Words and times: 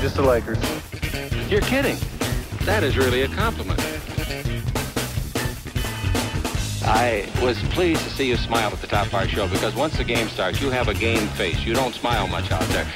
Just 0.00 0.16
the 0.16 0.22
Lakers. 0.22 0.58
You're 1.50 1.60
kidding. 1.60 1.98
That 2.64 2.82
is 2.82 2.96
really 2.96 3.20
a 3.22 3.28
compliment. 3.28 3.78
I 6.84 7.28
was 7.42 7.58
pleased 7.64 8.02
to 8.04 8.10
see 8.10 8.26
you 8.26 8.36
smile 8.36 8.72
at 8.72 8.80
the 8.80 8.86
top 8.86 9.08
of 9.08 9.14
our 9.14 9.28
show 9.28 9.46
because 9.46 9.74
once 9.74 9.98
the 9.98 10.04
game 10.04 10.28
starts, 10.28 10.60
you 10.60 10.70
have 10.70 10.88
a 10.88 10.94
game 10.94 11.28
face. 11.28 11.64
You 11.66 11.74
don't 11.74 11.94
smile 11.94 12.26
much 12.28 12.50
out 12.50 12.66
there. 12.70 12.86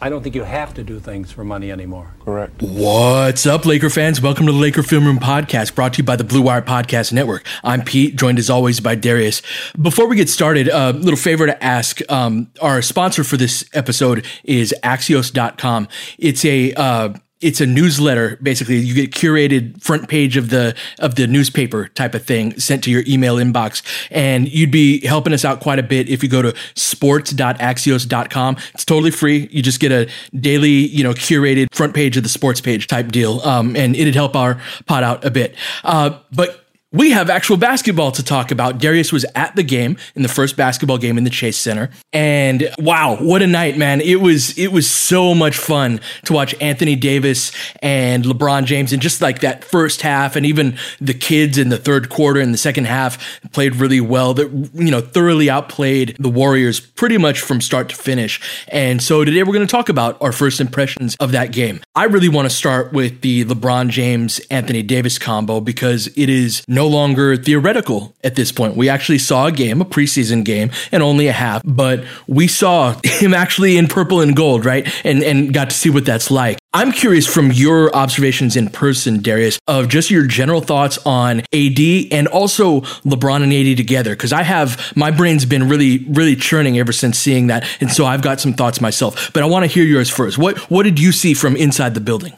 I 0.00 0.08
don't 0.08 0.22
think 0.22 0.36
you 0.36 0.44
have 0.44 0.74
to 0.74 0.84
do 0.84 1.00
things 1.00 1.32
for 1.32 1.42
money 1.42 1.72
anymore. 1.72 2.14
Correct. 2.24 2.62
What's 2.62 3.46
up, 3.46 3.66
Laker 3.66 3.90
fans? 3.90 4.20
Welcome 4.20 4.46
to 4.46 4.52
the 4.52 4.58
Laker 4.58 4.84
Film 4.84 5.04
Room 5.04 5.18
Podcast, 5.18 5.74
brought 5.74 5.94
to 5.94 5.98
you 5.98 6.04
by 6.04 6.14
the 6.14 6.22
Blue 6.22 6.40
Wire 6.40 6.62
Podcast 6.62 7.12
Network. 7.12 7.44
I'm 7.64 7.82
Pete, 7.82 8.14
joined 8.14 8.38
as 8.38 8.48
always 8.48 8.78
by 8.78 8.94
Darius. 8.94 9.42
Before 9.80 10.06
we 10.06 10.14
get 10.14 10.28
started, 10.28 10.68
a 10.68 10.92
little 10.92 11.16
favor 11.16 11.46
to 11.46 11.64
ask. 11.64 12.00
Um, 12.10 12.52
our 12.62 12.80
sponsor 12.80 13.24
for 13.24 13.36
this 13.36 13.68
episode 13.74 14.24
is 14.44 14.72
Axios.com. 14.84 15.88
It's 16.18 16.44
a 16.44 16.72
uh, 16.74 17.14
it's 17.40 17.60
a 17.60 17.66
newsletter 17.66 18.36
basically. 18.42 18.78
You 18.78 18.94
get 18.94 19.12
curated 19.12 19.80
front 19.82 20.08
page 20.08 20.36
of 20.36 20.50
the 20.50 20.74
of 20.98 21.14
the 21.14 21.26
newspaper 21.26 21.88
type 21.88 22.14
of 22.14 22.24
thing 22.24 22.58
sent 22.58 22.84
to 22.84 22.90
your 22.90 23.04
email 23.06 23.36
inbox. 23.36 23.82
And 24.10 24.48
you'd 24.48 24.70
be 24.70 25.06
helping 25.06 25.32
us 25.32 25.44
out 25.44 25.60
quite 25.60 25.78
a 25.78 25.82
bit 25.82 26.08
if 26.08 26.22
you 26.22 26.28
go 26.28 26.42
to 26.42 26.54
sports.axios.com 26.74 28.56
it's 28.74 28.84
totally 28.84 29.10
free. 29.10 29.48
You 29.50 29.62
just 29.62 29.80
get 29.80 29.92
a 29.92 30.08
daily 30.34 30.70
you 30.70 31.02
know 31.02 31.12
curated 31.12 31.72
front 31.72 31.94
page 31.94 32.16
of 32.16 32.22
the 32.22 32.28
sports 32.28 32.60
page 32.60 32.86
type 32.86 33.08
deal. 33.08 33.40
Um, 33.40 33.76
and 33.76 33.94
it'd 33.94 34.14
help 34.14 34.34
our 34.34 34.60
pot 34.86 35.02
out 35.02 35.24
a 35.24 35.30
bit. 35.30 35.54
Uh, 35.84 36.18
but 36.32 36.64
we 36.90 37.10
have 37.10 37.28
actual 37.28 37.58
basketball 37.58 38.10
to 38.12 38.22
talk 38.22 38.50
about. 38.50 38.78
Darius 38.78 39.12
was 39.12 39.26
at 39.34 39.54
the 39.56 39.62
game 39.62 39.98
in 40.14 40.22
the 40.22 40.28
first 40.28 40.56
basketball 40.56 40.96
game 40.96 41.18
in 41.18 41.24
the 41.24 41.30
Chase 41.30 41.58
Center. 41.58 41.90
And 42.14 42.70
wow, 42.78 43.16
what 43.20 43.42
a 43.42 43.46
night, 43.46 43.76
man. 43.76 44.00
It 44.00 44.22
was 44.22 44.56
it 44.58 44.68
was 44.72 44.88
so 44.90 45.34
much 45.34 45.56
fun 45.56 46.00
to 46.24 46.32
watch 46.32 46.54
Anthony 46.62 46.96
Davis 46.96 47.52
and 47.82 48.24
LeBron 48.24 48.64
James 48.64 48.94
and 48.94 49.02
just 49.02 49.20
like 49.20 49.40
that 49.40 49.64
first 49.64 50.00
half 50.00 50.34
and 50.34 50.46
even 50.46 50.78
the 50.98 51.12
kids 51.12 51.58
in 51.58 51.68
the 51.68 51.76
third 51.76 52.08
quarter 52.08 52.40
and 52.40 52.54
the 52.54 52.58
second 52.58 52.86
half 52.86 53.40
played 53.52 53.76
really 53.76 54.00
well. 54.00 54.32
That 54.32 54.50
you 54.72 54.90
know, 54.90 55.02
thoroughly 55.02 55.50
outplayed 55.50 56.16
the 56.18 56.30
Warriors 56.30 56.80
pretty 56.80 57.18
much 57.18 57.40
from 57.40 57.60
start 57.60 57.90
to 57.90 57.96
finish. 57.96 58.40
And 58.68 59.02
so 59.02 59.24
today 59.24 59.42
we're 59.42 59.52
going 59.52 59.66
to 59.66 59.70
talk 59.70 59.90
about 59.90 60.16
our 60.22 60.32
first 60.32 60.58
impressions 60.58 61.16
of 61.20 61.32
that 61.32 61.52
game. 61.52 61.80
I 61.94 62.04
really 62.04 62.30
want 62.30 62.48
to 62.48 62.54
start 62.54 62.94
with 62.94 63.20
the 63.20 63.44
LeBron 63.44 63.90
James 63.90 64.38
Anthony 64.50 64.82
Davis 64.82 65.18
combo 65.18 65.60
because 65.60 66.06
it 66.16 66.30
is 66.30 66.62
no 66.78 66.86
longer 66.86 67.36
theoretical 67.36 68.14
at 68.22 68.36
this 68.36 68.52
point. 68.52 68.76
We 68.76 68.88
actually 68.88 69.18
saw 69.18 69.46
a 69.46 69.52
game, 69.52 69.80
a 69.80 69.84
preseason 69.84 70.44
game, 70.44 70.70
and 70.92 71.02
only 71.02 71.26
a 71.26 71.32
half, 71.32 71.60
but 71.64 72.04
we 72.28 72.46
saw 72.46 72.94
him 73.04 73.34
actually 73.34 73.76
in 73.76 73.88
purple 73.88 74.20
and 74.20 74.36
gold, 74.36 74.64
right? 74.64 74.86
And 75.04 75.24
and 75.24 75.52
got 75.52 75.70
to 75.70 75.76
see 75.76 75.90
what 75.90 76.04
that's 76.04 76.30
like. 76.30 76.56
I'm 76.72 76.92
curious 76.92 77.26
from 77.26 77.50
your 77.50 77.92
observations 77.96 78.54
in 78.54 78.68
person, 78.68 79.22
Darius, 79.22 79.58
of 79.66 79.88
just 79.88 80.08
your 80.08 80.24
general 80.26 80.60
thoughts 80.60 80.98
on 81.04 81.40
AD 81.52 81.80
and 82.12 82.28
also 82.28 82.82
LeBron 83.02 83.42
and 83.42 83.52
AD 83.52 83.76
together. 83.76 84.14
Cause 84.14 84.34
I 84.34 84.42
have, 84.42 84.92
my 84.94 85.10
brain's 85.10 85.46
been 85.46 85.68
really, 85.68 86.04
really 86.10 86.36
churning 86.36 86.78
ever 86.78 86.92
since 86.92 87.18
seeing 87.18 87.46
that. 87.46 87.66
And 87.80 87.90
so 87.90 88.04
I've 88.04 88.20
got 88.20 88.38
some 88.38 88.52
thoughts 88.52 88.82
myself, 88.82 89.32
but 89.32 89.42
I 89.42 89.46
want 89.46 89.64
to 89.64 89.66
hear 89.66 89.82
yours 89.82 90.10
first. 90.10 90.36
What, 90.36 90.58
what 90.70 90.82
did 90.82 91.00
you 91.00 91.10
see 91.10 91.32
from 91.32 91.56
inside 91.56 91.94
the 91.94 92.00
building? 92.00 92.34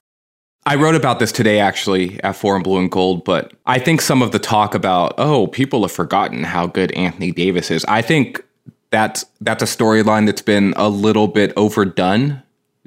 I 0.67 0.77
wrote 0.77 0.95
about 0.95 1.19
this 1.19 1.33
today 1.33 1.59
actually 1.59 2.23
at 2.23 2.37
Forum 2.37 2.63
Blue 2.63 2.79
and 2.79 2.91
Gold, 2.91 3.25
but 3.25 3.53
I 3.67 3.79
think 3.79 4.01
some 4.01 4.23
of 4.23 4.33
the 4.33 4.39
talk 4.39 4.75
about, 4.75 5.15
oh, 5.17 5.47
people 5.47 5.83
have 5.83 5.93
forgotten 5.93 6.45
how 6.45 6.67
good 6.67 6.93
Anthony 6.93 7.33
Davis 7.33 7.71
is. 7.71 7.85
I 7.87 8.03
think 8.03 8.45
that's 8.91 9.25
that's 9.41 9.63
a 9.63 9.67
storyline 9.67 10.27
that's 10.27 10.43
been 10.43 10.75
a 10.77 10.89
little 10.89 11.29
bit 11.29 11.53
overdone 11.57 12.43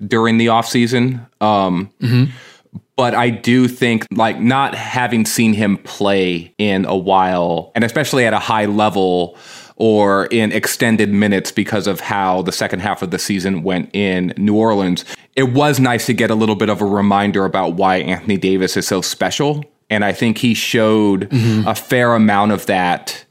during 0.06 0.38
the 0.38 0.48
offseason. 0.48 1.26
Um 1.42 1.92
mm-hmm. 2.00 2.32
But 2.96 3.16
I 3.16 3.32
do 3.32 3.68
think, 3.68 4.06
like, 4.12 4.40
not 4.40 4.76
having 4.76 5.26
seen 5.26 5.54
him 5.54 5.78
play 5.78 6.54
in 6.60 6.86
a 6.86 6.96
while, 6.96 7.72
and 7.74 7.84
especially 7.84 8.24
at 8.26 8.34
a 8.34 8.40
high 8.40 8.66
level, 8.66 9.36
or 9.84 10.28
in 10.28 10.54
extended 10.54 11.10
minutes 11.10 11.52
because 11.52 11.88
of 11.88 12.00
how 12.00 12.42
the 12.44 12.54
second 12.54 12.80
half 12.80 13.02
of 13.02 13.12
the 13.12 13.20
season 13.20 13.64
went 13.64 13.94
in 13.94 14.34
New 14.38 14.56
Orleans, 14.56 15.04
it 15.36 15.52
was 15.52 15.78
nice 15.78 16.06
to 16.06 16.14
get 16.14 16.32
a 16.32 16.36
little 16.36 16.56
bit 16.56 16.70
of 16.70 16.80
a 16.80 16.86
reminder 16.86 17.44
about 17.44 17.74
why 17.74 17.98
Anthony 17.98 18.38
Davis 18.38 18.78
is 18.78 18.88
so 18.88 19.02
special. 19.02 19.62
And 19.90 20.06
I 20.06 20.14
think 20.14 20.38
he 20.38 20.54
showed 20.54 21.30
mm-hmm. 21.30 21.68
a 21.68 21.76
fair 21.76 22.16
amount 22.16 22.54
of 22.54 22.66
that 22.68 23.26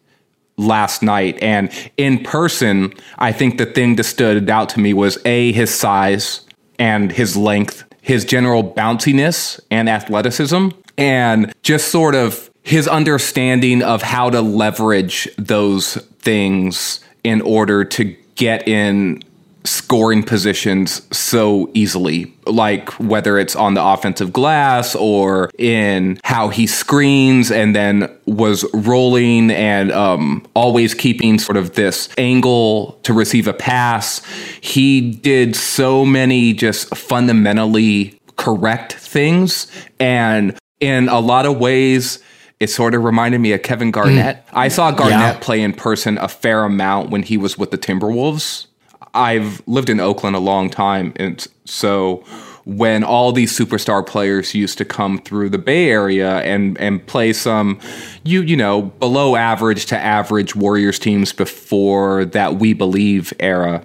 last 0.58 1.02
night. 1.02 1.42
And 1.42 1.70
in 1.96 2.22
person, 2.22 2.92
I 3.16 3.32
think 3.32 3.56
the 3.56 3.64
thing 3.64 3.96
that 3.96 4.04
stood 4.04 4.50
out 4.50 4.68
to 4.70 4.80
me 4.80 4.92
was 4.92 5.16
A, 5.24 5.52
his 5.52 5.74
size 5.74 6.42
and 6.78 7.10
his 7.10 7.34
length, 7.34 7.82
his 8.02 8.26
general 8.26 8.62
bounciness 8.62 9.58
and 9.70 9.88
athleticism, 9.88 10.68
and 10.98 11.50
just 11.62 11.88
sort 11.88 12.14
of 12.14 12.50
his 12.62 12.86
understanding 12.86 13.82
of 13.82 14.02
how 14.02 14.30
to 14.30 14.40
leverage 14.40 15.28
those 15.36 15.96
things 16.22 17.00
in 17.24 17.40
order 17.42 17.84
to 17.84 18.16
get 18.34 18.66
in 18.66 19.22
scoring 19.64 20.22
positions 20.22 21.02
so 21.16 21.70
easily, 21.74 22.32
like 22.46 22.90
whether 22.98 23.38
it's 23.38 23.54
on 23.54 23.74
the 23.74 23.84
offensive 23.84 24.32
glass 24.32 24.94
or 24.96 25.50
in 25.58 26.18
how 26.24 26.48
he 26.48 26.66
screens 26.66 27.50
and 27.50 27.74
then 27.74 28.10
was 28.26 28.64
rolling 28.74 29.50
and 29.50 29.92
um, 29.92 30.44
always 30.54 30.94
keeping 30.94 31.38
sort 31.38 31.56
of 31.56 31.74
this 31.74 32.08
angle 32.18 32.98
to 33.02 33.12
receive 33.12 33.46
a 33.46 33.52
pass. 33.52 34.24
He 34.60 35.12
did 35.12 35.54
so 35.54 36.04
many 36.04 36.52
just 36.54 36.94
fundamentally 36.96 38.18
correct 38.36 38.94
things. 38.94 39.68
And 40.00 40.58
in 40.80 41.08
a 41.08 41.20
lot 41.20 41.46
of 41.46 41.58
ways, 41.58 42.18
it 42.62 42.70
sort 42.70 42.94
of 42.94 43.02
reminded 43.02 43.40
me 43.40 43.52
of 43.52 43.62
Kevin 43.62 43.90
Garnett. 43.90 44.46
Mm. 44.46 44.50
I 44.52 44.68
saw 44.68 44.92
Garnett 44.92 45.34
yeah. 45.34 45.38
play 45.40 45.60
in 45.60 45.72
person 45.72 46.16
a 46.18 46.28
fair 46.28 46.62
amount 46.62 47.10
when 47.10 47.24
he 47.24 47.36
was 47.36 47.58
with 47.58 47.72
the 47.72 47.78
Timberwolves. 47.78 48.66
I've 49.14 49.66
lived 49.66 49.90
in 49.90 49.98
Oakland 49.98 50.36
a 50.36 50.38
long 50.38 50.70
time, 50.70 51.12
and 51.16 51.44
so 51.64 52.24
when 52.64 53.02
all 53.02 53.32
these 53.32 53.52
superstar 53.52 54.06
players 54.06 54.54
used 54.54 54.78
to 54.78 54.84
come 54.84 55.18
through 55.18 55.50
the 55.50 55.58
Bay 55.58 55.90
Area 55.90 56.38
and 56.42 56.78
and 56.78 57.04
play 57.06 57.32
some 57.32 57.80
you 58.22 58.42
you 58.42 58.56
know 58.56 58.82
below 58.82 59.34
average 59.34 59.86
to 59.86 59.98
average 59.98 60.54
Warriors 60.54 61.00
teams 61.00 61.32
before 61.32 62.24
that 62.26 62.56
we 62.60 62.72
believe 62.72 63.32
era. 63.40 63.84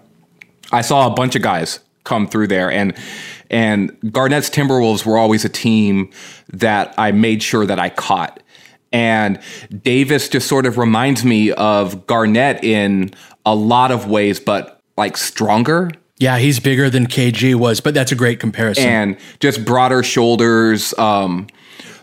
I 0.71 0.81
saw 0.81 1.07
a 1.07 1.09
bunch 1.09 1.35
of 1.35 1.41
guys 1.41 1.80
come 2.03 2.27
through 2.27 2.47
there 2.47 2.71
and 2.71 2.94
and 3.50 3.97
Garnett's 4.12 4.50
Timberwolves 4.50 5.06
were 5.06 5.18
always 5.18 5.45
a 5.45 5.50
team 5.50 6.12
that 6.50 6.94
I 6.97 7.12
made 7.12 7.41
sure 7.41 7.65
that 7.65 7.80
I 7.80 7.89
caught. 7.89 8.41
And 8.92 9.39
Davis 9.84 10.30
just 10.30 10.48
sort 10.48 10.66
of 10.66 10.78
reminds 10.78 11.24
me 11.25 11.51
of 11.51 12.07
Garnett 12.07 12.63
in 12.63 13.12
a 13.45 13.56
lot 13.56 13.92
of 13.92 14.07
ways, 14.07 14.39
but 14.39 14.81
like 14.98 15.18
stronger 15.18 15.92
yeah, 16.19 16.39
he's 16.39 16.60
bigger 16.60 16.89
than 16.89 17.06
KG 17.06 17.56
was, 17.56 17.80
but 17.80 17.94
that's 17.94 18.12
a 18.12 18.16
great 18.16 18.39
comparison. 18.39 18.86
And 18.86 19.18
just 19.39 19.63
broader 19.63 20.01
shoulders. 20.01 20.98
Um, 20.98 21.48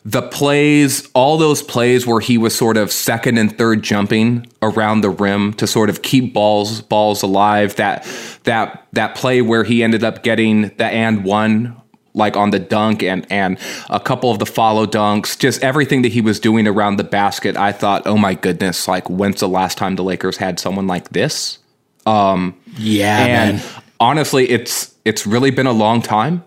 the 0.05 0.23
plays, 0.23 1.09
all 1.15 1.39
those 1.39 1.63
plays 1.63 2.07
where 2.07 2.21
he 2.21 2.39
was 2.39 2.55
sort 2.55 2.77
of 2.77 2.93
second 2.93 3.39
and 3.39 3.57
third 3.57 3.83
jumping 3.83 4.47
around 4.63 5.01
the 5.01 5.11
rim 5.11 5.55
to 5.55 5.67
sort 5.67 5.89
of 5.89 6.03
keep 6.03 6.33
balls 6.33 6.83
balls 6.83 7.23
alive. 7.23 7.75
That 7.77 8.07
that 8.45 8.87
that 8.93 9.17
play 9.17 9.43
where 9.43 9.65
he 9.65 9.83
ended 9.83 10.05
up 10.05 10.23
getting 10.23 10.69
the 10.77 10.85
and 10.85 11.25
one 11.25 11.81
like 12.15 12.37
on 12.37 12.51
the 12.51 12.59
dunk 12.59 13.03
and 13.03 13.27
and 13.31 13.59
a 13.91 14.01
couple 14.01 14.31
of 14.31 14.39
the 14.39 14.47
follow 14.47 14.87
dunks, 14.87 15.39
just 15.39 15.63
everything 15.63 16.03
that 16.03 16.13
he 16.13 16.21
was 16.21 16.41
doing 16.41 16.67
around 16.67 16.97
the 16.97 17.05
basket. 17.05 17.57
I 17.57 17.73
thought, 17.73 18.07
oh 18.07 18.17
my 18.17 18.35
goodness, 18.35 18.89
like 18.89 19.09
when's 19.11 19.41
the 19.41 19.49
last 19.49 19.79
time 19.79 19.97
the 19.97 20.05
Lakers 20.05 20.37
had 20.37 20.59
someone 20.59 20.87
like 20.87 21.11
this? 21.11 21.59
Um, 22.07 22.59
yeah, 22.77 23.25
and 23.25 23.57
man 23.59 23.83
honestly, 24.01 24.49
it's 24.51 24.95
it's 25.05 25.27
really 25.27 25.51
been 25.51 25.67
a 25.67 25.73
long 25.73 26.03
time. 26.03 26.45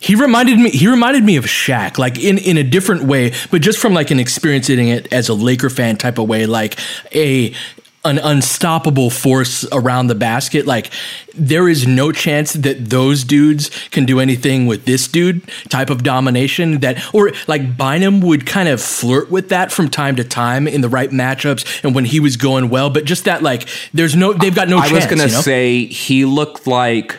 He 0.00 0.14
reminded 0.14 0.58
me. 0.58 0.70
He 0.70 0.88
reminded 0.88 1.24
me 1.24 1.36
of 1.36 1.44
Shaq, 1.44 1.98
like 1.98 2.18
in 2.18 2.38
in 2.38 2.56
a 2.56 2.64
different 2.64 3.04
way, 3.04 3.32
but 3.50 3.62
just 3.62 3.78
from 3.78 3.94
like 3.94 4.10
an 4.10 4.20
experiencing 4.20 4.88
it 4.88 5.12
as 5.12 5.28
a 5.28 5.34
Laker 5.34 5.70
fan 5.70 5.96
type 5.96 6.18
of 6.18 6.28
way, 6.28 6.46
like 6.46 6.78
a 7.14 7.54
an 8.04 8.18
unstoppable 8.18 9.08
force 9.08 9.66
around 9.72 10.08
the 10.08 10.14
basket. 10.14 10.66
Like 10.66 10.90
there 11.34 11.68
is 11.68 11.86
no 11.86 12.12
chance 12.12 12.52
that 12.52 12.90
those 12.90 13.24
dudes 13.24 13.70
can 13.90 14.04
do 14.04 14.20
anything 14.20 14.66
with 14.66 14.84
this 14.84 15.08
dude 15.08 15.42
type 15.70 15.90
of 15.90 16.02
domination 16.02 16.80
that 16.80 17.02
or 17.14 17.32
like 17.46 17.76
Bynum 17.76 18.20
would 18.20 18.46
kind 18.46 18.68
of 18.68 18.80
flirt 18.80 19.30
with 19.30 19.48
that 19.48 19.72
from 19.72 19.88
time 19.88 20.16
to 20.16 20.24
time 20.24 20.68
in 20.68 20.82
the 20.82 20.88
right 20.88 21.10
matchups 21.10 21.84
and 21.84 21.94
when 21.94 22.04
he 22.04 22.20
was 22.20 22.36
going 22.36 22.68
well, 22.68 22.90
but 22.90 23.04
just 23.04 23.24
that 23.24 23.42
like 23.42 23.68
there's 23.94 24.14
no 24.14 24.32
they've 24.32 24.54
got 24.54 24.68
no 24.68 24.78
I 24.78 24.88
chance. 24.88 24.92
was 24.92 25.06
gonna 25.06 25.26
you 25.28 25.34
know? 25.34 25.40
say 25.40 25.86
he 25.86 26.24
looked 26.24 26.66
like 26.66 27.16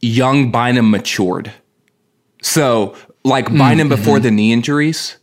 young 0.00 0.50
Bynum 0.50 0.90
matured. 0.90 1.52
So 2.42 2.96
like 3.22 3.46
Bynum 3.48 3.80
mm-hmm. 3.80 3.88
before 3.88 4.18
the 4.18 4.30
knee 4.30 4.52
injuries, 4.52 5.18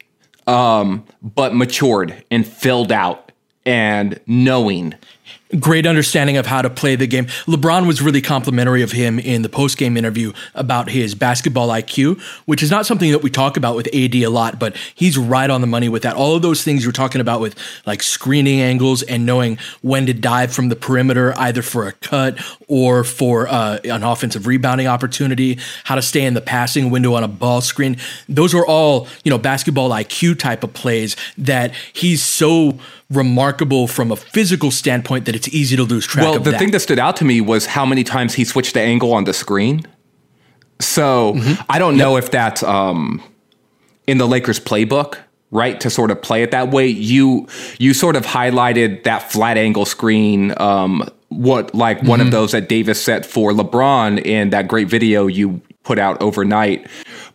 um, 0.46 1.04
but 1.22 1.56
matured 1.56 2.24
and 2.30 2.46
filled 2.46 2.92
out 2.92 3.27
and 3.68 4.18
knowing 4.26 4.96
great 5.60 5.88
understanding 5.88 6.36
of 6.38 6.46
how 6.46 6.62
to 6.62 6.70
play 6.70 6.96
the 6.96 7.08
game. 7.08 7.26
LeBron 7.46 7.88
was 7.88 8.02
really 8.02 8.22
complimentary 8.22 8.82
of 8.82 8.92
him 8.92 9.18
in 9.18 9.44
the 9.44 9.50
post 9.50 9.78
game 9.78 9.96
interview 9.96 10.34
about 10.56 10.90
his 10.90 11.16
basketball 11.16 11.70
IQ, 11.70 12.20
which 12.46 12.62
is 12.62 12.70
not 12.70 12.86
something 12.86 13.12
that 13.12 13.24
we 13.24 13.30
talk 13.30 13.56
about 13.56 13.76
with 13.76 13.88
AD 13.88 14.16
a 14.16 14.28
lot, 14.28 14.60
but 14.60 14.76
he's 14.94 15.18
right 15.18 15.50
on 15.50 15.62
the 15.62 15.68
money 15.68 15.88
with 15.88 16.04
that. 16.04 16.16
All 16.16 16.36
of 16.36 16.42
those 16.42 16.64
things 16.64 16.84
you're 16.84 16.92
talking 16.92 17.22
about 17.22 17.40
with 17.40 17.56
like 17.86 18.04
screening 18.04 18.60
angles 18.60 19.04
and 19.04 19.26
knowing 19.26 19.58
when 19.82 20.06
to 20.08 20.14
dive 20.14 20.52
from 20.52 20.68
the 20.68 20.76
perimeter, 20.76 21.34
either 21.38 21.62
for 21.62 21.88
a 21.88 21.94
cut 21.94 22.38
or 22.68 23.04
for 23.04 23.48
uh, 23.48 23.80
an 23.86 24.04
offensive 24.04 24.48
rebounding 24.48 24.88
opportunity, 24.88 25.60
how 25.86 25.96
to 25.96 26.02
stay 26.02 26.26
in 26.26 26.34
the 26.34 26.42
passing 26.42 26.90
window 26.90 27.14
on 27.14 27.24
a 27.24 27.28
ball 27.28 27.62
screen. 27.62 27.96
Those 28.28 28.54
are 28.54 28.66
all, 28.66 29.08
you 29.24 29.30
know, 29.30 29.38
basketball 29.38 29.92
IQ 29.92 30.40
type 30.40 30.64
of 30.64 30.74
plays 30.74 31.16
that 31.38 31.74
he's 31.94 32.22
so 32.22 32.78
remarkable 33.10 33.88
from 33.88 34.12
a 34.12 34.16
physical 34.16 34.72
standpoint 34.72 35.26
that 35.26 35.36
it's 35.36 35.48
easy 35.50 35.76
to 35.76 35.84
lose 35.84 36.06
track 36.06 36.26
well, 36.26 36.36
of. 36.38 36.44
the 36.44 36.52
that. 36.52 36.60
thing 36.60 36.72
that 36.72 36.82
stood 36.82 37.00
out 37.00 37.16
to 37.18 37.26
me 37.26 37.42
was 37.42 37.66
how 37.66 37.86
many 37.86 38.04
times 38.04 38.34
he 38.34 38.44
switched 38.44 38.74
the 38.74 38.82
angle 38.82 39.14
on 39.14 39.24
the 39.24 39.34
screen. 39.34 39.86
So 40.80 41.34
mm-hmm. 41.34 41.62
I 41.70 41.80
don't 41.80 41.98
know 41.98 42.16
yep. 42.16 42.26
if 42.26 42.32
that's 42.32 42.64
um, 42.64 43.24
in 44.06 44.18
the 44.18 44.28
Lakers 44.28 44.60
playbook, 44.60 45.18
right? 45.52 45.80
To 45.82 45.90
sort 45.90 46.12
of 46.12 46.22
play 46.22 46.44
it 46.44 46.52
that 46.52 46.70
way. 46.70 46.88
You 46.88 47.48
you 47.80 47.94
sort 47.94 48.16
of 48.16 48.26
highlighted 48.26 49.04
that 49.04 49.32
flat 49.32 49.58
angle 49.58 49.86
screen. 49.86 50.54
Um, 50.60 51.10
what 51.30 51.74
like 51.74 52.00
mm-hmm. 52.00 52.08
one 52.08 52.22
of 52.22 52.28
mm-hmm. 52.28 52.32
those 52.32 52.52
that 52.52 52.70
Davis 52.70 53.02
set 53.02 53.26
for 53.26 53.52
LeBron 53.52 54.24
in 54.24 54.52
that 54.52 54.68
great 54.68 54.88
video 54.88 55.28
you 55.28 55.62
put 55.84 56.00
out 56.00 56.22
overnight 56.22 56.88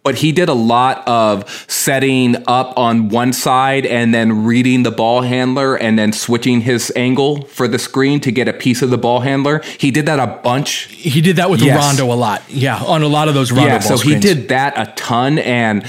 but 0.03 0.17
he 0.17 0.33
did 0.33 0.49
a 0.49 0.55
lot 0.55 1.07
of 1.07 1.49
setting 1.69 2.37
up 2.47 2.77
on 2.77 3.09
one 3.09 3.33
side 3.33 3.87
and 3.87 4.13
then 4.13 4.45
reading 4.45 4.83
the 4.83 4.91
ball 4.91 5.23
handler 5.23 5.77
and 5.77 5.99
then 5.99 6.13
switching 6.13 6.61
his 6.63 6.93
angle 6.97 7.43
for 7.43 7.69
the 7.69 7.79
screen 7.79 8.21
to 8.21 8.33
get 8.33 8.49
a 8.49 8.53
piece 8.53 8.83
of 8.83 8.91
the 8.91 8.99
ball 8.99 9.21
handler. 9.21 9.61
He 9.79 9.91
did 9.91 10.07
that 10.07 10.19
a 10.19 10.27
bunch. 10.27 10.85
He 10.87 11.21
did 11.21 11.37
that 11.37 11.51
with 11.51 11.63
yes. 11.63 11.77
Rondo 11.77 12.13
a 12.13 12.17
lot. 12.17 12.43
Yeah, 12.49 12.83
on 12.83 13.03
a 13.03 13.09
lot 13.09 13.29
of 13.29 13.35
those 13.35 13.53
Rondo 13.53 13.67
yeah, 13.67 13.79
so 13.79 13.97
screens. 13.97 14.25
he 14.25 14.35
did 14.35 14.49
that 14.49 14.75
a 14.77 14.93
ton 14.95 15.39
and 15.39 15.85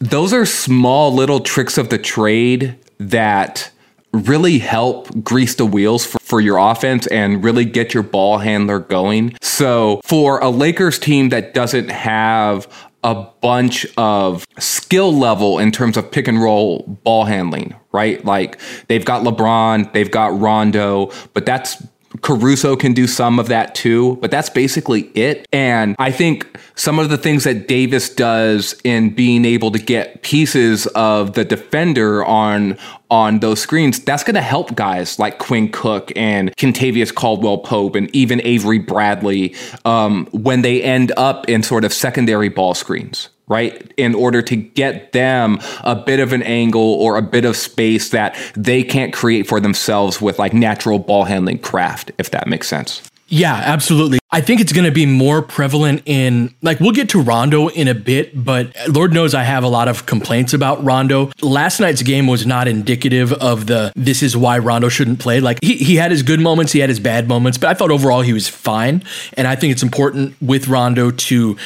those 0.00 0.32
are 0.32 0.44
small 0.44 1.14
little 1.14 1.40
tricks 1.40 1.78
of 1.78 1.88
the 1.88 1.98
trade 1.98 2.76
that 2.98 3.70
really 4.12 4.58
help 4.58 5.08
grease 5.22 5.54
the 5.54 5.64
wheels 5.64 6.04
for, 6.04 6.18
for, 6.18 6.40
your 6.40 6.58
offense 6.58 7.06
and 7.06 7.42
really 7.42 7.64
get 7.64 7.94
your 7.94 8.02
ball 8.02 8.38
handler 8.38 8.78
going. 8.78 9.34
So, 9.40 10.00
for 10.04 10.38
a 10.40 10.50
Lakers 10.50 10.98
team 10.98 11.30
that 11.30 11.54
doesn't 11.54 11.88
have 11.88 12.68
a 13.04 13.14
bunch 13.40 13.86
of 13.96 14.46
skill 14.58 15.16
level 15.16 15.58
in 15.58 15.72
terms 15.72 15.96
of 15.96 16.10
pick 16.10 16.28
and 16.28 16.40
roll 16.40 16.84
ball 17.02 17.24
handling, 17.24 17.74
right? 17.92 18.24
Like 18.24 18.60
they've 18.88 19.04
got 19.04 19.24
LeBron, 19.24 19.92
they've 19.92 20.10
got 20.10 20.38
Rondo, 20.38 21.10
but 21.34 21.44
that's 21.44 21.82
Caruso 22.20 22.76
can 22.76 22.92
do 22.92 23.06
some 23.06 23.38
of 23.38 23.48
that 23.48 23.74
too, 23.74 24.16
but 24.16 24.30
that's 24.30 24.50
basically 24.50 25.02
it. 25.14 25.46
And 25.52 25.96
I 25.98 26.10
think 26.10 26.46
some 26.74 26.98
of 26.98 27.08
the 27.08 27.16
things 27.16 27.44
that 27.44 27.68
Davis 27.68 28.10
does 28.10 28.78
in 28.84 29.14
being 29.14 29.44
able 29.44 29.70
to 29.70 29.78
get 29.78 30.22
pieces 30.22 30.86
of 30.88 31.32
the 31.32 31.44
defender 31.44 32.24
on 32.24 32.76
on 33.10 33.40
those 33.40 33.60
screens, 33.60 34.00
that's 34.00 34.24
going 34.24 34.34
to 34.34 34.40
help 34.40 34.74
guys 34.74 35.18
like 35.18 35.38
Quinn 35.38 35.70
Cook 35.70 36.10
and 36.16 36.50
Kentavious 36.56 37.14
Caldwell 37.14 37.58
Pope 37.58 37.94
and 37.94 38.14
even 38.16 38.40
Avery 38.42 38.78
Bradley 38.78 39.54
um, 39.84 40.26
when 40.32 40.62
they 40.62 40.82
end 40.82 41.12
up 41.18 41.46
in 41.46 41.62
sort 41.62 41.84
of 41.84 41.92
secondary 41.92 42.48
ball 42.48 42.72
screens 42.72 43.28
right? 43.52 43.92
In 43.96 44.14
order 44.14 44.42
to 44.42 44.56
get 44.56 45.12
them 45.12 45.60
a 45.84 45.94
bit 45.94 46.18
of 46.18 46.32
an 46.32 46.42
angle 46.42 46.94
or 46.94 47.16
a 47.16 47.22
bit 47.22 47.44
of 47.44 47.56
space 47.56 48.08
that 48.10 48.36
they 48.56 48.82
can't 48.82 49.12
create 49.12 49.46
for 49.46 49.60
themselves 49.60 50.20
with 50.20 50.38
like 50.38 50.52
natural 50.54 50.98
ball 50.98 51.24
handling 51.24 51.58
craft, 51.58 52.10
if 52.18 52.30
that 52.30 52.46
makes 52.46 52.66
sense. 52.66 53.02
Yeah, 53.28 53.54
absolutely. 53.54 54.18
I 54.30 54.42
think 54.42 54.60
it's 54.60 54.74
going 54.74 54.84
to 54.84 54.92
be 54.92 55.06
more 55.06 55.40
prevalent 55.40 56.02
in, 56.04 56.54
like, 56.60 56.80
we'll 56.80 56.92
get 56.92 57.08
to 57.10 57.20
Rondo 57.22 57.68
in 57.68 57.88
a 57.88 57.94
bit, 57.94 58.44
but 58.44 58.76
Lord 58.88 59.14
knows 59.14 59.32
I 59.32 59.42
have 59.42 59.64
a 59.64 59.68
lot 59.68 59.88
of 59.88 60.04
complaints 60.04 60.52
about 60.52 60.84
Rondo. 60.84 61.30
Last 61.40 61.80
night's 61.80 62.02
game 62.02 62.26
was 62.26 62.44
not 62.44 62.68
indicative 62.68 63.32
of 63.32 63.66
the 63.66 63.90
this 63.96 64.22
is 64.22 64.36
why 64.36 64.58
Rondo 64.58 64.90
shouldn't 64.90 65.18
play. 65.18 65.40
Like, 65.40 65.58
he, 65.62 65.76
he 65.76 65.96
had 65.96 66.10
his 66.10 66.22
good 66.22 66.40
moments, 66.40 66.72
he 66.72 66.80
had 66.80 66.90
his 66.90 67.00
bad 67.00 67.26
moments, 67.26 67.56
but 67.56 67.70
I 67.70 67.74
thought 67.74 67.90
overall 67.90 68.20
he 68.20 68.34
was 68.34 68.48
fine. 68.48 69.02
And 69.32 69.46
I 69.46 69.56
think 69.56 69.72
it's 69.72 69.82
important 69.82 70.34
with 70.42 70.68
Rondo 70.68 71.10
to 71.10 71.56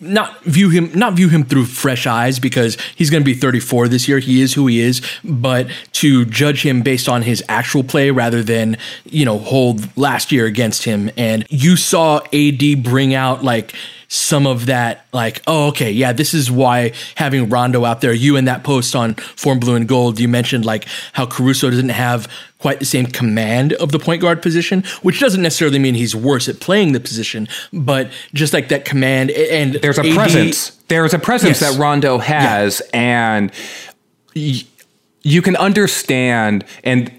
not 0.00 0.42
view 0.44 0.70
him 0.70 0.90
not 0.94 1.14
view 1.14 1.28
him 1.28 1.44
through 1.44 1.66
fresh 1.66 2.06
eyes 2.06 2.38
because 2.38 2.76
he's 2.96 3.10
going 3.10 3.22
to 3.22 3.24
be 3.24 3.34
34 3.34 3.88
this 3.88 4.08
year. 4.08 4.18
He 4.18 4.40
is 4.40 4.54
who 4.54 4.66
he 4.66 4.80
is. 4.80 5.02
But 5.22 5.68
to 5.92 6.24
judge 6.24 6.64
him 6.64 6.82
based 6.82 7.08
on 7.08 7.22
his 7.22 7.42
actual 7.48 7.84
play 7.84 8.10
rather 8.10 8.42
than 8.42 8.78
you 9.04 9.24
know 9.24 9.38
hold 9.38 9.96
last 9.96 10.32
year 10.32 10.46
against 10.46 10.84
him. 10.84 11.10
And 11.16 11.46
you 11.50 11.76
saw 11.76 12.20
AD 12.32 12.82
bring 12.82 13.14
out 13.14 13.44
like 13.44 13.74
some 14.12 14.44
of 14.44 14.66
that 14.66 15.06
like 15.12 15.40
oh 15.46 15.68
okay 15.68 15.92
yeah 15.92 16.12
this 16.12 16.34
is 16.34 16.50
why 16.50 16.92
having 17.14 17.48
Rondo 17.48 17.84
out 17.84 18.00
there 18.00 18.12
you 18.12 18.34
in 18.34 18.44
that 18.46 18.64
post 18.64 18.96
on 18.96 19.14
Forum 19.14 19.60
Blue 19.60 19.76
and 19.76 19.86
Gold 19.86 20.18
you 20.18 20.26
mentioned 20.26 20.64
like 20.64 20.84
how 21.12 21.26
Caruso 21.26 21.70
doesn't 21.70 21.90
have 21.90 22.28
quite 22.58 22.80
the 22.80 22.84
same 22.84 23.06
command 23.06 23.72
of 23.74 23.92
the 23.92 24.00
point 24.00 24.20
guard 24.20 24.42
position 24.42 24.82
which 25.02 25.20
doesn't 25.20 25.42
necessarily 25.42 25.78
mean 25.78 25.94
he's 25.94 26.16
worse 26.16 26.48
at 26.48 26.58
playing 26.58 26.92
the 26.92 26.98
position 26.98 27.46
but 27.72 28.10
just 28.34 28.52
like 28.52 28.68
that 28.68 28.84
command 28.84 29.30
and 29.30 29.74
there's 29.74 29.98
a 29.98 30.04
AD, 30.04 30.14
presence 30.16 30.70
there's 30.88 31.14
a 31.14 31.18
presence 31.18 31.60
yes. 31.60 31.72
that 31.72 31.80
Rondo 31.80 32.18
has 32.18 32.82
yeah. 32.92 33.00
and 33.38 33.52
y- 34.34 34.64
you 35.22 35.40
can 35.40 35.54
understand 35.54 36.64
and 36.82 37.12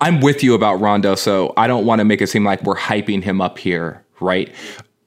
I'm 0.00 0.20
with 0.20 0.42
you 0.42 0.54
about 0.54 0.80
Rondo 0.80 1.16
so 1.16 1.52
I 1.58 1.66
don't 1.66 1.84
want 1.84 1.98
to 1.98 2.06
make 2.06 2.22
it 2.22 2.28
seem 2.28 2.44
like 2.44 2.62
we're 2.62 2.78
hyping 2.78 3.22
him 3.22 3.42
up 3.42 3.58
here 3.58 4.02
right 4.20 4.50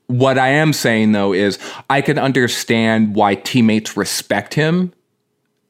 what 0.08 0.38
I 0.38 0.50
am 0.50 0.74
saying 0.74 1.12
though 1.12 1.34
is 1.34 1.60
I 1.90 2.02
can 2.02 2.18
understand 2.18 3.16
why 3.16 3.36
teammates 3.36 3.96
respect 3.96 4.54
him 4.54 4.94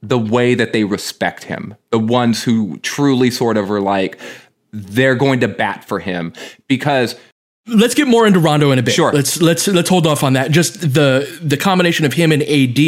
the 0.01 0.20
way 0.20 0.53
that 0.53 0.74
they 0.74 0.84
respect 0.84 1.44
him. 1.44 1.75
The 1.89 2.00
ones 2.00 2.44
who 2.44 2.77
truly 2.79 3.32
sort 3.32 3.58
of 3.58 3.70
are 3.72 3.82
like, 3.82 4.20
they're 4.72 5.15
going 5.15 5.39
to 5.39 5.48
bat 5.48 5.84
for 5.86 6.00
him 6.00 6.34
because 6.67 7.15
Let's 7.70 7.96
get 7.96 8.08
more 8.08 8.25
into 8.25 8.39
Rondo 8.39 8.72
in 8.72 8.79
a 8.79 8.82
bit. 8.82 8.94
Sure. 8.94 9.12
Let's 9.12 9.41
let's 9.41 9.67
let's 9.67 9.89
hold 9.89 10.08
off 10.08 10.24
on 10.24 10.34
that. 10.34 10.51
Just 10.51 10.79
the 10.79 11.39
the 11.41 11.58
combination 11.58 12.06
of 12.06 12.13
him 12.13 12.32
and 12.32 12.41
AD, 12.41 12.79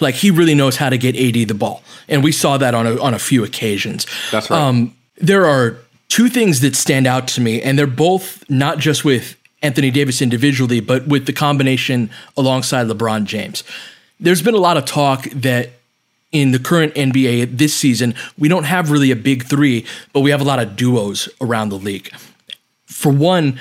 like 0.00 0.14
he 0.14 0.30
really 0.30 0.54
knows 0.54 0.76
how 0.76 0.88
to 0.88 0.96
get 0.96 1.16
AD 1.16 1.48
the 1.48 1.54
ball, 1.54 1.82
and 2.06 2.22
we 2.22 2.30
saw 2.30 2.56
that 2.56 2.72
on 2.72 2.86
a 2.86 3.02
on 3.02 3.14
a 3.14 3.18
few 3.18 3.42
occasions. 3.42 4.06
That's 4.30 4.48
right. 4.48 4.60
Um, 4.60 4.94
there 5.16 5.44
are 5.46 5.78
two 6.08 6.28
things 6.28 6.60
that 6.60 6.76
stand 6.76 7.08
out 7.08 7.26
to 7.28 7.40
me, 7.40 7.60
and 7.60 7.76
they're 7.76 7.88
both 7.88 8.48
not 8.48 8.78
just 8.78 9.04
with 9.04 9.36
Anthony 9.62 9.90
Davis 9.90 10.22
individually, 10.22 10.80
but 10.80 11.06
with 11.06 11.26
the 11.26 11.32
combination 11.32 12.10
alongside 12.36 12.86
LeBron 12.86 13.24
James. 13.24 13.64
There's 14.20 14.42
been 14.42 14.54
a 14.54 14.58
lot 14.58 14.76
of 14.76 14.84
talk 14.84 15.24
that 15.30 15.70
in 16.30 16.52
the 16.52 16.58
current 16.58 16.94
NBA 16.94 17.56
this 17.56 17.74
season, 17.74 18.14
we 18.36 18.48
don't 18.48 18.64
have 18.64 18.90
really 18.90 19.10
a 19.10 19.16
big 19.16 19.44
three, 19.44 19.86
but 20.12 20.20
we 20.20 20.30
have 20.30 20.40
a 20.40 20.44
lot 20.44 20.58
of 20.58 20.76
duos 20.76 21.28
around 21.40 21.70
the 21.70 21.78
league. 21.78 22.10
For 22.86 23.10
one, 23.10 23.58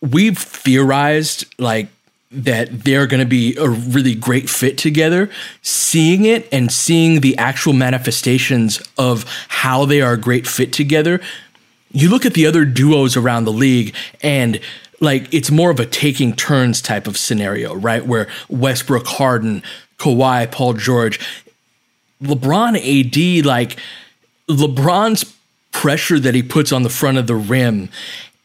we've 0.00 0.38
theorized 0.38 1.46
like 1.58 1.88
that 2.30 2.84
they're 2.84 3.06
going 3.06 3.20
to 3.20 3.26
be 3.26 3.54
a 3.56 3.68
really 3.68 4.14
great 4.14 4.48
fit 4.48 4.78
together. 4.78 5.30
Seeing 5.60 6.24
it 6.24 6.48
and 6.50 6.72
seeing 6.72 7.20
the 7.20 7.36
actual 7.36 7.74
manifestations 7.74 8.82
of 8.96 9.24
how 9.48 9.84
they 9.84 10.00
are 10.00 10.14
a 10.14 10.18
great 10.18 10.46
fit 10.46 10.72
together, 10.72 11.20
you 11.92 12.08
look 12.08 12.24
at 12.24 12.32
the 12.32 12.46
other 12.46 12.64
duos 12.64 13.16
around 13.18 13.44
the 13.44 13.52
league 13.52 13.94
and 14.22 14.60
like 15.02 15.34
it's 15.34 15.50
more 15.50 15.70
of 15.70 15.80
a 15.80 15.84
taking 15.84 16.32
turns 16.32 16.80
type 16.80 17.06
of 17.06 17.18
scenario, 17.18 17.74
right? 17.74 18.06
Where 18.06 18.28
Westbrook, 18.48 19.06
Harden, 19.06 19.62
Kawhi, 19.98 20.50
Paul 20.50 20.74
George, 20.74 21.18
LeBron, 22.22 22.76
AD, 22.78 23.44
like 23.44 23.76
LeBron's 24.48 25.36
pressure 25.72 26.20
that 26.20 26.34
he 26.34 26.42
puts 26.42 26.70
on 26.70 26.84
the 26.84 26.88
front 26.88 27.18
of 27.18 27.26
the 27.26 27.34
rim 27.34 27.88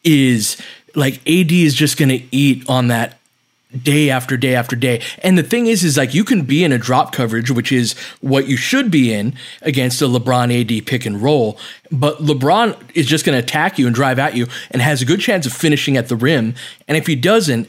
is 0.04 0.60
like 0.96 1.16
AD 1.28 1.52
is 1.52 1.76
just 1.76 1.98
going 1.98 2.10
to 2.10 2.24
eat 2.36 2.68
on 2.68 2.88
that 2.88 3.17
day 3.84 4.10
after 4.10 4.38
day 4.38 4.56
after 4.56 4.76
day. 4.76 5.02
And 5.24 5.38
the 5.38 5.44
thing 5.44 5.68
is, 5.68 5.84
is 5.84 5.98
like 5.98 6.14
you 6.14 6.24
can 6.24 6.44
be 6.44 6.64
in 6.64 6.72
a 6.72 6.78
drop 6.78 7.12
coverage, 7.12 7.52
which 7.52 7.72
is 7.72 7.98
what 8.22 8.48
you 8.48 8.58
should 8.58 8.92
be 8.92 9.14
in 9.14 9.34
against 9.62 10.02
a 10.02 10.06
LeBron 10.06 10.62
AD 10.62 10.86
pick 10.86 11.06
and 11.06 11.22
roll. 11.22 11.58
But 11.92 12.18
LeBron 12.20 12.78
is 12.96 13.06
just 13.06 13.26
going 13.26 13.38
to 13.38 13.44
attack 13.44 13.80
you 13.80 13.86
and 13.86 13.96
drive 13.96 14.20
at 14.20 14.36
you 14.36 14.48
and 14.72 14.82
has 14.82 15.02
a 15.02 15.06
good 15.06 15.20
chance 15.20 15.46
of 15.46 15.54
finishing 15.54 15.98
at 15.98 16.10
the 16.10 16.16
rim. 16.16 16.56
And 16.88 16.98
if 16.98 17.08
he 17.08 17.16
doesn't, 17.16 17.68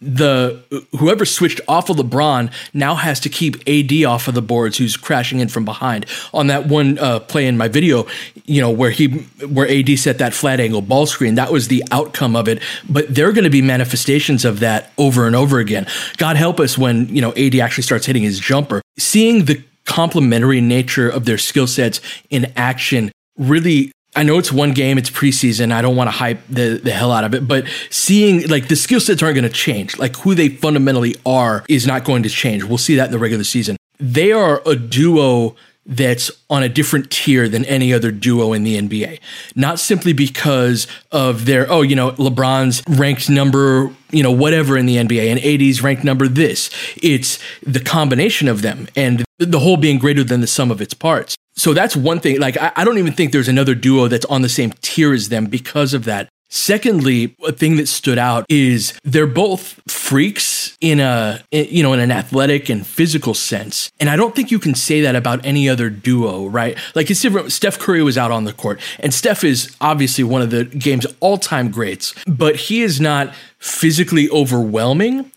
the 0.00 0.62
whoever 0.98 1.24
switched 1.24 1.60
off 1.66 1.90
of 1.90 1.96
LeBron 1.96 2.52
now 2.72 2.94
has 2.94 3.18
to 3.20 3.28
keep 3.28 3.56
AD 3.68 4.04
off 4.04 4.28
of 4.28 4.34
the 4.34 4.42
boards, 4.42 4.78
who's 4.78 4.96
crashing 4.96 5.40
in 5.40 5.48
from 5.48 5.64
behind. 5.64 6.06
On 6.32 6.46
that 6.46 6.66
one 6.66 6.98
uh, 6.98 7.20
play 7.20 7.46
in 7.46 7.56
my 7.56 7.66
video, 7.66 8.06
you 8.44 8.60
know 8.60 8.70
where 8.70 8.90
he 8.90 9.08
where 9.46 9.68
AD 9.68 9.98
set 9.98 10.18
that 10.18 10.34
flat 10.34 10.60
angle 10.60 10.82
ball 10.82 11.06
screen, 11.06 11.34
that 11.34 11.50
was 11.50 11.68
the 11.68 11.82
outcome 11.90 12.36
of 12.36 12.46
it. 12.46 12.62
But 12.88 13.12
there 13.12 13.28
are 13.28 13.32
going 13.32 13.44
to 13.44 13.50
be 13.50 13.62
manifestations 13.62 14.44
of 14.44 14.60
that 14.60 14.92
over 14.98 15.26
and 15.26 15.34
over 15.34 15.58
again. 15.58 15.86
God 16.16 16.36
help 16.36 16.60
us 16.60 16.78
when 16.78 17.08
you 17.08 17.20
know 17.20 17.32
AD 17.34 17.56
actually 17.56 17.84
starts 17.84 18.06
hitting 18.06 18.22
his 18.22 18.38
jumper. 18.38 18.80
Seeing 18.98 19.46
the 19.46 19.62
complementary 19.84 20.60
nature 20.60 21.08
of 21.08 21.24
their 21.24 21.38
skill 21.38 21.66
sets 21.66 22.00
in 22.30 22.52
action 22.56 23.10
really 23.38 23.90
I 24.16 24.22
know 24.22 24.38
it's 24.38 24.50
one 24.50 24.72
game, 24.72 24.98
it's 24.98 25.10
preseason. 25.10 25.70
I 25.70 25.82
don't 25.82 25.94
want 25.94 26.08
to 26.08 26.12
hype 26.12 26.40
the, 26.48 26.80
the 26.82 26.90
hell 26.90 27.12
out 27.12 27.24
of 27.24 27.34
it, 27.34 27.46
but 27.46 27.66
seeing 27.90 28.48
like 28.48 28.68
the 28.68 28.76
skill 28.76 29.00
sets 29.00 29.22
aren't 29.22 29.34
going 29.34 29.44
to 29.44 29.50
change. 29.50 29.98
Like 29.98 30.16
who 30.16 30.34
they 30.34 30.48
fundamentally 30.48 31.14
are 31.26 31.64
is 31.68 31.86
not 31.86 32.04
going 32.04 32.22
to 32.22 32.28
change. 32.28 32.64
We'll 32.64 32.78
see 32.78 32.96
that 32.96 33.06
in 33.06 33.12
the 33.12 33.18
regular 33.18 33.44
season. 33.44 33.76
They 34.00 34.32
are 34.32 34.62
a 34.64 34.76
duo 34.76 35.56
that's 35.88 36.30
on 36.50 36.62
a 36.62 36.68
different 36.68 37.10
tier 37.10 37.48
than 37.48 37.64
any 37.64 37.94
other 37.94 38.12
duo 38.12 38.52
in 38.52 38.62
the 38.62 38.78
NBA. 38.78 39.18
Not 39.56 39.78
simply 39.78 40.12
because 40.12 40.86
of 41.10 41.46
their, 41.46 41.70
oh, 41.70 41.80
you 41.80 41.96
know, 41.96 42.12
LeBron's 42.12 42.82
ranked 42.86 43.30
number, 43.30 43.90
you 44.10 44.22
know, 44.22 44.30
whatever 44.30 44.76
in 44.76 44.84
the 44.84 44.96
NBA 44.96 45.30
and 45.30 45.40
AD's 45.40 45.82
ranked 45.82 46.04
number 46.04 46.28
this. 46.28 46.70
It's 47.02 47.38
the 47.66 47.80
combination 47.80 48.48
of 48.48 48.60
them 48.60 48.86
and 48.94 49.24
the 49.38 49.60
whole 49.60 49.78
being 49.78 49.98
greater 49.98 50.22
than 50.22 50.42
the 50.42 50.46
sum 50.46 50.70
of 50.70 50.82
its 50.82 50.92
parts. 50.92 51.36
So 51.56 51.72
that's 51.72 51.96
one 51.96 52.20
thing. 52.20 52.38
Like, 52.38 52.56
I, 52.58 52.70
I, 52.76 52.84
don't 52.84 52.98
even 52.98 53.12
think 53.12 53.32
there's 53.32 53.48
another 53.48 53.74
duo 53.74 54.06
that's 54.06 54.26
on 54.26 54.42
the 54.42 54.48
same 54.48 54.72
tier 54.80 55.12
as 55.12 55.28
them 55.28 55.46
because 55.46 55.92
of 55.92 56.04
that. 56.04 56.28
Secondly, 56.50 57.36
a 57.46 57.52
thing 57.52 57.76
that 57.76 57.88
stood 57.88 58.18
out 58.18 58.46
is 58.48 58.98
they're 59.04 59.26
both 59.26 59.80
freaks 59.90 60.76
in 60.80 60.98
a, 61.00 61.40
you 61.50 61.82
know, 61.82 61.92
in 61.92 62.00
an 62.00 62.10
athletic 62.10 62.68
and 62.68 62.86
physical 62.86 63.34
sense. 63.34 63.92
And 64.00 64.08
I 64.08 64.16
don't 64.16 64.34
think 64.34 64.50
you 64.50 64.58
can 64.58 64.74
say 64.74 65.02
that 65.02 65.14
about 65.14 65.44
any 65.44 65.68
other 65.68 65.90
duo, 65.90 66.46
right? 66.46 66.78
Like 66.94 67.10
it's 67.10 67.20
different. 67.20 67.52
Steph 67.52 67.78
Curry 67.78 68.02
was 68.02 68.16
out 68.16 68.30
on 68.30 68.44
the 68.44 68.52
court 68.52 68.80
and 69.00 69.12
Steph 69.12 69.44
is 69.44 69.76
obviously 69.80 70.24
one 70.24 70.40
of 70.40 70.50
the 70.50 70.64
game's 70.64 71.06
all 71.20 71.36
time 71.36 71.70
greats, 71.70 72.14
but 72.26 72.56
he 72.56 72.82
is 72.82 73.00
not 73.00 73.34
physically 73.58 74.30
overwhelming. 74.30 75.30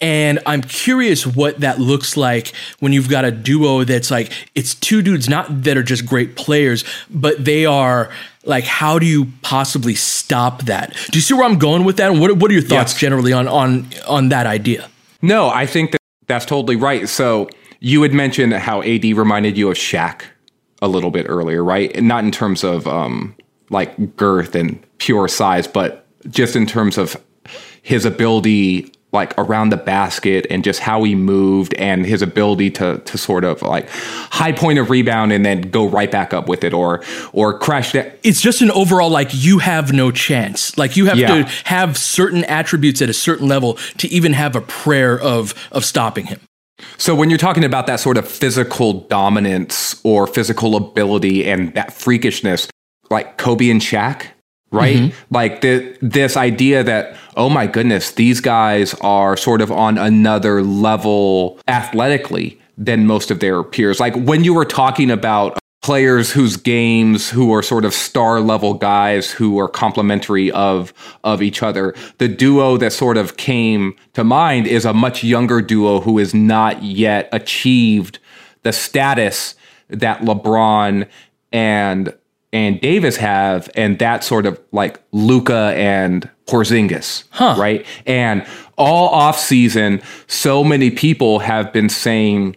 And 0.00 0.40
I'm 0.44 0.60
curious 0.60 1.26
what 1.26 1.60
that 1.60 1.78
looks 1.78 2.16
like 2.16 2.52
when 2.80 2.92
you've 2.92 3.08
got 3.08 3.24
a 3.24 3.30
duo 3.30 3.84
that's 3.84 4.10
like, 4.10 4.30
it's 4.54 4.74
two 4.74 5.00
dudes, 5.00 5.28
not 5.28 5.62
that 5.62 5.76
are 5.76 5.82
just 5.82 6.04
great 6.04 6.36
players, 6.36 6.84
but 7.08 7.42
they 7.42 7.64
are 7.64 8.10
like, 8.46 8.64
how 8.64 8.98
do 8.98 9.06
you 9.06 9.26
possibly 9.42 9.94
stop 9.94 10.62
that? 10.62 10.94
Do 11.10 11.18
you 11.18 11.22
see 11.22 11.34
where 11.34 11.44
I'm 11.44 11.58
going 11.58 11.84
with 11.84 11.96
that? 11.98 12.10
And 12.10 12.20
what, 12.20 12.36
what 12.36 12.50
are 12.50 12.54
your 12.54 12.62
thoughts 12.62 12.92
yes. 12.92 13.00
generally 13.00 13.32
on, 13.32 13.48
on, 13.48 13.86
on 14.06 14.28
that 14.30 14.46
idea? 14.46 14.88
No, 15.20 15.48
I 15.48 15.66
think 15.66 15.92
that 15.92 16.00
that's 16.26 16.46
totally 16.46 16.76
right. 16.76 17.08
So 17.08 17.48
you 17.80 18.02
had 18.02 18.14
mentioned 18.14 18.52
how 18.52 18.82
AD 18.82 19.04
reminded 19.04 19.58
you 19.58 19.70
of 19.70 19.76
Shaq 19.76 20.22
a 20.80 20.88
little 20.88 21.10
bit 21.10 21.26
earlier, 21.28 21.62
right? 21.64 22.02
Not 22.02 22.24
in 22.24 22.30
terms 22.30 22.64
of 22.64 22.86
um, 22.86 23.34
like 23.70 24.16
girth 24.16 24.54
and 24.54 24.82
pure 24.98 25.28
size, 25.28 25.66
but 25.66 26.06
just 26.30 26.56
in 26.56 26.66
terms 26.66 26.98
of 26.98 27.16
his 27.82 28.04
ability 28.04 28.92
like 29.12 29.32
around 29.38 29.70
the 29.70 29.76
basket 29.76 30.46
and 30.50 30.62
just 30.62 30.80
how 30.80 31.02
he 31.04 31.14
moved 31.14 31.74
and 31.74 32.04
his 32.04 32.22
ability 32.22 32.70
to 32.70 32.98
to 32.98 33.16
sort 33.16 33.44
of 33.44 33.62
like 33.62 33.88
high 33.88 34.52
point 34.52 34.78
of 34.78 34.90
rebound 34.90 35.32
and 35.32 35.44
then 35.44 35.62
go 35.62 35.88
right 35.88 36.10
back 36.10 36.34
up 36.34 36.48
with 36.48 36.64
it 36.64 36.72
or 36.72 37.02
or 37.32 37.58
crash 37.58 37.92
that. 37.92 38.18
It's 38.22 38.40
just 38.40 38.62
an 38.62 38.70
overall 38.72 39.10
like 39.10 39.30
you 39.32 39.58
have 39.58 39.92
no 39.92 40.10
chance. 40.10 40.76
Like 40.76 40.96
you 40.96 41.06
have 41.06 41.18
yeah. 41.18 41.44
to 41.44 41.50
have 41.64 41.96
certain 41.96 42.44
attributes 42.44 43.00
at 43.00 43.08
a 43.08 43.14
certain 43.14 43.48
level 43.48 43.74
to 43.98 44.08
even 44.08 44.32
have 44.32 44.56
a 44.56 44.60
prayer 44.60 45.18
of 45.18 45.54
of 45.72 45.84
stopping 45.84 46.26
him. 46.26 46.40
So 46.98 47.14
when 47.14 47.30
you're 47.30 47.38
talking 47.38 47.64
about 47.64 47.86
that 47.86 48.00
sort 48.00 48.18
of 48.18 48.28
physical 48.28 49.00
dominance 49.02 49.98
or 50.04 50.26
physical 50.26 50.76
ability 50.76 51.48
and 51.48 51.72
that 51.74 51.88
freakishness, 51.88 52.68
like 53.08 53.38
Kobe 53.38 53.70
and 53.70 53.80
Shaq, 53.80 54.26
right? 54.70 54.96
Mm-hmm. 54.96 55.34
Like 55.34 55.60
the, 55.60 55.96
this 56.00 56.36
idea 56.36 56.82
that, 56.82 57.16
oh 57.36 57.48
my 57.48 57.66
goodness, 57.66 58.12
these 58.12 58.40
guys 58.40 58.94
are 58.94 59.36
sort 59.36 59.60
of 59.60 59.70
on 59.70 59.98
another 59.98 60.62
level 60.62 61.58
athletically 61.68 62.60
than 62.76 63.06
most 63.06 63.30
of 63.30 63.40
their 63.40 63.62
peers. 63.62 64.00
Like 64.00 64.14
when 64.16 64.44
you 64.44 64.54
were 64.54 64.64
talking 64.64 65.10
about 65.10 65.58
players 65.82 66.32
whose 66.32 66.56
games 66.56 67.30
who 67.30 67.52
are 67.54 67.62
sort 67.62 67.84
of 67.84 67.94
star 67.94 68.40
level 68.40 68.74
guys 68.74 69.30
who 69.30 69.56
are 69.56 69.68
complementary 69.68 70.50
of 70.50 70.92
of 71.22 71.40
each 71.40 71.62
other 71.62 71.94
the 72.18 72.26
duo 72.26 72.76
that 72.76 72.92
sort 72.92 73.16
of 73.16 73.36
came 73.36 73.94
to 74.12 74.24
mind 74.24 74.66
is 74.66 74.84
a 74.84 74.92
much 74.92 75.22
younger 75.22 75.62
duo 75.62 76.00
who 76.00 76.18
has 76.18 76.34
not 76.34 76.82
yet 76.82 77.28
achieved 77.30 78.18
the 78.64 78.72
status 78.72 79.54
that 79.88 80.22
LeBron 80.22 81.06
and 81.52 82.12
and 82.56 82.80
Davis 82.80 83.18
have, 83.18 83.68
and 83.74 83.98
that 83.98 84.24
sort 84.24 84.46
of 84.46 84.58
like 84.72 84.98
Luka 85.12 85.74
and 85.76 86.26
Porzingis, 86.46 87.24
huh. 87.28 87.54
right? 87.58 87.84
And 88.06 88.46
all 88.78 89.10
off 89.10 89.38
season, 89.38 90.00
so 90.26 90.64
many 90.64 90.90
people 90.90 91.40
have 91.40 91.70
been 91.70 91.90
saying, 91.90 92.56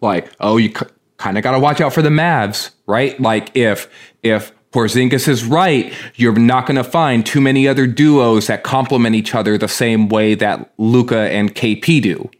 like, 0.00 0.32
oh, 0.38 0.56
you 0.56 0.68
c- 0.68 0.86
kind 1.16 1.36
of 1.36 1.42
got 1.42 1.50
to 1.50 1.58
watch 1.58 1.80
out 1.80 1.92
for 1.92 2.00
the 2.00 2.10
Mavs, 2.10 2.70
right? 2.86 3.18
Like 3.20 3.50
if 3.56 3.88
if 4.22 4.52
Porzingis 4.70 5.26
is 5.26 5.44
right, 5.44 5.92
you're 6.14 6.38
not 6.38 6.66
going 6.66 6.76
to 6.76 6.84
find 6.84 7.26
too 7.26 7.40
many 7.40 7.66
other 7.66 7.88
duos 7.88 8.46
that 8.46 8.62
complement 8.62 9.16
each 9.16 9.34
other 9.34 9.58
the 9.58 9.66
same 9.66 10.08
way 10.10 10.36
that 10.36 10.72
Luka 10.78 11.28
and 11.32 11.52
KP 11.52 12.00
do. 12.00 12.30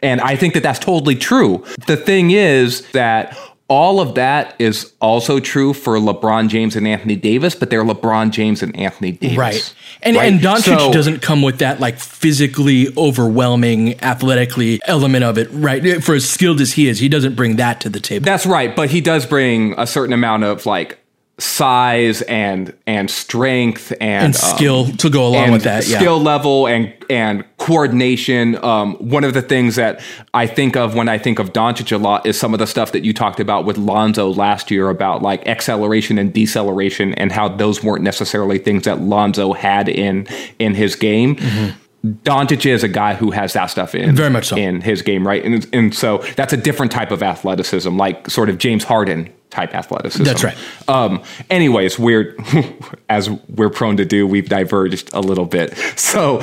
And 0.00 0.20
I 0.20 0.36
think 0.36 0.54
that 0.54 0.62
that's 0.62 0.78
totally 0.78 1.16
true. 1.16 1.64
The 1.88 1.96
thing 1.96 2.30
is 2.30 2.88
that 2.92 3.36
all 3.68 4.00
of 4.00 4.16
that 4.16 4.54
is 4.58 4.92
also 5.00 5.40
true 5.40 5.72
for 5.72 5.96
LeBron 5.96 6.48
James 6.48 6.76
and 6.76 6.86
Anthony 6.86 7.16
Davis, 7.16 7.54
but 7.54 7.70
they're 7.70 7.84
LeBron 7.84 8.30
James 8.30 8.62
and 8.62 8.76
Anthony 8.76 9.12
Davis. 9.12 9.38
Right. 9.38 9.74
And 10.02 10.16
right? 10.16 10.32
and 10.32 10.40
Doncic 10.40 10.78
so, 10.78 10.92
doesn't 10.92 11.22
come 11.22 11.42
with 11.42 11.58
that 11.58 11.80
like 11.80 11.98
physically 11.98 12.88
overwhelming 12.96 13.98
athletically 14.02 14.80
element 14.86 15.24
of 15.24 15.38
it, 15.38 15.48
right? 15.52 16.02
For 16.02 16.14
as 16.14 16.28
skilled 16.28 16.60
as 16.60 16.72
he 16.72 16.88
is, 16.88 16.98
he 16.98 17.08
doesn't 17.08 17.34
bring 17.34 17.56
that 17.56 17.80
to 17.82 17.88
the 17.88 18.00
table. 18.00 18.24
That's 18.24 18.46
right, 18.46 18.74
but 18.74 18.90
he 18.90 19.00
does 19.00 19.24
bring 19.26 19.74
a 19.78 19.86
certain 19.86 20.12
amount 20.12 20.44
of 20.44 20.66
like 20.66 20.98
size 21.38 22.22
and 22.22 22.76
and 22.86 23.10
strength 23.10 23.92
and, 24.00 24.26
and 24.26 24.36
skill 24.36 24.84
um, 24.86 24.96
to 24.98 25.10
go 25.10 25.26
along 25.26 25.50
with 25.50 25.64
that 25.64 25.86
yeah. 25.86 25.98
skill 25.98 26.20
level 26.20 26.68
and 26.68 26.92
and 27.10 27.44
coordination. 27.62 28.62
Um, 28.64 28.96
one 28.96 29.22
of 29.22 29.34
the 29.34 29.42
things 29.42 29.76
that 29.76 30.00
I 30.34 30.48
think 30.48 30.76
of 30.76 30.96
when 30.96 31.08
I 31.08 31.16
think 31.16 31.38
of 31.38 31.52
Doncic 31.52 31.92
a 31.92 31.96
lot 31.96 32.26
is 32.26 32.38
some 32.38 32.52
of 32.54 32.58
the 32.58 32.66
stuff 32.66 32.90
that 32.90 33.04
you 33.04 33.12
talked 33.12 33.38
about 33.38 33.64
with 33.64 33.78
Lonzo 33.78 34.32
last 34.32 34.68
year 34.68 34.88
about 34.88 35.22
like 35.22 35.46
acceleration 35.46 36.18
and 36.18 36.32
deceleration 36.32 37.14
and 37.14 37.30
how 37.30 37.48
those 37.48 37.80
weren't 37.80 38.02
necessarily 38.02 38.58
things 38.58 38.82
that 38.82 39.00
Lonzo 39.00 39.52
had 39.52 39.88
in 39.88 40.26
in 40.58 40.74
his 40.74 40.96
game. 40.96 41.36
Mm-hmm. 41.36 41.78
Doncic 42.24 42.66
is 42.66 42.82
a 42.82 42.88
guy 42.88 43.14
who 43.14 43.30
has 43.30 43.52
that 43.52 43.66
stuff 43.66 43.94
in 43.94 44.16
very 44.16 44.28
much 44.28 44.48
so. 44.48 44.56
in 44.56 44.80
his 44.80 45.02
game, 45.02 45.24
right? 45.24 45.44
And, 45.44 45.68
and 45.72 45.94
so 45.94 46.18
that's 46.34 46.52
a 46.52 46.56
different 46.56 46.90
type 46.90 47.12
of 47.12 47.22
athleticism, 47.22 47.96
like 47.96 48.28
sort 48.28 48.48
of 48.48 48.58
James 48.58 48.82
Harden 48.82 49.32
type 49.50 49.72
athleticism. 49.72 50.24
That's 50.24 50.42
right. 50.42 50.56
Um, 50.88 51.22
anyways, 51.48 52.00
we're 52.00 52.36
as 53.08 53.30
we're 53.48 53.70
prone 53.70 53.98
to 53.98 54.04
do, 54.04 54.26
we've 54.26 54.48
diverged 54.48 55.10
a 55.12 55.20
little 55.20 55.46
bit. 55.46 55.76
So 55.96 56.42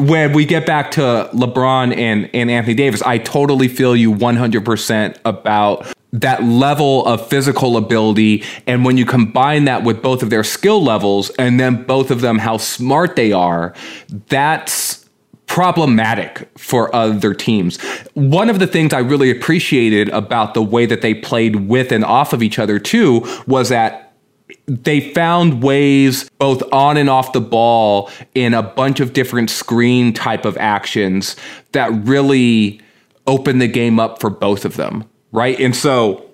when 0.00 0.32
we 0.32 0.44
get 0.44 0.66
back 0.66 0.90
to 0.92 1.28
LeBron 1.32 1.96
and, 1.96 2.30
and 2.32 2.50
Anthony 2.50 2.74
Davis, 2.74 3.02
I 3.02 3.18
totally 3.18 3.68
feel 3.68 3.94
you 3.94 4.12
100% 4.12 5.18
about 5.24 5.86
that 6.12 6.42
level 6.42 7.06
of 7.06 7.28
physical 7.28 7.76
ability. 7.76 8.42
And 8.66 8.84
when 8.84 8.96
you 8.96 9.04
combine 9.04 9.64
that 9.66 9.84
with 9.84 10.02
both 10.02 10.22
of 10.22 10.30
their 10.30 10.42
skill 10.42 10.82
levels 10.82 11.30
and 11.38 11.60
then 11.60 11.84
both 11.84 12.10
of 12.10 12.20
them 12.20 12.38
how 12.38 12.56
smart 12.56 13.14
they 13.16 13.32
are, 13.32 13.74
that's 14.28 15.06
problematic 15.46 16.48
for 16.56 16.94
other 16.94 17.34
teams. 17.34 17.80
One 18.14 18.48
of 18.48 18.58
the 18.60 18.66
things 18.66 18.92
I 18.92 19.00
really 19.00 19.30
appreciated 19.30 20.08
about 20.10 20.54
the 20.54 20.62
way 20.62 20.86
that 20.86 21.02
they 21.02 21.14
played 21.14 21.68
with 21.68 21.92
and 21.92 22.04
off 22.04 22.32
of 22.32 22.42
each 22.42 22.58
other 22.58 22.78
too 22.78 23.26
was 23.46 23.68
that 23.68 24.09
they 24.70 25.12
found 25.12 25.62
ways 25.62 26.30
both 26.38 26.62
on 26.72 26.96
and 26.96 27.10
off 27.10 27.32
the 27.32 27.40
ball 27.40 28.10
in 28.34 28.54
a 28.54 28.62
bunch 28.62 29.00
of 29.00 29.12
different 29.12 29.50
screen 29.50 30.12
type 30.12 30.44
of 30.44 30.56
actions 30.58 31.36
that 31.72 31.90
really 32.06 32.80
opened 33.26 33.60
the 33.60 33.68
game 33.68 33.98
up 33.98 34.20
for 34.20 34.30
both 34.30 34.64
of 34.64 34.76
them 34.76 35.04
right? 35.32 35.58
And 35.60 35.74
so 35.74 36.26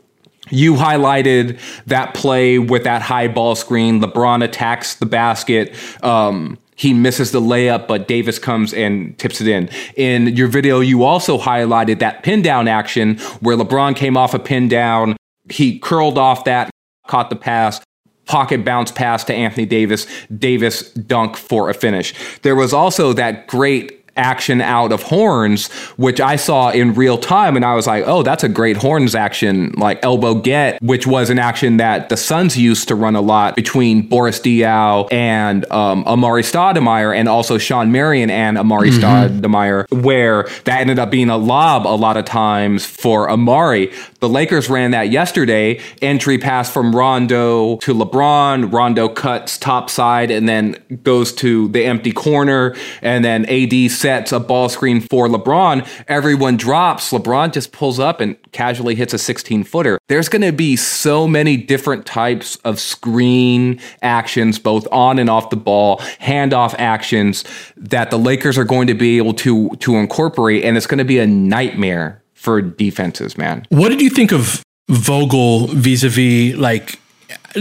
you 0.51 0.75
highlighted 0.75 1.59
that 1.87 2.15
play 2.15 2.59
with 2.59 2.85
that 2.85 3.03
high 3.03 3.29
ball 3.29 3.55
screen. 3.55 4.01
LeBron 4.01 4.45
attacks 4.45 4.95
the 4.95 5.07
basket. 5.07 5.75
Um, 6.05 6.59
he 6.77 6.93
misses 6.93 7.33
the 7.33 7.41
layup, 7.41 7.89
but 7.89 8.07
Davis 8.07 8.39
comes 8.39 8.75
and 8.75 9.19
tips 9.19 9.41
it 9.41 9.49
in. 9.49 9.69
In 9.97 10.37
your 10.37 10.49
video, 10.49 10.81
you 10.81 11.05
also 11.05 11.39
highlighted 11.39 12.01
that 12.01 12.23
pin 12.23 12.43
down 12.43 12.69
action 12.69 13.19
where 13.41 13.57
LeBron 13.57 13.97
came 13.97 14.17
off 14.17 14.35
a 14.35 14.39
pin 14.39 14.69
down. 14.69 15.17
He 15.49 15.79
curled 15.79 16.19
off 16.19 16.45
that, 16.45 16.71
caught 17.07 17.31
the 17.31 17.37
pass, 17.37 17.81
pocket 18.27 18.65
bounce 18.65 18.91
pass 18.93 19.25
to 19.25 19.35
Anthony 19.35 19.67
Davis, 19.67 20.07
Davis 20.37 20.91
dunk 20.93 21.37
for 21.37 21.71
a 21.71 21.75
finish. 21.75 22.15
There 22.43 22.57
was 22.57 22.73
also 22.73 23.13
that 23.15 23.47
great 23.47 23.96
action 24.17 24.61
out 24.61 24.93
of 24.93 25.03
horns, 25.03 25.69
which 25.97 26.21
I 26.21 26.37
saw 26.37 26.71
in 26.71 26.95
real 26.95 27.19
time. 27.19 27.57
And 27.57 27.65
I 27.65 27.75
was 27.75 27.87
like, 27.87 28.05
oh, 28.07 28.23
that's 28.23 28.45
a 28.45 28.49
great 28.49 28.77
horns 28.77 29.15
action, 29.15 29.73
like 29.77 30.05
elbow 30.05 30.35
get, 30.35 30.81
which 30.83 31.07
was 31.07 31.31
an 31.31 31.39
action 31.39 31.77
that 31.79 32.09
the 32.09 32.17
Suns 32.17 32.57
used 32.57 32.89
to 32.89 32.95
run 32.95 33.17
a 33.17 33.21
lot 33.21 33.57
between 33.57 34.09
Boris 34.09 34.41
Diaw 34.41 35.13
and 35.13 35.71
um, 35.71 36.05
Amar'e 36.05 36.43
Stoudemire, 36.43 37.15
and 37.15 37.29
also 37.29 37.59
Shawn 37.59 37.93
Marion 37.93 38.31
and 38.31 38.57
Amar'e 38.57 38.91
mm-hmm. 38.91 39.45
Stoudemire, 39.45 40.03
where 40.03 40.45
that 40.65 40.81
ended 40.81 40.99
up 40.99 41.11
being 41.11 41.31
a 41.31 41.37
lob 41.37 41.87
a 41.87 41.97
lot 41.97 42.17
of 42.17 42.25
times 42.25 42.85
for 42.85 43.29
Amar'e. 43.29 43.93
The 44.21 44.29
Lakers 44.29 44.69
ran 44.69 44.91
that 44.93 45.11
yesterday. 45.11 45.81
Entry 46.03 46.39
pass 46.39 46.73
from 46.73 46.95
Rondo 46.95 47.77
to 47.79 47.95
LeBron. 47.95 48.73
Rondo 48.73 49.09
cuts 49.09 49.59
top 49.59 49.91
side 49.91 50.31
and 50.31 50.49
then 50.49 50.77
goes 51.03 51.33
to 51.35 51.69
the 51.69 51.85
empty 51.85 52.13
corner. 52.13 52.75
And 53.03 53.25
then 53.25 53.45
AD 53.47 53.91
sets 54.07 54.31
a 54.31 54.39
ball 54.39 54.69
screen 54.69 55.01
for 55.01 55.27
LeBron. 55.27 55.85
Everyone 56.07 56.57
drops. 56.57 57.11
LeBron 57.11 57.53
just 57.53 57.73
pulls 57.73 57.99
up 57.99 58.21
and 58.21 58.37
casually 58.53 58.95
hits 58.95 59.13
a 59.13 59.19
16 59.19 59.65
footer. 59.65 59.99
There's 60.07 60.29
going 60.29 60.43
to 60.43 60.53
be 60.53 60.77
so 60.77 61.27
many 61.27 61.57
different 61.57 62.07
types 62.07 62.55
of 62.65 62.79
screen 62.79 63.81
actions, 64.03 64.61
both 64.61 64.87
on 64.93 65.19
and 65.19 65.29
off 65.29 65.51
the 65.51 65.57
ball, 65.57 65.99
handoff 66.21 66.73
actions 66.79 67.43
that 67.77 68.13
the 68.13 68.17
Lakers 68.17 68.57
are 68.57 68.65
going 68.65 68.87
to 68.87 68.95
be 68.95 69.19
able 69.19 69.35
to, 69.35 69.71
to 69.81 69.97
incorporate. 69.97 70.63
And 70.63 70.77
it's 70.77 70.87
going 70.87 70.99
to 70.99 71.05
be 71.05 71.19
a 71.19 71.27
nightmare 71.27 72.23
for 72.35 72.63
defenses, 72.63 73.37
man. 73.37 73.67
What 73.71 73.89
did 73.89 74.01
you 74.01 74.11
think 74.11 74.31
of 74.31 74.63
Vogel 74.89 75.67
vis-a-vis 75.67 76.55
like 76.55 77.01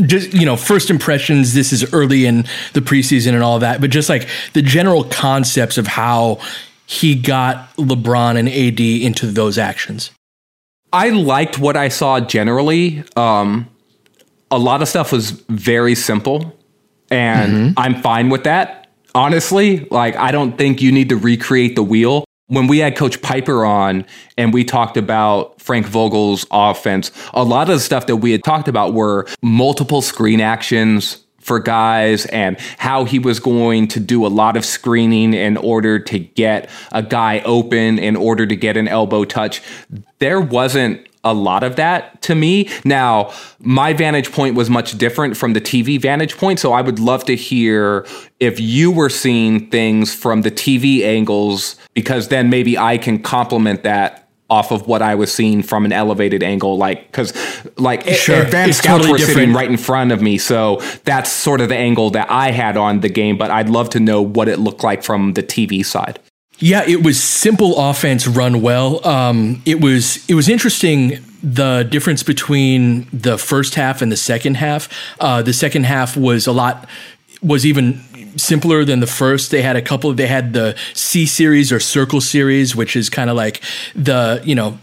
just 0.01 0.33
you 0.33 0.45
know 0.45 0.55
first 0.55 0.89
impressions 0.89 1.53
this 1.53 1.71
is 1.71 1.93
early 1.93 2.25
in 2.25 2.45
the 2.73 2.81
preseason 2.81 3.33
and 3.33 3.43
all 3.43 3.59
that 3.59 3.81
but 3.81 3.89
just 3.89 4.09
like 4.09 4.27
the 4.53 4.61
general 4.61 5.03
concepts 5.05 5.77
of 5.77 5.87
how 5.87 6.39
he 6.85 7.15
got 7.15 7.75
LeBron 7.77 8.37
and 8.37 8.47
AD 8.47 8.79
into 8.79 9.27
those 9.27 9.57
actions. 9.57 10.11
I 10.93 11.09
liked 11.09 11.57
what 11.57 11.75
I 11.75 11.89
saw 11.89 12.19
generally. 12.19 13.03
Um, 13.15 13.67
a 14.51 14.59
lot 14.59 14.83
of 14.83 14.87
stuff 14.87 15.11
was 15.11 15.31
very 15.31 15.95
simple 15.95 16.55
and 17.09 17.53
mm-hmm. 17.53 17.73
I'm 17.77 18.01
fine 18.01 18.29
with 18.29 18.43
that. 18.43 18.87
Honestly 19.13 19.87
like 19.91 20.15
I 20.17 20.31
don't 20.31 20.57
think 20.57 20.81
you 20.81 20.91
need 20.91 21.09
to 21.09 21.15
recreate 21.15 21.75
the 21.75 21.83
wheel 21.83 22.24
when 22.47 22.67
we 22.67 22.79
had 22.79 22.95
Coach 22.95 23.21
Piper 23.21 23.65
on 23.65 24.05
and 24.37 24.53
we 24.53 24.63
talked 24.63 24.97
about 24.97 25.59
Frank 25.61 25.87
Vogel's 25.87 26.45
offense, 26.51 27.11
a 27.33 27.43
lot 27.43 27.69
of 27.69 27.75
the 27.75 27.79
stuff 27.81 28.07
that 28.07 28.17
we 28.17 28.31
had 28.31 28.43
talked 28.43 28.67
about 28.67 28.93
were 28.93 29.27
multiple 29.41 30.01
screen 30.01 30.41
actions 30.41 31.23
for 31.39 31.59
guys 31.59 32.25
and 32.27 32.59
how 32.79 33.05
he 33.05 33.19
was 33.19 33.39
going 33.39 33.87
to 33.87 33.99
do 33.99 34.25
a 34.25 34.29
lot 34.29 34.57
of 34.57 34.65
screening 34.65 35.33
in 35.33 35.57
order 35.57 35.99
to 35.99 36.17
get 36.17 36.69
a 36.91 37.03
guy 37.03 37.39
open, 37.41 37.99
in 37.99 38.15
order 38.15 38.47
to 38.47 38.55
get 38.55 38.77
an 38.77 38.87
elbow 38.87 39.23
touch. 39.23 39.61
There 40.17 40.41
wasn't 40.41 41.07
a 41.25 41.33
lot 41.33 41.63
of 41.63 41.75
that 41.75 42.21
to 42.21 42.35
me. 42.35 42.69
Now, 42.85 43.33
my 43.59 43.91
vantage 43.91 44.31
point 44.31 44.55
was 44.55 44.69
much 44.69 44.97
different 44.97 45.35
from 45.35 45.53
the 45.53 45.61
TV 45.61 45.99
vantage 45.99 46.37
point, 46.37 46.59
so 46.59 46.71
I 46.71 46.81
would 46.81 46.99
love 46.99 47.25
to 47.25 47.35
hear 47.35 48.05
if 48.39 48.59
you 48.59 48.91
were 48.91 49.09
seeing 49.09 49.69
things 49.69 50.13
from 50.13 50.43
the 50.43 50.51
TV 50.51 51.03
angles 51.03 51.75
because 51.93 52.29
then 52.29 52.49
maybe 52.49 52.77
I 52.77 52.97
can 52.97 53.21
complement 53.21 53.83
that 53.83 54.21
off 54.49 54.71
of 54.71 54.87
what 54.87 55.01
I 55.01 55.15
was 55.15 55.33
seeing 55.33 55.63
from 55.63 55.85
an 55.85 55.91
elevated 55.91 56.43
angle, 56.43 56.77
like 56.77 57.07
because 57.07 57.33
like 57.77 58.07
sure. 58.07 58.43
advanced 58.43 58.79
scouts 58.79 58.97
totally 58.97 59.11
were 59.11 59.17
different. 59.17 59.39
sitting 59.39 59.55
right 59.55 59.69
in 59.69 59.77
front 59.77 60.11
of 60.11 60.21
me, 60.21 60.37
so 60.37 60.77
that's 61.03 61.31
sort 61.31 61.61
of 61.61 61.69
the 61.69 61.75
angle 61.75 62.11
that 62.11 62.29
I 62.29 62.51
had 62.51 62.77
on 62.77 62.99
the 62.99 63.09
game. 63.09 63.37
But 63.37 63.49
I'd 63.49 63.69
love 63.69 63.89
to 63.91 63.99
know 63.99 64.21
what 64.21 64.47
it 64.47 64.59
looked 64.59 64.83
like 64.83 65.03
from 65.03 65.33
the 65.33 65.41
TV 65.41 65.83
side. 65.83 66.19
Yeah, 66.59 66.83
it 66.87 67.03
was 67.03 67.21
simple 67.21 67.77
offense 67.77 68.27
run 68.27 68.61
well. 68.61 69.05
Um, 69.05 69.61
it 69.65 69.81
was 69.81 70.27
it 70.29 70.35
was 70.35 70.47
interesting 70.47 71.19
the 71.43 71.83
difference 71.83 72.23
between 72.23 73.07
the 73.11 73.37
first 73.37 73.75
half 73.75 74.01
and 74.01 74.11
the 74.11 74.17
second 74.17 74.55
half. 74.55 74.89
Uh, 75.19 75.41
the 75.41 75.53
second 75.53 75.85
half 75.85 76.15
was 76.15 76.47
a 76.47 76.53
lot 76.53 76.87
was 77.41 77.65
even 77.65 78.01
simpler 78.37 78.85
than 78.85 78.99
the 79.01 79.07
first. 79.07 79.51
They 79.51 79.61
had 79.61 79.75
a 79.75 79.81
couple. 79.81 80.13
They 80.13 80.27
had 80.27 80.53
the 80.53 80.77
C 80.93 81.25
series 81.25 81.71
or 81.71 81.79
Circle 81.79 82.21
series, 82.21 82.75
which 82.75 82.95
is 82.95 83.09
kind 83.09 83.29
of 83.29 83.35
like 83.35 83.61
the 83.93 84.41
you 84.45 84.55
know 84.55 84.79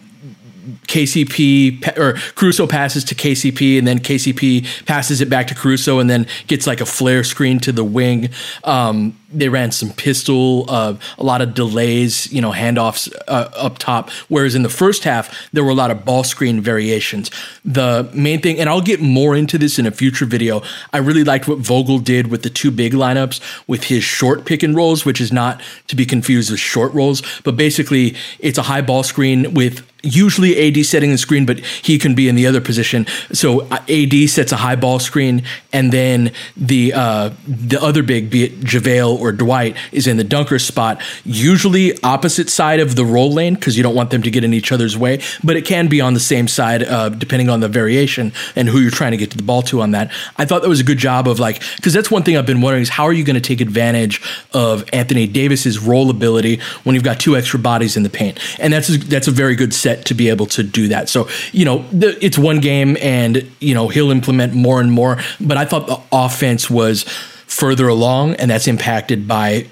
KCP 0.87 1.97
or 1.99 2.15
Caruso 2.35 2.67
passes 2.67 3.05
to 3.05 3.15
KCP 3.15 3.79
and 3.79 3.87
then 3.87 3.99
KCP 3.99 4.87
passes 4.87 5.21
it 5.21 5.29
back 5.29 5.49
to 5.49 5.55
Caruso 5.55 5.99
and 5.99 6.09
then 6.09 6.27
gets 6.47 6.67
like 6.67 6.81
a 6.81 6.87
flare 6.87 7.25
screen 7.25 7.59
to 7.61 7.73
the 7.73 7.85
wing. 7.85 8.31
Um, 8.65 9.19
they 9.33 9.49
ran 9.49 9.73
some 9.73 9.91
pistol, 9.91 10.67
uh, 10.69 10.97
a 11.19 11.25
lot 11.25 11.41
of 11.41 11.55
delays, 11.55 12.33
you 12.33 12.41
know, 12.41 12.53
handoffs 12.53 13.13
uh, 13.29 13.49
up 13.57 13.79
top. 13.79 14.11
Whereas 14.29 14.55
in 14.55 14.63
the 14.63 14.69
first 14.69 15.05
half, 15.05 15.49
there 15.53 15.65
were 15.65 15.71
a 15.71 15.75
lot 15.75 15.91
of 15.91 16.05
ball 16.05 16.25
screen 16.25 16.61
variations. 16.61 17.31
The 17.65 18.11
main 18.15 18.41
thing, 18.41 18.59
and 18.59 18.69
I'll 18.69 18.81
get 18.81 19.01
more 19.01 19.35
into 19.37 19.59
this 19.59 19.79
in 19.79 19.87
a 19.87 19.91
future 19.91 20.27
video, 20.27 20.63
I 20.93 20.99
really 20.99 21.25
liked 21.25 21.49
what 21.49 21.59
Vogel 21.59 21.99
did 21.99 22.29
with 22.29 22.43
the 22.43 22.51
two 22.51 22.71
big 22.71 22.93
lineups 22.93 23.41
with 23.67 23.85
his 23.85 24.05
short 24.05 24.45
pick 24.45 24.63
and 24.63 24.77
rolls, 24.77 25.05
which 25.05 25.21
is 25.21 25.33
not 25.33 25.61
to 25.89 25.97
be 25.97 26.07
confused 26.07 26.51
with 26.51 26.61
short 26.61 26.93
rolls, 26.93 27.23
but 27.45 27.57
basically 27.57 28.17
it's 28.39 28.59
a 28.59 28.63
high 28.63 28.83
ball 28.83 29.03
screen 29.03 29.55
with 29.55 29.87
usually 30.03 30.69
AD 30.69 30.85
setting 30.85 31.11
the 31.11 31.19
screen, 31.19 31.47
but 31.47 31.61
he 31.61 31.99
can 31.99 32.15
be 32.15 32.29
in 32.29 32.35
the 32.35 32.47
other 32.47 32.61
position. 32.61 33.07
So 33.33 33.63
uh, 33.67 33.79
AD 33.89 34.29
sets 34.29 34.53
a 34.53 34.57
high 34.57 34.77
ball 34.77 34.99
screen, 34.99 35.45
and 35.73 35.93
then 35.93 36.33
the 36.57 36.93
uh, 36.93 37.31
the 37.47 37.81
other 37.81 38.03
big, 38.03 38.31
be 38.31 38.45
it 38.45 38.61
JaVale 38.61 39.19
or 39.23 39.33
Dwight 39.33 39.77
is 39.93 40.07
in 40.07 40.17
the 40.17 40.25
dunker 40.25 40.59
spot, 40.59 41.01
usually 41.25 42.01
opposite 42.03 42.51
side 42.51 42.81
of 42.81 42.97
the 42.97 43.05
roll 43.05 43.33
lane 43.33 43.55
because 43.55 43.77
you 43.77 43.83
don't 43.83 43.95
want 43.95 44.11
them 44.11 44.23
to 44.23 44.31
get 44.31 44.45
in 44.45 44.53
each 44.53 44.73
other's 44.73 44.97
way. 44.97 45.21
But 45.43 45.57
it 45.57 45.65
can 45.65 45.89
be 45.89 46.01
on 46.01 46.15
the 46.15 46.21
same 46.21 46.49
side 46.49 46.83
uh, 46.83 47.09
depending 47.09 47.49
on 47.49 47.61
the 47.61 47.69
variation 47.69 48.33
and 48.57 48.69
who 48.69 48.81
you're 48.81 48.91
trying 48.91 49.13
to 49.13 49.17
get 49.17 49.31
to 49.31 49.37
the 49.37 49.43
ball 49.43 49.63
to 49.63 49.81
on 49.81 49.93
that. 49.93 50.13
I 50.37 50.45
thought 50.45 50.63
that 50.63 50.69
was 50.69 50.81
a 50.81 50.85
good 50.85 50.99
job 50.99 51.29
of 51.29 51.39
like 51.39 51.63
because 51.77 51.93
that's 51.93 52.11
one 52.11 52.23
thing 52.23 52.37
I've 52.37 52.47
been 52.47 52.61
wondering 52.61 52.83
is 52.83 52.89
how 52.89 53.05
are 53.05 53.13
you 53.13 53.25
going 53.25 53.35
to 53.35 53.41
take 53.41 53.61
advantage 53.61 54.21
of 54.53 54.85
Anthony 54.93 55.27
Davis's 55.27 55.79
roll 55.79 56.11
ability 56.11 56.61
when 56.85 56.95
you've 56.95 57.05
got 57.05 57.21
two 57.21 57.37
extra 57.37 57.59
bodies 57.59 57.97
in 57.97 58.03
the 58.03 58.11
paint, 58.11 58.39
and 58.59 58.73
that's 58.73 58.89
a, 58.89 58.99
that's 58.99 59.29
a 59.29 59.31
very 59.31 59.55
good 59.55 59.73
set 59.73 60.05
to 60.07 60.15
be 60.15 60.29
able 60.29 60.47
to 60.47 60.63
do 60.63 60.89
that. 60.89 61.09
So 61.09 61.29
you 61.53 61.65
know 61.65 61.85
the, 61.93 62.23
it's 62.25 62.39
one 62.39 62.61
game, 62.61 62.97
and 63.01 63.49
you 63.61 63.75
know 63.75 63.89
he'll 63.89 64.11
implement 64.11 64.55
more 64.55 64.81
and 64.81 64.91
more. 64.91 65.19
But 65.41 65.57
I 65.57 65.65
thought 65.65 65.87
the 65.87 66.01
offense 66.13 66.71
was 66.71 67.05
further 67.53 67.89
along, 67.89 68.35
and 68.37 68.51
that's 68.51 68.67
impacted 68.67 69.29
by 69.29 69.67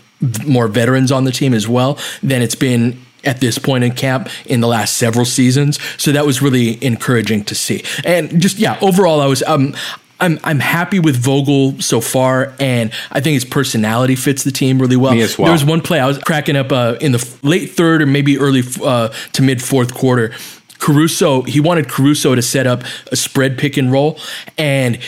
more 0.46 0.68
veterans 0.68 1.10
on 1.10 1.24
the 1.24 1.32
team 1.32 1.54
as 1.54 1.66
well 1.66 1.98
than 2.22 2.42
it's 2.42 2.54
been 2.54 3.00
at 3.24 3.40
this 3.40 3.58
point 3.58 3.84
in 3.84 3.92
camp 3.92 4.28
in 4.46 4.60
the 4.60 4.68
last 4.68 4.96
several 4.96 5.24
seasons. 5.24 5.78
So 5.96 6.12
that 6.12 6.26
was 6.26 6.42
really 6.42 6.82
encouraging 6.84 7.44
to 7.44 7.54
see. 7.54 7.82
And 8.04 8.40
just 8.40 8.58
yeah, 8.58 8.78
overall, 8.80 9.20
I 9.20 9.26
was 9.26 9.42
um. 9.42 9.74
I'm 10.22 10.38
I'm 10.44 10.58
happy 10.58 11.00
with 11.00 11.16
Vogel 11.16 11.80
so 11.80 12.02
far, 12.02 12.52
and 12.60 12.92
I 13.10 13.20
think 13.22 13.32
his 13.32 13.46
personality 13.46 14.16
fits 14.16 14.44
the 14.44 14.50
team 14.50 14.78
really 14.78 14.94
well. 14.94 15.14
Me 15.14 15.22
as 15.22 15.38
well. 15.38 15.46
There 15.46 15.52
was 15.54 15.64
one 15.64 15.80
play 15.80 15.98
I 15.98 16.06
was 16.06 16.18
cracking 16.18 16.56
up 16.56 16.70
uh, 16.70 16.98
in 17.00 17.12
the 17.12 17.38
late 17.42 17.70
third 17.70 18.02
or 18.02 18.06
maybe 18.06 18.36
early 18.36 18.62
uh, 18.84 19.08
to 19.32 19.42
mid 19.42 19.62
fourth 19.62 19.94
quarter. 19.94 20.34
Caruso, 20.78 21.40
he 21.44 21.58
wanted 21.58 21.88
Caruso 21.88 22.34
to 22.34 22.42
set 22.42 22.66
up 22.66 22.82
a 23.10 23.16
spread 23.16 23.56
pick 23.56 23.78
and 23.78 23.90
roll, 23.90 24.18
and 24.58 24.98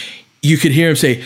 you 0.41 0.57
could 0.57 0.73
hear 0.73 0.89
him 0.89 0.97
say, 0.97 1.23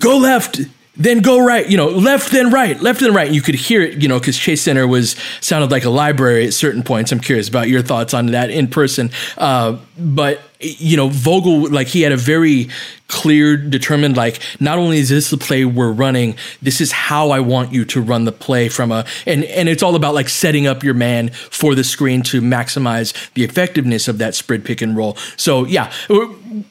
"Go 0.00 0.18
left." 0.18 0.62
Then 1.00 1.20
go 1.20 1.42
right, 1.42 1.68
you 1.68 1.78
know, 1.78 1.88
left 1.88 2.30
then 2.30 2.50
right, 2.50 2.78
left 2.80 3.00
then 3.00 3.14
right. 3.14 3.30
You 3.30 3.40
could 3.40 3.54
hear 3.54 3.80
it, 3.80 4.02
you 4.02 4.06
know, 4.06 4.18
because 4.18 4.36
Chase 4.36 4.60
Center 4.60 4.86
was 4.86 5.16
sounded 5.40 5.70
like 5.70 5.84
a 5.84 5.90
library 5.90 6.46
at 6.46 6.52
certain 6.52 6.82
points. 6.82 7.10
I'm 7.10 7.20
curious 7.20 7.48
about 7.48 7.68
your 7.68 7.80
thoughts 7.80 8.12
on 8.12 8.26
that 8.26 8.50
in 8.50 8.68
person. 8.68 9.10
Uh, 9.38 9.78
but 9.98 10.42
you 10.60 10.96
know, 10.96 11.08
Vogel, 11.08 11.70
like 11.70 11.88
he 11.88 12.02
had 12.02 12.12
a 12.12 12.16
very 12.16 12.68
clear, 13.08 13.56
determined, 13.56 14.16
like, 14.16 14.40
not 14.60 14.78
only 14.78 14.98
is 14.98 15.08
this 15.08 15.30
the 15.30 15.36
play 15.36 15.64
we're 15.64 15.90
running, 15.90 16.36
this 16.60 16.80
is 16.80 16.92
how 16.92 17.30
I 17.30 17.40
want 17.40 17.72
you 17.72 17.84
to 17.86 18.00
run 18.00 18.24
the 18.24 18.32
play 18.32 18.68
from 18.68 18.92
a, 18.92 19.04
and, 19.26 19.44
and 19.44 19.68
it's 19.68 19.82
all 19.82 19.96
about 19.96 20.14
like 20.14 20.28
setting 20.28 20.66
up 20.66 20.84
your 20.84 20.94
man 20.94 21.30
for 21.30 21.74
the 21.74 21.82
screen 21.82 22.22
to 22.24 22.40
maximize 22.40 23.32
the 23.34 23.42
effectiveness 23.42 24.06
of 24.06 24.18
that 24.18 24.34
spread 24.34 24.64
pick 24.64 24.82
and 24.82 24.96
roll. 24.96 25.16
So 25.36 25.64
yeah, 25.64 25.90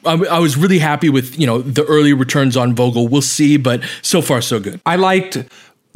I, 0.06 0.14
I 0.30 0.38
was 0.38 0.56
really 0.56 0.78
happy 0.78 1.10
with, 1.10 1.38
you 1.38 1.46
know, 1.46 1.60
the 1.60 1.84
early 1.84 2.12
returns 2.12 2.56
on 2.56 2.74
Vogel. 2.74 3.08
We'll 3.08 3.22
see, 3.22 3.56
but 3.56 3.82
so 4.02 4.22
far 4.22 4.40
so 4.40 4.60
good. 4.60 4.80
I 4.86 4.96
liked 4.96 5.36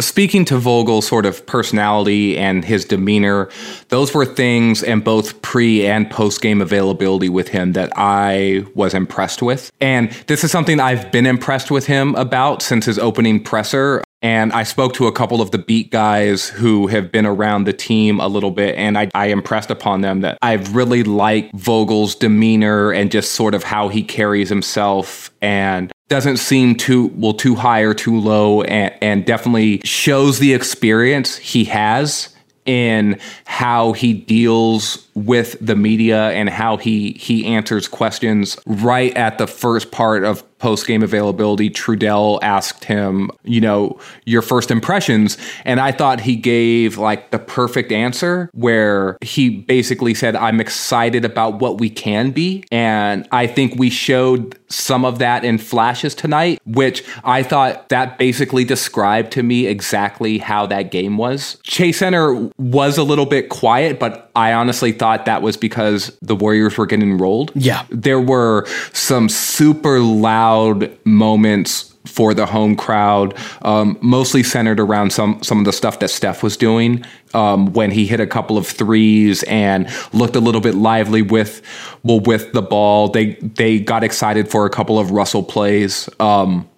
speaking 0.01 0.45
to 0.47 0.59
Vogel's 0.59 1.07
sort 1.07 1.27
of 1.27 1.45
personality 1.47 2.37
and 2.37 2.65
his 2.65 2.85
demeanor, 2.85 3.49
those 3.89 4.15
were 4.15 4.25
things 4.25 4.83
in 4.83 5.01
both 5.01 5.41
pre 5.43 5.87
and 5.87 6.11
post 6.11 6.41
game 6.41 6.61
availability 6.61 7.29
with 7.29 7.49
him 7.49 7.73
that 7.73 7.93
I 7.97 8.67
was 8.75 8.95
impressed 8.95 9.43
with. 9.43 9.71
And 9.81 10.11
this 10.27 10.45
is 10.45 10.51
something 10.51 10.81
I've 10.81 11.11
been 11.13 11.27
impressed 11.27 11.71
with 11.71 11.87
him 11.87 12.15
about 12.17 12.63
since 12.63 12.87
his 12.87 12.99
opening 12.99 13.43
presser. 13.43 14.03
And 14.23 14.55
I 14.55 14.63
spoke 14.63 14.95
to 14.95 15.07
a 15.07 15.13
couple 15.13 15.43
of 15.43 15.51
the 15.51 15.59
beat 15.59 15.91
guys 15.91 16.49
who 16.49 16.87
have 16.87 17.13
been 17.13 17.27
around 17.27 17.65
the 17.65 17.75
team 17.75 18.21
a 18.21 18.27
little 18.27 18.51
bit, 18.51 18.75
and 18.75 18.97
I, 18.97 19.11
I 19.15 19.27
impressed 19.27 19.71
upon 19.71 20.01
them 20.01 20.23
that 20.23 20.39
I 20.41 20.55
really 20.55 21.03
like 21.03 21.53
Vogel's 21.53 22.15
demeanor 22.15 22.91
and 22.91 23.13
just 23.13 23.33
sort 23.33 23.55
of 23.55 23.65
how 23.65 23.89
he 23.89 24.03
carries 24.03 24.49
himself 24.49 25.31
and 25.43 25.93
doesn't 26.09 26.37
seem 26.37 26.75
too 26.75 27.11
well 27.15 27.35
too 27.35 27.55
high 27.55 27.81
or 27.81 27.95
too 27.95 28.19
low 28.19 28.63
and, 28.63 28.95
and 29.01 29.25
definitely 29.25 29.81
shows 29.85 30.39
the 30.39 30.53
experience 30.53 31.37
he 31.37 31.65
has 31.65 32.35
in 32.67 33.19
how 33.45 33.93
he 33.93 34.13
deals 34.13 35.09
with 35.15 35.57
the 35.61 35.77
media 35.77 36.31
and 36.31 36.49
how 36.49 36.77
he 36.77 37.13
he 37.13 37.47
answers 37.47 37.89
questions. 37.89 38.59
Right 38.67 39.17
at 39.17 39.39
the 39.39 39.47
first 39.47 39.91
part 39.91 40.25
of 40.25 40.43
post 40.65 40.87
game 40.87 41.03
availability 41.03 41.69
Trudell 41.69 42.39
asked 42.41 42.85
him 42.85 43.31
you 43.43 43.61
know 43.61 44.01
your 44.25 44.41
first 44.41 44.71
impressions. 44.71 45.37
And 45.67 45.79
I 45.79 45.93
thought 45.93 46.21
he 46.21 46.37
gave 46.37 46.97
like 46.97 47.33
the 47.33 47.39
perfect 47.39 47.93
answer 47.93 48.49
where 48.55 49.19
he 49.21 49.51
basically 49.51 50.15
said 50.15 50.35
I'm 50.35 50.61
excited 50.61 51.25
about 51.25 51.61
what 51.61 51.79
we 51.79 51.91
can 51.91 52.31
be. 52.31 52.65
And 52.73 53.29
I 53.31 53.47
think 53.47 53.79
we 53.79 53.91
showed 53.91 54.59
some 54.69 55.05
of 55.05 55.19
that 55.19 55.45
in 55.45 55.59
flashes 55.59 56.15
tonight 56.15 56.61
which 56.65 57.05
I 57.25 57.43
thought 57.43 57.91
that 57.91 58.19
basically 58.19 58.65
described 58.65 59.33
to 59.33 59.43
me 59.43 59.67
exactly 59.67 60.39
how 60.39 60.67
that 60.67 60.91
game 60.91 61.19
was. 61.19 61.59
Chase 61.63 61.99
Center 61.99 62.51
was 62.59 62.97
a 62.97 63.03
little 63.03 63.27
bit 63.27 63.51
quiet 63.51 64.01
but 64.01 64.31
I 64.35 64.53
honestly 64.55 64.93
thought 64.93 65.04
that 65.27 65.43
was 65.43 65.57
because 65.57 66.17
the 66.23 66.35
Warriors 66.35 66.79
were 66.79 66.87
getting 66.87 67.19
rolled. 67.19 67.53
Yeah. 67.55 67.85
There 67.91 68.21
were 68.21 68.67
some 68.93 69.29
super 69.29 70.01
loud 70.01 70.97
moments 71.05 71.95
for 72.05 72.35
the 72.35 72.47
home 72.47 72.77
crowd, 72.77 73.35
um, 73.63 73.99
mostly 74.01 74.43
centered 74.43 74.79
around 74.79 75.13
some 75.13 75.43
some 75.43 75.59
of 75.59 75.65
the 75.65 75.73
stuff 75.73 75.99
that 76.01 76.09
Steph 76.09 76.43
was 76.43 76.57
doing 76.57 77.05
um, 77.33 77.73
when 77.73 77.91
he 77.91 78.07
hit 78.07 78.21
a 78.21 78.27
couple 78.27 78.59
of 78.59 78.67
threes 78.67 79.43
and 79.45 79.89
looked 80.13 80.37
a 80.37 80.41
little 80.41 80.61
bit 80.61 80.75
lively 80.75 81.23
with 81.23 81.63
well 82.03 82.21
with 82.21 82.53
the 82.53 82.63
ball. 82.63 83.09
They 83.09 83.35
they 83.35 83.81
got 83.81 84.05
excited 84.05 84.51
for 84.51 84.67
a 84.67 84.71
couple 84.71 84.99
of 84.99 85.11
Russell 85.11 85.43
plays, 85.43 86.09
um, 86.21 86.69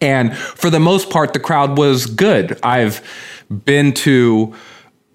and 0.00 0.36
for 0.36 0.70
the 0.70 0.80
most 0.80 1.10
part, 1.10 1.34
the 1.34 1.40
crowd 1.40 1.76
was 1.78 2.06
good. 2.06 2.58
I've 2.62 3.02
been 3.64 3.92
to 3.92 4.54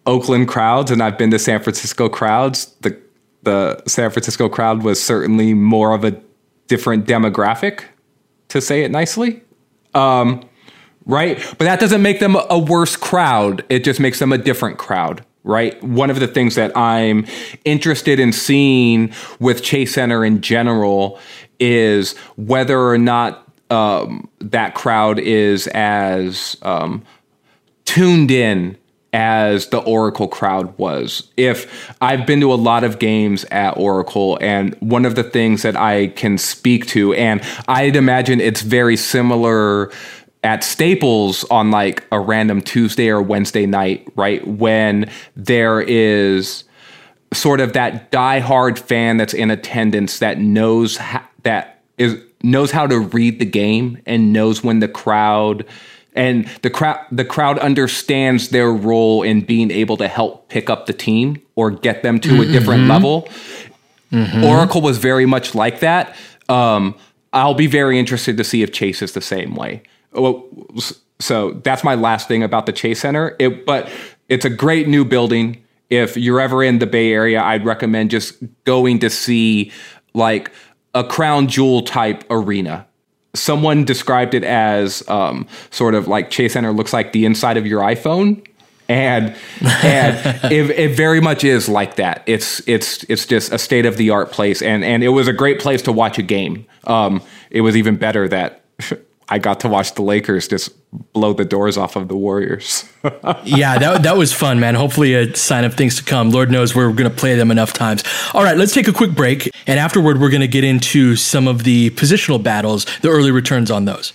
Oakland 0.10 0.48
crowds 0.48 0.89
and 0.89 1.04
I've 1.04 1.17
been 1.17 1.30
to 1.32 1.39
San 1.39 1.62
Francisco 1.62 2.10
crowds. 2.10 2.76
The 2.82 3.00
the 3.43 3.82
San 3.88 4.10
Francisco 4.10 4.50
crowd 4.50 4.84
was 4.84 5.02
certainly 5.02 5.54
more 5.54 5.93
of 5.93 6.04
a 6.04 6.19
different 6.67 7.06
demographic, 7.06 7.84
to 8.50 8.60
say 8.60 8.84
it 8.84 8.91
nicely. 8.91 9.41
Um, 9.93 10.48
right? 11.06 11.38
But 11.58 11.65
that 11.65 11.80
doesn't 11.80 12.02
make 12.02 12.19
them 12.19 12.36
a 12.50 12.60
worse 12.60 12.95
crowd. 12.95 13.63
It 13.69 13.84
just 13.84 14.00
makes 14.00 14.19
them 14.19 14.34
a 14.34 14.38
different 14.38 14.78
crowd, 14.78 15.24
right? 15.43 15.82
One 15.84 16.10
of 16.10 16.19
the 16.19 16.28
things 16.28 16.56
that 16.56 16.76
I'm 16.76 17.26
interested 17.63 18.19
in 18.19 18.34
seeing 18.34 19.13
with 19.39 19.63
Chase 19.63 19.93
Center 19.93 20.26
in 20.26 20.41
general 20.41 21.19
is 21.60 22.17
whether 22.36 22.80
or 22.80 22.98
not 22.98 23.48
um, 23.69 24.28
that 24.39 24.76
crowd 24.76 25.19
is 25.19 25.67
as 25.67 26.58
um, 26.62 27.04
tuned 27.86 28.32
in 28.32 28.78
as 29.13 29.67
the 29.67 29.80
Oracle 29.80 30.28
crowd 30.28 30.78
was. 30.78 31.32
If 31.36 31.93
I've 32.02 32.26
been 32.26 32.39
to 32.41 32.54
a 32.54 32.56
lot 32.56 32.84
of 32.84 33.00
games 33.00 33.43
at 33.45 33.72
Oracle, 33.78 34.38
and 34.41 34.76
one 34.80 35.06
of 35.06 35.15
the 35.15 35.24
things 35.24 35.63
that 35.63 35.76
I 35.76 36.08
can 36.08 36.38
speak 36.38 36.86
to, 36.88 37.13
and 37.13 37.41
I'd 37.67 37.95
imagine 37.95 38.39
it's 38.39 38.62
very 38.62 38.95
similar 38.95 39.91
at 40.43 40.63
Staples 40.63 41.43
on 41.45 41.72
like 41.72 42.06
a 42.12 42.19
random 42.19 42.62
Tuesday 42.62 43.10
or 43.10 43.22
Wednesday 43.22 43.65
night, 43.65 44.08
right? 44.15 44.45
When 44.48 45.10
there 45.36 45.82
is 45.82 46.63
sort 47.34 47.60
of 47.60 47.74
that 47.74 48.12
diehard 48.12 48.80
fan 48.80 49.17
that's 49.17 49.34
in 49.34 49.52
attendance 49.52 50.19
that 50.19 50.39
knows 50.39 50.98
ha- 50.98 51.28
that 51.43 51.84
is 51.98 52.17
knows 52.41 52.72
how 52.72 52.88
to 52.88 53.00
read 53.00 53.39
the 53.39 53.45
game 53.45 54.02
and 54.06 54.32
knows 54.32 54.63
when 54.63 54.80
the 54.80 54.88
crowd 54.88 55.65
and 56.19 56.47
the 56.63 56.69
crowd 56.69 56.99
the 57.12 57.23
crowd 57.23 57.58
understands 57.60 58.49
their 58.49 58.71
role 58.71 59.23
in 59.23 59.39
being 59.41 59.71
able 59.71 59.95
to 59.97 60.08
help 60.08 60.49
pick 60.49 60.69
up 60.69 60.86
the 60.86 60.93
team 60.93 61.41
or 61.55 61.71
get 61.71 62.03
them 62.03 62.19
to 62.19 62.29
mm-hmm. 62.29 62.41
a 62.41 62.45
different 62.45 62.88
level. 62.88 63.27
Mm-hmm. 64.12 64.43
Oracle 64.43 64.82
was 64.82 64.97
very 64.97 65.25
much 65.25 65.55
like 65.55 65.79
that. 65.79 66.15
Um, 66.49 66.95
I'll 67.32 67.53
be 67.53 67.67
very 67.67 67.97
interested 67.97 68.36
to 68.38 68.43
see 68.43 68.63
if 68.63 68.73
Chase 68.73 69.01
is 69.01 69.13
the 69.13 69.21
same 69.21 69.55
way. 69.55 69.82
So 71.19 71.51
that's 71.63 71.84
my 71.86 71.95
last 71.95 72.27
thing 72.27 72.43
about 72.43 72.65
the 72.65 72.73
Chase 72.73 72.99
Center. 72.99 73.36
It, 73.39 73.65
but 73.65 73.89
it's 74.27 74.45
a 74.45 74.49
great 74.49 74.88
new 74.88 75.05
building. 75.05 75.63
If 75.89 76.17
you're 76.17 76.41
ever 76.41 76.63
in 76.63 76.79
the 76.79 76.88
Bay 76.88 77.13
Area, 77.13 77.41
I'd 77.41 77.63
recommend 77.65 78.12
just 78.12 78.36
going 78.65 78.99
to 78.99 79.10
see 79.10 79.71
like 80.13 80.51
a 80.93 81.03
crown 81.03 81.47
jewel 81.47 81.84
type 81.84 82.25
arena 82.29 82.88
someone 83.39 83.86
described 83.86 84.34
it 84.34 84.43
as 84.43 85.08
um, 85.08 85.47
sort 85.71 85.95
of 85.95 86.08
like 86.08 86.30
Chase 86.30 86.54
Center 86.54 86.71
looks 86.71 86.93
like 86.93 87.13
the 87.13 87.25
inside 87.25 87.58
of 87.58 87.65
your 87.65 87.82
iPhone. 87.82 88.45
And 88.88 89.36
and 89.62 90.17
it, 90.52 90.69
it, 90.71 90.95
very 90.95 91.21
much 91.21 91.43
is 91.43 91.69
like 91.69 91.97
that. 91.97 92.23
It's 92.25 92.67
it's 92.67 93.04
it's 93.04 93.25
just 93.25 93.52
a 93.52 93.60
state 93.60 93.86
of 93.86 93.97
the 93.97 94.10
art 94.10 94.32
place, 94.32 94.63
and 94.63 94.84
and 94.84 95.04
it 95.04 95.10
was 95.10 95.28
a 95.28 95.34
great 95.34 95.60
place 95.60 95.84
to 95.84 95.91
watch 95.91 96.17
a 96.17 96.23
game. 96.23 96.65
Um, 96.86 97.21
it 97.52 97.62
was 97.62 97.78
even 97.78 97.97
better 97.97 98.28
that 98.28 98.63
I 99.30 99.38
got 99.38 99.60
to 99.62 99.68
watch 99.68 99.94
the 99.94 100.02
Lakers 100.02 100.48
just 100.48 100.72
blow 101.13 101.34
the 101.34 101.46
doors 101.46 101.78
off 101.78 101.96
of 101.96 102.08
the 102.08 102.15
Warriors. 102.15 102.84
yeah, 103.44 103.78
that, 103.78 104.02
that 104.04 104.18
was 104.18 104.34
fun, 104.34 104.60
man. 104.60 104.74
Hopefully, 104.74 105.13
a 105.13 105.36
sign 105.36 105.63
of 105.63 105.76
things 105.76 105.98
to 105.98 106.04
come. 106.04 106.32
Lord 106.32 106.50
knows 106.50 106.76
we're 106.76 106.92
going 106.94 107.10
to 107.10 107.15
play 107.15 107.36
them 107.36 107.52
enough 107.52 107.72
times. 107.72 108.04
All 108.34 108.44
right, 108.44 108.58
let's 108.58 108.74
take 108.74 108.88
a 108.88 108.94
quick 108.94 109.12
break. 109.12 109.50
And 109.68 109.80
afterward, 109.80 110.20
we're 110.20 110.32
going 110.32 110.42
to 110.42 110.48
get 110.48 110.63
into 110.63 111.15
some 111.15 111.48
of 111.48 111.63
the 111.63 111.92
positional 111.92 112.42
battles, 112.42 112.86
the 113.02 113.10
early 113.10 113.32
returns 113.32 113.70
on 113.70 113.86
those. 113.86 114.13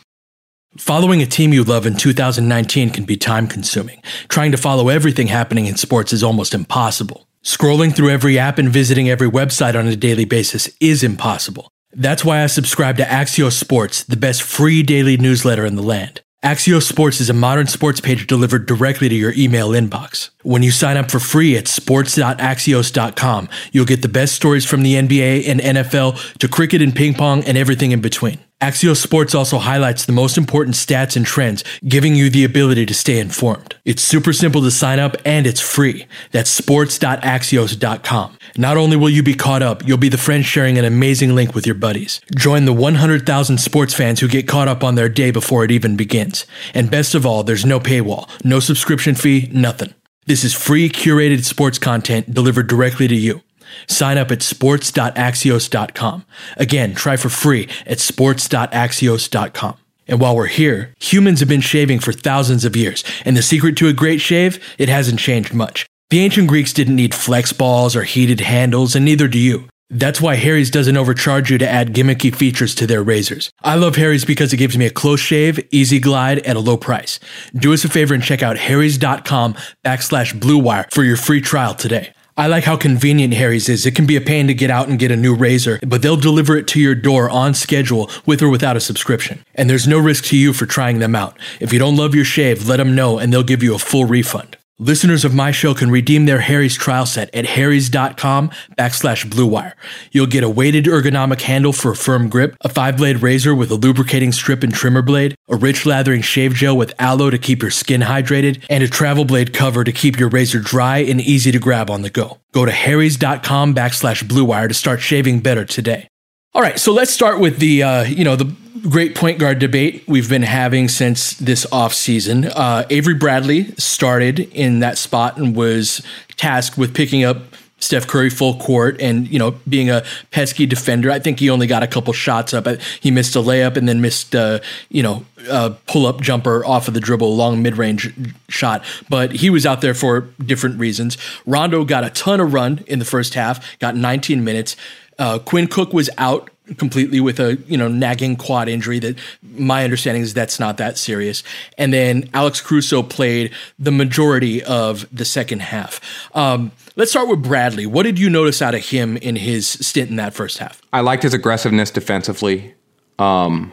Following 0.76 1.22
a 1.22 1.26
team 1.26 1.52
you 1.52 1.62
love 1.62 1.86
in 1.86 1.94
2019 1.94 2.90
can 2.90 3.04
be 3.04 3.16
time 3.16 3.46
consuming. 3.46 4.02
Trying 4.26 4.50
to 4.50 4.56
follow 4.56 4.88
everything 4.88 5.28
happening 5.28 5.66
in 5.66 5.76
sports 5.76 6.12
is 6.12 6.24
almost 6.24 6.52
impossible. 6.52 7.28
Scrolling 7.44 7.94
through 7.94 8.10
every 8.10 8.38
app 8.40 8.58
and 8.58 8.68
visiting 8.68 9.08
every 9.08 9.30
website 9.30 9.78
on 9.78 9.86
a 9.86 9.94
daily 9.94 10.24
basis 10.24 10.68
is 10.80 11.04
impossible. 11.04 11.70
That's 11.94 12.24
why 12.24 12.42
I 12.42 12.46
subscribe 12.46 12.96
to 12.96 13.04
Axios 13.04 13.52
Sports, 13.52 14.04
the 14.04 14.16
best 14.16 14.42
free 14.42 14.82
daily 14.82 15.16
newsletter 15.16 15.64
in 15.64 15.76
the 15.76 15.82
land. 15.82 16.22
Axios 16.44 16.82
Sports 16.82 17.22
is 17.22 17.30
a 17.30 17.34
modern 17.34 17.66
sports 17.68 18.02
page 18.02 18.26
delivered 18.26 18.66
directly 18.66 19.08
to 19.08 19.14
your 19.14 19.32
email 19.34 19.70
inbox. 19.70 20.28
When 20.42 20.62
you 20.62 20.70
sign 20.70 20.98
up 20.98 21.10
for 21.10 21.18
free 21.18 21.56
at 21.56 21.66
sports.axios.com, 21.68 23.48
you'll 23.72 23.86
get 23.86 24.02
the 24.02 24.08
best 24.08 24.34
stories 24.34 24.66
from 24.66 24.82
the 24.82 24.94
NBA 24.94 25.48
and 25.48 25.58
NFL 25.58 26.36
to 26.38 26.48
cricket 26.48 26.82
and 26.82 26.94
ping 26.94 27.14
pong 27.14 27.42
and 27.44 27.56
everything 27.56 27.92
in 27.92 28.02
between. 28.02 28.43
Axios 28.60 28.96
Sports 28.96 29.34
also 29.34 29.58
highlights 29.58 30.06
the 30.06 30.12
most 30.12 30.38
important 30.38 30.74
stats 30.76 31.16
and 31.16 31.26
trends, 31.26 31.64
giving 31.86 32.14
you 32.14 32.30
the 32.30 32.44
ability 32.44 32.86
to 32.86 32.94
stay 32.94 33.18
informed. 33.18 33.74
It's 33.84 34.02
super 34.02 34.32
simple 34.32 34.62
to 34.62 34.70
sign 34.70 34.98
up 34.98 35.16
and 35.24 35.46
it's 35.46 35.60
free. 35.60 36.06
That's 36.30 36.50
sports.axios.com. 36.50 38.38
Not 38.56 38.76
only 38.76 38.96
will 38.96 39.10
you 39.10 39.22
be 39.22 39.34
caught 39.34 39.62
up, 39.62 39.86
you'll 39.86 39.98
be 39.98 40.08
the 40.08 40.16
friend 40.16 40.46
sharing 40.46 40.78
an 40.78 40.84
amazing 40.84 41.34
link 41.34 41.54
with 41.54 41.66
your 41.66 41.74
buddies. 41.74 42.20
Join 42.34 42.64
the 42.64 42.72
100,000 42.72 43.58
sports 43.58 43.92
fans 43.92 44.20
who 44.20 44.28
get 44.28 44.48
caught 44.48 44.68
up 44.68 44.82
on 44.82 44.94
their 44.94 45.08
day 45.08 45.30
before 45.30 45.64
it 45.64 45.70
even 45.70 45.96
begins. 45.96 46.46
And 46.72 46.90
best 46.90 47.14
of 47.14 47.26
all, 47.26 47.42
there's 47.42 47.66
no 47.66 47.80
paywall, 47.80 48.30
no 48.44 48.60
subscription 48.60 49.14
fee, 49.14 49.50
nothing. 49.52 49.92
This 50.26 50.42
is 50.42 50.54
free 50.54 50.88
curated 50.88 51.44
sports 51.44 51.78
content 51.78 52.32
delivered 52.32 52.66
directly 52.66 53.08
to 53.08 53.14
you. 53.14 53.42
Sign 53.88 54.18
up 54.18 54.30
at 54.30 54.42
sports.axios.com. 54.42 56.24
Again, 56.56 56.94
try 56.94 57.16
for 57.16 57.28
free 57.28 57.68
at 57.86 58.00
sports.axios.com. 58.00 59.76
And 60.06 60.20
while 60.20 60.36
we're 60.36 60.46
here, 60.46 60.94
humans 61.00 61.40
have 61.40 61.48
been 61.48 61.60
shaving 61.60 61.98
for 61.98 62.12
thousands 62.12 62.64
of 62.64 62.76
years, 62.76 63.04
and 63.24 63.36
the 63.36 63.42
secret 63.42 63.76
to 63.78 63.88
a 63.88 63.92
great 63.92 64.20
shave, 64.20 64.62
it 64.78 64.88
hasn't 64.88 65.18
changed 65.20 65.54
much. 65.54 65.86
The 66.10 66.20
ancient 66.20 66.48
Greeks 66.48 66.72
didn't 66.72 66.96
need 66.96 67.14
flex 67.14 67.52
balls 67.52 67.96
or 67.96 68.04
heated 68.04 68.40
handles, 68.40 68.94
and 68.94 69.04
neither 69.04 69.28
do 69.28 69.38
you. 69.38 69.68
That's 69.90 70.20
why 70.20 70.36
Harry's 70.36 70.70
doesn't 70.70 70.96
overcharge 70.96 71.50
you 71.50 71.58
to 71.58 71.68
add 71.68 71.94
gimmicky 71.94 72.34
features 72.34 72.74
to 72.76 72.86
their 72.86 73.02
razors. 73.02 73.50
I 73.62 73.76
love 73.76 73.96
Harry's 73.96 74.24
because 74.24 74.52
it 74.52 74.56
gives 74.56 74.76
me 74.76 74.86
a 74.86 74.90
close 74.90 75.20
shave, 75.20 75.60
easy 75.70 76.00
glide, 76.00 76.38
at 76.40 76.56
a 76.56 76.60
low 76.60 76.76
price. 76.76 77.20
Do 77.54 77.72
us 77.72 77.84
a 77.84 77.88
favor 77.88 78.14
and 78.14 78.22
check 78.22 78.42
out 78.42 78.58
harrys.com 78.58 79.54
backslash 79.84 80.38
blue 80.38 80.58
wire 80.58 80.86
for 80.90 81.04
your 81.04 81.16
free 81.16 81.40
trial 81.40 81.74
today. 81.74 82.12
I 82.36 82.48
like 82.48 82.64
how 82.64 82.76
convenient 82.76 83.34
Harry's 83.34 83.68
is. 83.68 83.86
It 83.86 83.94
can 83.94 84.06
be 84.06 84.16
a 84.16 84.20
pain 84.20 84.48
to 84.48 84.54
get 84.54 84.68
out 84.68 84.88
and 84.88 84.98
get 84.98 85.12
a 85.12 85.16
new 85.16 85.36
razor, 85.36 85.78
but 85.86 86.02
they'll 86.02 86.16
deliver 86.16 86.56
it 86.56 86.66
to 86.68 86.80
your 86.80 86.96
door 86.96 87.30
on 87.30 87.54
schedule 87.54 88.10
with 88.26 88.42
or 88.42 88.48
without 88.48 88.76
a 88.76 88.80
subscription. 88.80 89.44
And 89.54 89.70
there's 89.70 89.86
no 89.86 90.00
risk 90.00 90.24
to 90.24 90.36
you 90.36 90.52
for 90.52 90.66
trying 90.66 90.98
them 90.98 91.14
out. 91.14 91.38
If 91.60 91.72
you 91.72 91.78
don't 91.78 91.96
love 91.96 92.12
your 92.12 92.24
shave, 92.24 92.66
let 92.66 92.78
them 92.78 92.96
know 92.96 93.18
and 93.18 93.32
they'll 93.32 93.44
give 93.44 93.62
you 93.62 93.72
a 93.72 93.78
full 93.78 94.04
refund. 94.04 94.56
Listeners 94.80 95.24
of 95.24 95.32
my 95.32 95.52
show 95.52 95.72
can 95.72 95.88
redeem 95.88 96.26
their 96.26 96.40
Harry's 96.40 96.74
trial 96.74 97.06
set 97.06 97.32
at 97.32 97.46
harrys.com 97.46 98.50
backslash 98.76 99.24
bluewire. 99.24 99.74
You'll 100.10 100.26
get 100.26 100.42
a 100.42 100.48
weighted 100.48 100.86
ergonomic 100.86 101.42
handle 101.42 101.72
for 101.72 101.92
a 101.92 101.96
firm 101.96 102.28
grip, 102.28 102.56
a 102.60 102.68
five 102.68 102.96
blade 102.96 103.22
razor 103.22 103.54
with 103.54 103.70
a 103.70 103.76
lubricating 103.76 104.32
strip 104.32 104.64
and 104.64 104.74
trimmer 104.74 105.00
blade, 105.00 105.36
a 105.48 105.54
rich 105.54 105.86
lathering 105.86 106.22
shave 106.22 106.54
gel 106.54 106.76
with 106.76 106.92
aloe 106.98 107.30
to 107.30 107.38
keep 107.38 107.62
your 107.62 107.70
skin 107.70 108.00
hydrated, 108.00 108.64
and 108.68 108.82
a 108.82 108.88
travel 108.88 109.24
blade 109.24 109.52
cover 109.52 109.84
to 109.84 109.92
keep 109.92 110.18
your 110.18 110.28
razor 110.28 110.58
dry 110.58 110.98
and 110.98 111.20
easy 111.20 111.52
to 111.52 111.60
grab 111.60 111.88
on 111.88 112.02
the 112.02 112.10
go. 112.10 112.40
Go 112.50 112.64
to 112.64 112.72
harrys.com 112.72 113.76
backslash 113.76 114.24
bluewire 114.24 114.66
to 114.66 114.74
start 114.74 115.00
shaving 115.00 115.38
better 115.38 115.64
today. 115.64 116.08
All 116.52 116.62
right, 116.62 116.80
so 116.80 116.92
let's 116.92 117.12
start 117.12 117.38
with 117.38 117.58
the 117.58 117.84
uh, 117.84 118.02
you 118.02 118.24
know 118.24 118.34
the 118.34 118.52
great 118.88 119.14
point 119.14 119.38
guard 119.38 119.58
debate 119.58 120.04
we've 120.06 120.28
been 120.28 120.42
having 120.42 120.88
since 120.88 121.34
this 121.34 121.66
offseason. 121.66 122.52
Uh, 122.54 122.84
Avery 122.90 123.14
Bradley 123.14 123.74
started 123.76 124.40
in 124.40 124.80
that 124.80 124.98
spot 124.98 125.36
and 125.36 125.56
was 125.56 126.04
tasked 126.36 126.76
with 126.76 126.94
picking 126.94 127.24
up 127.24 127.38
Steph 127.78 128.06
Curry 128.06 128.30
full 128.30 128.56
court 128.56 129.00
and 129.00 129.28
you 129.28 129.38
know 129.38 129.52
being 129.68 129.90
a 129.90 130.04
pesky 130.30 130.66
defender. 130.66 131.10
I 131.10 131.18
think 131.18 131.38
he 131.38 131.50
only 131.50 131.66
got 131.66 131.82
a 131.82 131.86
couple 131.86 132.12
shots 132.12 132.54
up. 132.54 132.66
He 133.00 133.10
missed 133.10 133.36
a 133.36 133.40
layup 133.40 133.76
and 133.76 133.88
then 133.88 134.00
missed 134.00 134.34
uh, 134.34 134.60
you 134.88 135.02
know 135.02 135.24
a 135.50 135.70
pull 135.86 136.06
up 136.06 136.20
jumper 136.20 136.64
off 136.64 136.88
of 136.88 136.94
the 136.94 137.00
dribble, 137.00 137.36
long 137.36 137.62
mid 137.62 137.76
range 137.76 138.12
shot. 138.48 138.84
But 139.08 139.32
he 139.32 139.50
was 139.50 139.66
out 139.66 139.82
there 139.82 139.94
for 139.94 140.22
different 140.44 140.78
reasons. 140.78 141.18
Rondo 141.46 141.84
got 141.84 142.04
a 142.04 142.10
ton 142.10 142.40
of 142.40 142.54
run 142.54 142.82
in 142.86 142.98
the 142.98 143.04
first 143.04 143.34
half, 143.34 143.78
got 143.78 143.96
19 143.96 144.42
minutes. 144.42 144.76
Uh, 145.18 145.38
Quinn 145.38 145.68
Cook 145.68 145.92
was 145.92 146.10
out 146.18 146.50
completely 146.76 147.20
with 147.20 147.38
a 147.38 147.56
you 147.66 147.76
know 147.76 147.88
nagging 147.88 148.36
quad 148.36 148.68
injury 148.68 148.98
that 148.98 149.18
my 149.42 149.84
understanding 149.84 150.22
is 150.22 150.34
that's 150.34 150.58
not 150.58 150.76
that 150.78 150.96
serious. 150.96 151.42
And 151.76 151.92
then 151.92 152.28
alex 152.32 152.60
caruso 152.60 153.02
played 153.02 153.52
the 153.78 153.90
majority 153.90 154.62
of 154.62 155.06
the 155.14 155.24
second 155.24 155.60
half. 155.60 156.00
Um, 156.34 156.72
let's 156.96 157.10
start 157.10 157.28
with 157.28 157.42
bradley. 157.42 157.86
What 157.86 158.04
did 158.04 158.18
you 158.18 158.30
notice 158.30 158.62
out 158.62 158.74
of 158.74 158.84
him 158.84 159.16
in 159.18 159.36
his 159.36 159.66
stint 159.68 160.10
in 160.10 160.16
that 160.16 160.34
first 160.34 160.58
half? 160.58 160.80
I 160.92 161.00
liked 161.00 161.22
his 161.22 161.34
aggressiveness 161.34 161.90
defensively. 161.90 162.74
Um, 163.18 163.72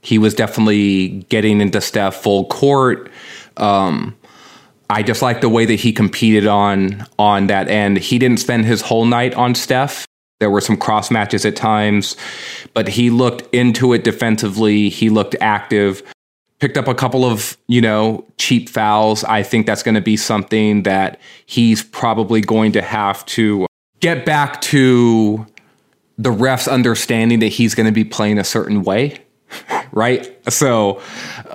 he 0.00 0.18
was 0.18 0.34
definitely 0.34 1.24
getting 1.28 1.60
into 1.60 1.80
steph 1.80 2.16
full 2.16 2.46
court. 2.46 3.10
Um, 3.56 4.16
I 4.90 5.02
just 5.02 5.22
like 5.22 5.40
the 5.40 5.48
way 5.48 5.64
that 5.64 5.80
he 5.80 5.92
competed 5.92 6.46
on 6.46 7.06
on 7.18 7.46
that 7.46 7.68
end. 7.68 7.96
He 7.96 8.18
didn't 8.18 8.40
spend 8.40 8.66
his 8.66 8.82
whole 8.82 9.06
night 9.06 9.34
on 9.34 9.54
Steph. 9.54 10.06
There 10.42 10.50
were 10.50 10.60
some 10.60 10.76
cross 10.76 11.08
matches 11.08 11.46
at 11.46 11.54
times, 11.54 12.16
but 12.74 12.88
he 12.88 13.10
looked 13.10 13.54
into 13.54 13.92
it 13.92 14.02
defensively. 14.02 14.88
He 14.88 15.08
looked 15.08 15.36
active. 15.40 16.02
Picked 16.58 16.76
up 16.76 16.88
a 16.88 16.96
couple 16.96 17.24
of, 17.24 17.56
you 17.68 17.80
know, 17.80 18.26
cheap 18.38 18.68
fouls. 18.68 19.22
I 19.22 19.44
think 19.44 19.66
that's 19.66 19.84
going 19.84 19.94
to 19.94 20.00
be 20.00 20.16
something 20.16 20.82
that 20.82 21.20
he's 21.46 21.84
probably 21.84 22.40
going 22.40 22.72
to 22.72 22.82
have 22.82 23.24
to 23.26 23.66
get 24.00 24.26
back 24.26 24.60
to 24.62 25.46
the 26.18 26.30
refs 26.30 26.68
understanding 26.68 27.38
that 27.38 27.48
he's 27.48 27.76
going 27.76 27.86
to 27.86 27.92
be 27.92 28.02
playing 28.02 28.38
a 28.38 28.44
certain 28.44 28.82
way 28.82 29.20
right? 29.92 30.38
So 30.50 31.00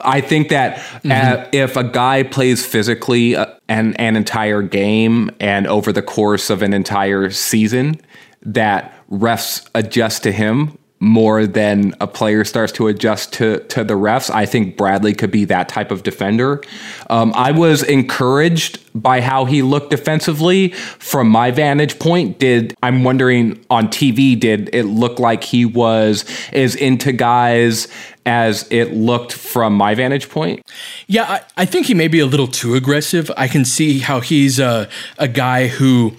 I 0.02 0.22
think 0.22 0.50
that 0.50 0.78
mm-hmm. 0.78 1.12
uh, 1.12 1.46
if 1.52 1.76
a 1.76 1.84
guy 1.84 2.24
plays 2.24 2.66
physically 2.66 3.36
uh, 3.36 3.48
an, 3.68 3.96
an 3.96 4.16
entire 4.16 4.62
game 4.62 5.32
and 5.40 5.68
over 5.68 5.92
the 5.92 6.02
course 6.02 6.50
of 6.50 6.62
an 6.62 6.74
entire 6.74 7.30
season, 7.30 8.00
that 8.48 8.94
refs 9.10 9.70
adjust 9.76 10.24
to 10.24 10.32
him 10.32 10.78
more 11.00 11.46
than 11.46 11.94
a 12.02 12.08
player 12.08 12.44
starts 12.44 12.72
to 12.72 12.88
adjust 12.88 13.32
to 13.34 13.60
to 13.66 13.84
the 13.84 13.94
refs. 13.94 14.32
I 14.34 14.46
think 14.46 14.78
Bradley 14.78 15.14
could 15.14 15.30
be 15.30 15.46
that 15.46 15.70
type 15.70 15.92
of 15.92 16.04
defender. 16.04 16.64
Um, 17.10 17.32
I 17.36 17.52
was 17.52 17.84
encouraged 17.84 18.80
by 18.96 19.22
how 19.22 19.46
he 19.46 19.62
looked 19.62 19.92
defensively 19.92 20.70
from 20.70 21.30
my 21.30 21.52
vantage 21.52 22.00
point. 22.00 22.40
Did 22.40 22.76
I'm 22.82 23.04
wondering 23.04 23.64
on 23.70 23.90
TV 23.90 24.40
did 24.40 24.74
it 24.74 24.86
look 24.86 25.20
like 25.20 25.44
he 25.44 25.66
was 25.66 26.26
as 26.52 26.76
into 26.76 27.12
guys 27.12 27.88
as 28.26 28.68
it 28.72 28.94
looked 28.94 29.32
from 29.32 29.74
my 29.76 29.94
vantage 29.94 30.30
point? 30.30 30.66
Yeah, 31.06 31.24
I, 31.24 31.42
I 31.58 31.66
think 31.66 31.86
he 31.86 31.94
may 31.94 32.08
be 32.08 32.20
a 32.20 32.26
little 32.26 32.48
too 32.48 32.74
aggressive. 32.74 33.30
I 33.38 33.48
can 33.48 33.66
see 33.66 34.00
how 34.00 34.20
he's 34.20 34.58
a 34.58 34.90
a 35.20 35.28
guy 35.28 35.68
who 35.68 36.14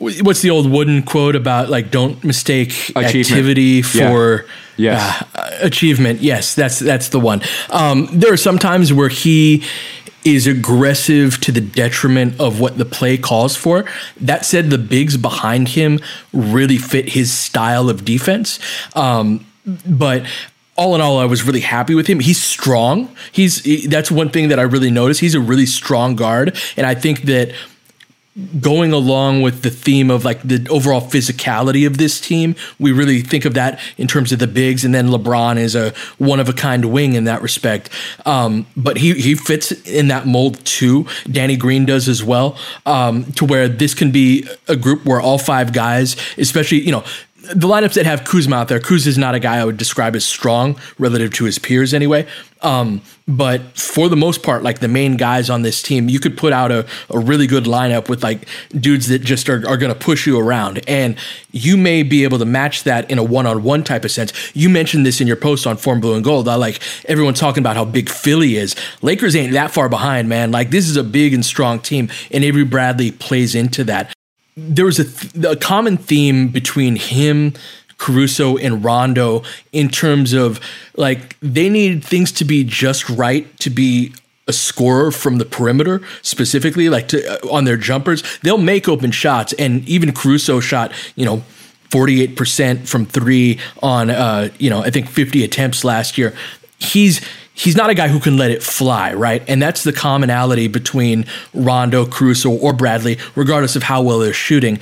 what's 0.00 0.40
the 0.40 0.50
old 0.50 0.70
wooden 0.70 1.02
quote 1.02 1.36
about 1.36 1.68
like 1.68 1.90
don't 1.90 2.24
mistake 2.24 2.96
activity 2.96 3.82
for 3.82 4.46
yeah. 4.76 4.92
Yes. 4.92 5.24
Uh, 5.34 5.58
achievement 5.60 6.20
yes 6.20 6.54
that's 6.54 6.78
that's 6.78 7.10
the 7.10 7.20
one 7.20 7.42
um, 7.70 8.08
there 8.10 8.32
are 8.32 8.38
some 8.38 8.58
times 8.58 8.92
where 8.92 9.10
he 9.10 9.62
is 10.24 10.46
aggressive 10.46 11.38
to 11.40 11.52
the 11.52 11.60
detriment 11.60 12.40
of 12.40 12.60
what 12.60 12.78
the 12.78 12.84
play 12.84 13.18
calls 13.18 13.56
for 13.56 13.84
that 14.18 14.44
said 14.46 14.70
the 14.70 14.78
bigs 14.78 15.16
behind 15.18 15.68
him 15.68 16.00
really 16.32 16.78
fit 16.78 17.10
his 17.10 17.30
style 17.32 17.90
of 17.90 18.04
defense 18.04 18.58
um, 18.96 19.44
but 19.86 20.24
all 20.76 20.94
in 20.94 21.02
all, 21.02 21.18
I 21.18 21.26
was 21.26 21.42
really 21.42 21.60
happy 21.60 21.94
with 21.94 22.06
him. 22.06 22.20
He's 22.20 22.42
strong. 22.42 23.14
He's 23.32 23.62
he, 23.62 23.86
that's 23.86 24.10
one 24.10 24.30
thing 24.30 24.48
that 24.48 24.58
I 24.58 24.62
really 24.62 24.90
noticed. 24.90 25.20
He's 25.20 25.34
a 25.34 25.40
really 25.40 25.66
strong 25.66 26.16
guard, 26.16 26.56
and 26.74 26.86
I 26.86 26.94
think 26.94 27.22
that 27.24 27.52
going 28.60 28.92
along 28.92 29.42
with 29.42 29.62
the 29.62 29.70
theme 29.70 30.08
of 30.08 30.24
like 30.24 30.40
the 30.42 30.64
overall 30.70 31.00
physicality 31.00 31.84
of 31.86 31.98
this 31.98 32.20
team. 32.20 32.54
We 32.78 32.92
really 32.92 33.22
think 33.22 33.44
of 33.44 33.54
that 33.54 33.80
in 33.98 34.06
terms 34.06 34.30
of 34.30 34.38
the 34.38 34.46
bigs, 34.46 34.84
and 34.84 34.94
then 34.94 35.08
LeBron 35.08 35.56
is 35.56 35.74
a 35.74 35.92
one 36.18 36.38
of 36.38 36.48
a 36.48 36.52
kind 36.52 36.92
wing 36.92 37.14
in 37.14 37.24
that 37.24 37.42
respect. 37.42 37.90
Um, 38.24 38.66
but 38.76 38.98
he 38.98 39.14
he 39.14 39.34
fits 39.34 39.72
in 39.72 40.08
that 40.08 40.26
mold 40.26 40.64
too. 40.64 41.06
Danny 41.30 41.56
Green 41.56 41.84
does 41.84 42.08
as 42.08 42.22
well. 42.22 42.56
Um, 42.86 43.24
to 43.32 43.44
where 43.44 43.68
this 43.68 43.94
can 43.94 44.12
be 44.12 44.46
a 44.68 44.76
group 44.76 45.04
where 45.04 45.20
all 45.20 45.38
five 45.38 45.72
guys, 45.72 46.16
especially 46.38 46.80
you 46.80 46.92
know 46.92 47.04
the 47.42 47.66
lineups 47.66 47.94
that 47.94 48.06
have 48.06 48.24
Kuzma 48.24 48.56
out 48.56 48.68
there, 48.68 48.80
Kuz 48.80 49.06
is 49.06 49.16
not 49.16 49.34
a 49.34 49.40
guy 49.40 49.56
I 49.56 49.64
would 49.64 49.76
describe 49.76 50.14
as 50.14 50.24
strong 50.24 50.78
relative 50.98 51.32
to 51.34 51.44
his 51.44 51.58
peers 51.58 51.94
anyway. 51.94 52.26
Um, 52.60 53.00
but 53.26 53.62
for 53.78 54.08
the 54.10 54.16
most 54.16 54.42
part, 54.42 54.62
like 54.62 54.80
the 54.80 54.88
main 54.88 55.16
guys 55.16 55.48
on 55.48 55.62
this 55.62 55.82
team, 55.82 56.10
you 56.10 56.20
could 56.20 56.36
put 56.36 56.52
out 56.52 56.70
a, 56.70 56.86
a 57.08 57.18
really 57.18 57.46
good 57.46 57.64
lineup 57.64 58.08
with 58.08 58.22
like 58.22 58.46
dudes 58.78 59.08
that 59.08 59.20
just 59.20 59.48
are, 59.48 59.66
are 59.66 59.78
going 59.78 59.92
to 59.92 59.98
push 59.98 60.26
you 60.26 60.38
around. 60.38 60.82
And 60.86 61.16
you 61.50 61.78
may 61.78 62.02
be 62.02 62.24
able 62.24 62.38
to 62.38 62.44
match 62.44 62.84
that 62.84 63.10
in 63.10 63.18
a 63.18 63.22
one 63.22 63.46
on 63.46 63.62
one 63.62 63.84
type 63.84 64.04
of 64.04 64.10
sense. 64.10 64.32
You 64.54 64.68
mentioned 64.68 65.06
this 65.06 65.20
in 65.20 65.26
your 65.26 65.36
post 65.36 65.66
on 65.66 65.78
Forum 65.78 66.00
Blue 66.00 66.14
and 66.14 66.24
Gold. 66.24 66.48
I 66.48 66.56
like 66.56 66.82
everyone 67.06 67.34
talking 67.34 67.62
about 67.62 67.76
how 67.76 67.86
big 67.86 68.10
Philly 68.10 68.56
is. 68.56 68.76
Lakers 69.00 69.34
ain't 69.34 69.52
that 69.52 69.70
far 69.70 69.88
behind, 69.88 70.28
man. 70.28 70.50
Like 70.50 70.70
this 70.70 70.88
is 70.88 70.96
a 70.96 71.04
big 71.04 71.32
and 71.32 71.44
strong 71.44 71.80
team, 71.80 72.10
and 72.30 72.44
Avery 72.44 72.64
Bradley 72.64 73.10
plays 73.10 73.54
into 73.54 73.84
that 73.84 74.12
there 74.56 74.84
was 74.84 74.98
a, 74.98 75.04
th- 75.04 75.44
a 75.44 75.56
common 75.56 75.96
theme 75.96 76.48
between 76.48 76.96
him, 76.96 77.54
Caruso, 77.98 78.56
and 78.56 78.84
Rondo 78.84 79.42
in 79.72 79.88
terms 79.88 80.32
of 80.32 80.60
like 80.96 81.36
they 81.40 81.68
needed 81.68 82.04
things 82.04 82.32
to 82.32 82.44
be 82.44 82.64
just 82.64 83.08
right 83.08 83.56
to 83.58 83.70
be 83.70 84.12
a 84.48 84.52
scorer 84.52 85.12
from 85.12 85.38
the 85.38 85.44
perimeter 85.44 86.00
specifically 86.22 86.88
like 86.88 87.06
to, 87.08 87.24
uh, 87.24 87.52
on 87.52 87.64
their 87.64 87.76
jumpers 87.76 88.24
they'll 88.42 88.58
make 88.58 88.88
open 88.88 89.12
shots 89.12 89.52
and 89.52 89.88
even 89.88 90.10
caruso 90.12 90.58
shot 90.58 90.92
you 91.14 91.24
know 91.24 91.44
48% 91.90 92.86
from 92.86 93.04
three 93.04 93.58
on, 93.82 94.10
uh, 94.10 94.48
you 94.58 94.70
know, 94.70 94.82
I 94.82 94.90
think 94.90 95.08
50 95.08 95.44
attempts 95.44 95.84
last 95.84 96.16
year. 96.16 96.34
He's 96.78 97.20
he's 97.60 97.76
not 97.76 97.90
a 97.90 97.94
guy 97.94 98.08
who 98.08 98.18
can 98.18 98.38
let 98.38 98.50
it 98.50 98.62
fly, 98.62 99.12
right? 99.12 99.42
And 99.46 99.60
that's 99.60 99.84
the 99.84 99.92
commonality 99.92 100.66
between 100.66 101.26
Rondo, 101.52 102.06
Caruso, 102.06 102.50
or 102.50 102.72
Bradley, 102.72 103.18
regardless 103.34 103.76
of 103.76 103.82
how 103.82 104.00
well 104.02 104.18
they're 104.18 104.32
shooting. 104.32 104.80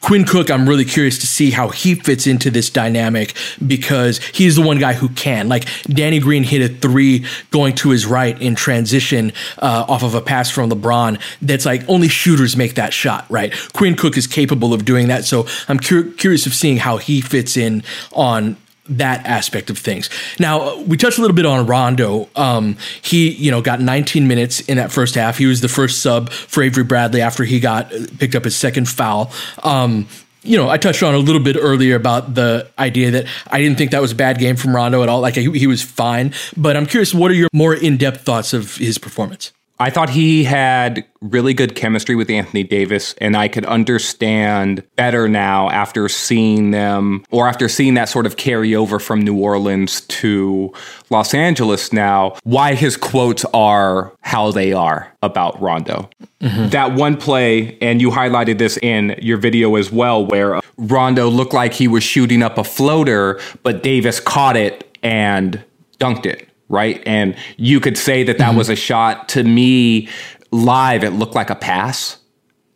Quinn 0.00 0.24
Cook, 0.24 0.50
I'm 0.50 0.68
really 0.68 0.84
curious 0.84 1.18
to 1.18 1.26
see 1.26 1.50
how 1.50 1.70
he 1.70 1.94
fits 1.94 2.26
into 2.26 2.50
this 2.50 2.70
dynamic 2.70 3.34
because 3.66 4.18
he's 4.18 4.54
the 4.56 4.62
one 4.62 4.78
guy 4.78 4.92
who 4.92 5.08
can. 5.08 5.48
Like 5.48 5.66
Danny 5.84 6.20
Green 6.20 6.44
hit 6.44 6.70
a 6.70 6.72
three 6.72 7.26
going 7.50 7.74
to 7.76 7.90
his 7.90 8.06
right 8.06 8.40
in 8.40 8.54
transition 8.54 9.32
uh, 9.58 9.86
off 9.88 10.04
of 10.04 10.14
a 10.14 10.20
pass 10.20 10.50
from 10.50 10.70
LeBron. 10.70 11.20
That's 11.42 11.66
like 11.66 11.82
only 11.88 12.08
shooters 12.08 12.56
make 12.56 12.76
that 12.76 12.92
shot, 12.92 13.26
right? 13.28 13.52
Quinn 13.72 13.96
Cook 13.96 14.16
is 14.16 14.26
capable 14.26 14.72
of 14.72 14.84
doing 14.84 15.08
that. 15.08 15.24
So 15.24 15.46
I'm 15.68 15.80
cur- 15.80 16.10
curious 16.12 16.46
of 16.46 16.54
seeing 16.54 16.76
how 16.76 16.98
he 16.98 17.20
fits 17.20 17.56
in 17.56 17.82
on 18.12 18.56
that 18.88 19.24
aspect 19.26 19.70
of 19.70 19.78
things. 19.78 20.10
Now 20.38 20.78
we 20.82 20.96
touched 20.96 21.18
a 21.18 21.20
little 21.20 21.36
bit 21.36 21.46
on 21.46 21.66
Rondo. 21.66 22.28
Um, 22.36 22.76
he, 23.02 23.30
you 23.30 23.50
know, 23.50 23.60
got 23.60 23.80
19 23.80 24.26
minutes 24.28 24.60
in 24.60 24.76
that 24.76 24.92
first 24.92 25.14
half. 25.14 25.38
He 25.38 25.46
was 25.46 25.60
the 25.60 25.68
first 25.68 26.02
sub 26.02 26.30
for 26.30 26.62
Avery 26.62 26.84
Bradley 26.84 27.20
after 27.20 27.44
he 27.44 27.60
got 27.60 27.92
uh, 27.92 28.06
picked 28.18 28.34
up 28.34 28.44
his 28.44 28.56
second 28.56 28.88
foul. 28.88 29.30
Um, 29.62 30.08
you 30.42 30.56
know, 30.56 30.68
I 30.68 30.78
touched 30.78 31.02
on 31.02 31.14
a 31.14 31.18
little 31.18 31.42
bit 31.42 31.56
earlier 31.58 31.96
about 31.96 32.34
the 32.34 32.70
idea 32.78 33.10
that 33.10 33.26
I 33.50 33.60
didn't 33.60 33.76
think 33.76 33.90
that 33.90 34.00
was 34.00 34.12
a 34.12 34.16
bad 34.16 34.38
game 34.38 34.56
from 34.56 34.74
Rondo 34.74 35.02
at 35.02 35.08
all. 35.08 35.20
Like 35.20 35.34
he, 35.34 35.50
he 35.58 35.66
was 35.66 35.82
fine, 35.82 36.32
but 36.56 36.76
I'm 36.76 36.86
curious, 36.86 37.12
what 37.12 37.30
are 37.30 37.34
your 37.34 37.48
more 37.52 37.74
in 37.74 37.96
depth 37.96 38.22
thoughts 38.22 38.52
of 38.52 38.76
his 38.76 38.98
performance? 38.98 39.52
I 39.80 39.90
thought 39.90 40.10
he 40.10 40.42
had 40.42 41.04
really 41.20 41.54
good 41.54 41.76
chemistry 41.76 42.16
with 42.16 42.30
Anthony 42.30 42.64
Davis, 42.64 43.14
and 43.18 43.36
I 43.36 43.46
could 43.46 43.64
understand 43.64 44.82
better 44.96 45.28
now 45.28 45.70
after 45.70 46.08
seeing 46.08 46.72
them 46.72 47.24
or 47.30 47.46
after 47.46 47.68
seeing 47.68 47.94
that 47.94 48.08
sort 48.08 48.26
of 48.26 48.36
carry 48.36 48.74
over 48.74 48.98
from 48.98 49.20
New 49.20 49.38
Orleans 49.38 50.00
to 50.02 50.72
Los 51.10 51.32
Angeles 51.32 51.92
now, 51.92 52.36
why 52.42 52.74
his 52.74 52.96
quotes 52.96 53.44
are 53.54 54.12
how 54.20 54.50
they 54.50 54.72
are 54.72 55.12
about 55.22 55.60
Rondo. 55.60 56.10
Mm-hmm. 56.40 56.70
That 56.70 56.94
one 56.94 57.16
play, 57.16 57.78
and 57.80 58.00
you 58.00 58.10
highlighted 58.10 58.58
this 58.58 58.78
in 58.78 59.16
your 59.22 59.38
video 59.38 59.76
as 59.76 59.92
well, 59.92 60.26
where 60.26 60.60
Rondo 60.76 61.28
looked 61.28 61.54
like 61.54 61.72
he 61.72 61.86
was 61.86 62.02
shooting 62.02 62.42
up 62.42 62.58
a 62.58 62.64
floater, 62.64 63.40
but 63.62 63.84
Davis 63.84 64.18
caught 64.18 64.56
it 64.56 64.96
and 65.02 65.62
dunked 66.00 66.26
it 66.26 66.47
right? 66.68 67.02
And 67.06 67.36
you 67.56 67.80
could 67.80 67.96
say 67.96 68.24
that 68.24 68.38
that 68.38 68.48
mm-hmm. 68.50 68.58
was 68.58 68.68
a 68.68 68.76
shot. 68.76 69.28
To 69.30 69.44
me, 69.44 70.08
live, 70.50 71.04
it 71.04 71.10
looked 71.10 71.34
like 71.34 71.50
a 71.50 71.54
pass, 71.54 72.18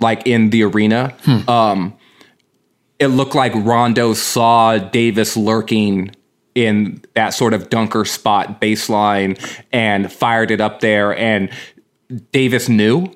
like 0.00 0.26
in 0.26 0.50
the 0.50 0.64
arena. 0.64 1.14
Hmm. 1.24 1.48
Um, 1.48 1.96
it 2.98 3.08
looked 3.08 3.34
like 3.34 3.52
Rondo 3.54 4.14
saw 4.14 4.78
Davis 4.78 5.36
lurking 5.36 6.14
in 6.54 7.02
that 7.14 7.30
sort 7.30 7.54
of 7.54 7.70
dunker 7.70 8.04
spot 8.04 8.60
baseline 8.60 9.38
and 9.72 10.12
fired 10.12 10.50
it 10.50 10.60
up 10.60 10.80
there. 10.80 11.16
And 11.16 11.50
Davis 12.32 12.68
knew 12.68 13.12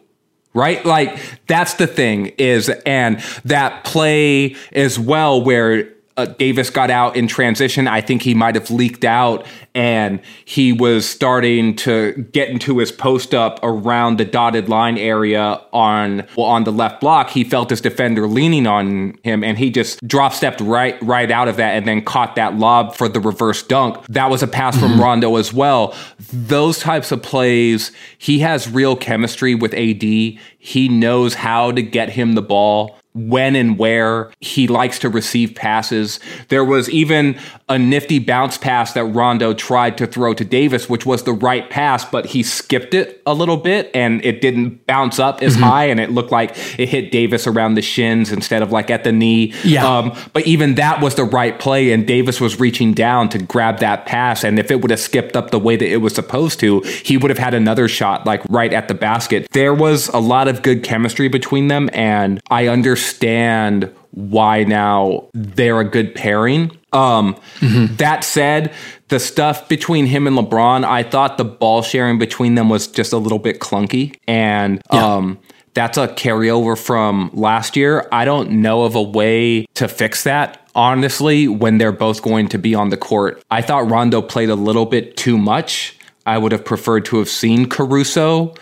right? 0.57 0.85
Like 0.87 1.19
that's 1.47 1.75
the 1.75 1.87
thing 1.87 2.29
is, 2.39 2.71
and 2.87 3.21
that 3.45 3.85
play 3.85 4.57
as 4.73 4.99
well 4.99 5.45
where 5.45 5.93
uh, 6.17 6.27
Davis 6.27 6.71
got 6.71 6.91
out 6.91 7.17
in 7.17 7.29
transition. 7.29 7.87
I 7.87 8.01
think 8.01 8.23
he 8.23 8.35
might 8.35 8.55
have 8.55 8.71
leaked 8.71 9.05
out 9.05 9.47
and 9.75 10.21
he 10.47 10.73
was 10.73 11.07
starting 11.07 11.77
to 11.77 12.13
get 12.33 12.49
into 12.49 12.79
his 12.79 12.91
post 12.91 13.35
up 13.35 13.61
around 13.63 14.19
the 14.19 14.25
dotted 14.25 14.69
line 14.69 14.97
area 14.97 15.61
on 15.73 16.27
well, 16.37 16.47
on 16.47 16.65
the 16.65 16.73
left 16.73 17.01
block. 17.01 17.29
He 17.31 17.45
felt 17.45 17.69
his 17.69 17.83
defender 17.83 18.27
leaning 18.27 18.67
on 18.67 19.19
him 19.23 19.45
and 19.45 19.59
he 19.59 19.71
just 19.71 20.07
drop 20.09 20.33
stepped 20.33 20.61
right 20.61 20.97
right 21.03 21.31
out 21.31 21.49
of 21.49 21.57
that 21.57 21.77
and 21.77 21.87
then 21.87 22.03
caught 22.03 22.35
that 22.37 22.57
lob 22.57 22.95
for 22.97 23.09
the 23.09 23.21
reverse 23.21 23.63
dunk. 23.63 24.03
That 24.07 24.31
was 24.31 24.43
a 24.43 24.49
pass 24.49 24.79
from 24.79 24.93
mm-hmm. 24.93 25.03
Rondo 25.03 25.37
as 25.37 25.53
well. 25.53 25.95
Those 26.33 26.79
types 26.79 27.13
of 27.13 27.23
plays, 27.23 27.93
he 28.17 28.39
has 28.39 28.71
real 28.71 28.97
chemistry 28.97 29.55
with 29.55 29.75
AD. 29.75 30.03
He 30.03 30.89
knows 30.89 31.35
how 31.35 31.73
to 31.73 31.83
get 31.83 32.11
him 32.11 32.33
the 32.33 32.43
ball 32.43 32.99
when 33.17 33.57
and 33.57 33.79
where 33.79 34.31
he 34.41 34.69
likes 34.69 34.99
to 34.99 35.09
receive 35.09 35.55
passes. 35.55 36.21
There 36.49 36.65
was 36.65 36.91
even 36.91 37.39
a 37.69 37.79
nifty 37.79 38.19
bounce 38.19 38.59
pass 38.59 38.93
that 38.93 39.05
Rondo 39.05 39.55
tried 39.55 39.97
to 39.99 40.07
throw 40.07 40.35
to 40.35 40.45
Davis, 40.45 40.89
which 40.89 41.07
was 41.07 41.23
the 41.23 41.33
right 41.33 41.69
pass, 41.71 42.05
but 42.05 42.27
he 42.27 42.43
skipped 42.43 42.93
it 42.93 43.23
a 43.25 43.33
little 43.33 43.57
bit 43.57 43.91
and 43.95 44.23
it 44.25 44.43
didn't 44.43 44.87
bounce 44.87 45.19
up 45.19 45.43
as 45.43 45.55
mm-hmm. 45.55 45.63
high 45.63 45.85
and 45.87 45.99
it 45.99 46.11
looked 46.11 46.31
like 46.31 46.51
it 46.79 46.91
hit 46.91 47.11
Davis 47.11 47.47
around 47.47 47.75
the 47.75 47.83
shins 47.83 48.31
instead 48.31 48.63
of 48.63 48.71
like 48.71 48.91
at 48.91 49.03
the 49.03 49.13
knee. 49.13 49.55
Yeah. 49.65 49.87
Um, 49.87 50.17
but 50.35 50.47
even 50.47 50.75
that 50.75 51.01
was 51.01 51.15
the 51.15 51.25
right 51.25 51.59
play 51.59 51.93
and 51.93 52.07
Davis 52.07 52.39
was 52.41 52.61
reaching 52.61 52.93
down 52.93 53.31
to 53.31 53.39
grab 53.39 53.79
that 53.79 54.05
pass. 54.05 54.45
And 54.45 54.59
if 54.59 54.71
it 54.71 54.83
would 54.83 54.91
have 54.91 55.01
skipped 55.01 55.37
up 55.37 55.51
the 55.51 55.59
way 55.59 55.77
that 55.77 55.91
it 55.91 55.99
was 55.99 56.15
supposed 56.15 56.61
to, 56.61 56.81
he 56.81 57.17
would 57.17 57.31
have 57.31 57.39
had 57.39 57.55
another 57.55 57.89
shot 57.89 58.27
like 58.27 58.43
right 58.51 58.75
at 58.75 58.89
the 58.89 58.95
basket. 58.95 59.49
There 59.53 59.73
was 59.73 60.09
a 60.09 60.19
lot 60.19 60.49
of 60.49 60.63
good 60.63 60.85
chemistry 60.85 61.29
between 61.29 61.69
them 61.69 61.89
and 61.95 62.43
I 62.51 62.67
understand 62.67 63.06
understand 63.07 63.95
why 64.13 64.65
now 64.65 65.29
they're 65.35 65.81
a 65.81 65.85
good 65.85 66.15
pairing. 66.15 66.71
Um, 66.93 67.35
mm-hmm. 67.59 67.97
That 67.97 68.25
said, 68.25 68.73
the 69.09 69.21
stuff 69.21 69.69
between 69.69 70.07
him 70.07 70.27
and 70.27 70.37
LeBron, 70.37 70.85
I 70.85 71.03
thought 71.03 71.39
the 71.39 71.45
ball 71.45 71.83
sharing 71.83 72.19
between 72.19 72.55
them 72.55 72.69
was 72.69 72.87
just 72.87 73.13
a 73.13 73.19
little 73.19 73.39
bit 73.39 73.61
clunky. 73.61 74.17
And 74.27 74.83
yeah. 74.93 75.17
um, 75.17 75.39
that's 75.75 75.99
a 75.99 76.09
carryover 76.09 76.79
from 76.79 77.31
last 77.35 77.77
year. 77.77 78.09
I 78.11 78.25
don't 78.25 78.63
know 78.63 78.85
of 78.85 78.95
a 78.95 79.03
way 79.03 79.67
to 79.75 79.89
fix 79.89 80.25
that. 80.25 80.63
Honestly, 80.75 81.49
when 81.49 81.79
they're 81.79 81.93
both 81.93 82.23
going 82.23 82.49
to 82.49 82.59
be 82.59 82.75
on 82.75 82.89
the 82.89 82.97
court, 82.97 83.43
I 83.51 83.63
thought 83.63 83.91
Rondo 83.91 84.23
played 84.23 84.51
a 84.51 84.55
little 84.55 84.87
bit 84.87 85.17
too 85.17 85.39
much. 85.39 85.99
I 86.25 86.39
would 86.39 86.53
have 86.53 86.65
preferred 86.65 87.05
to 87.07 87.19
have 87.19 87.29
seen 87.29 87.69
Caruso 87.69 88.55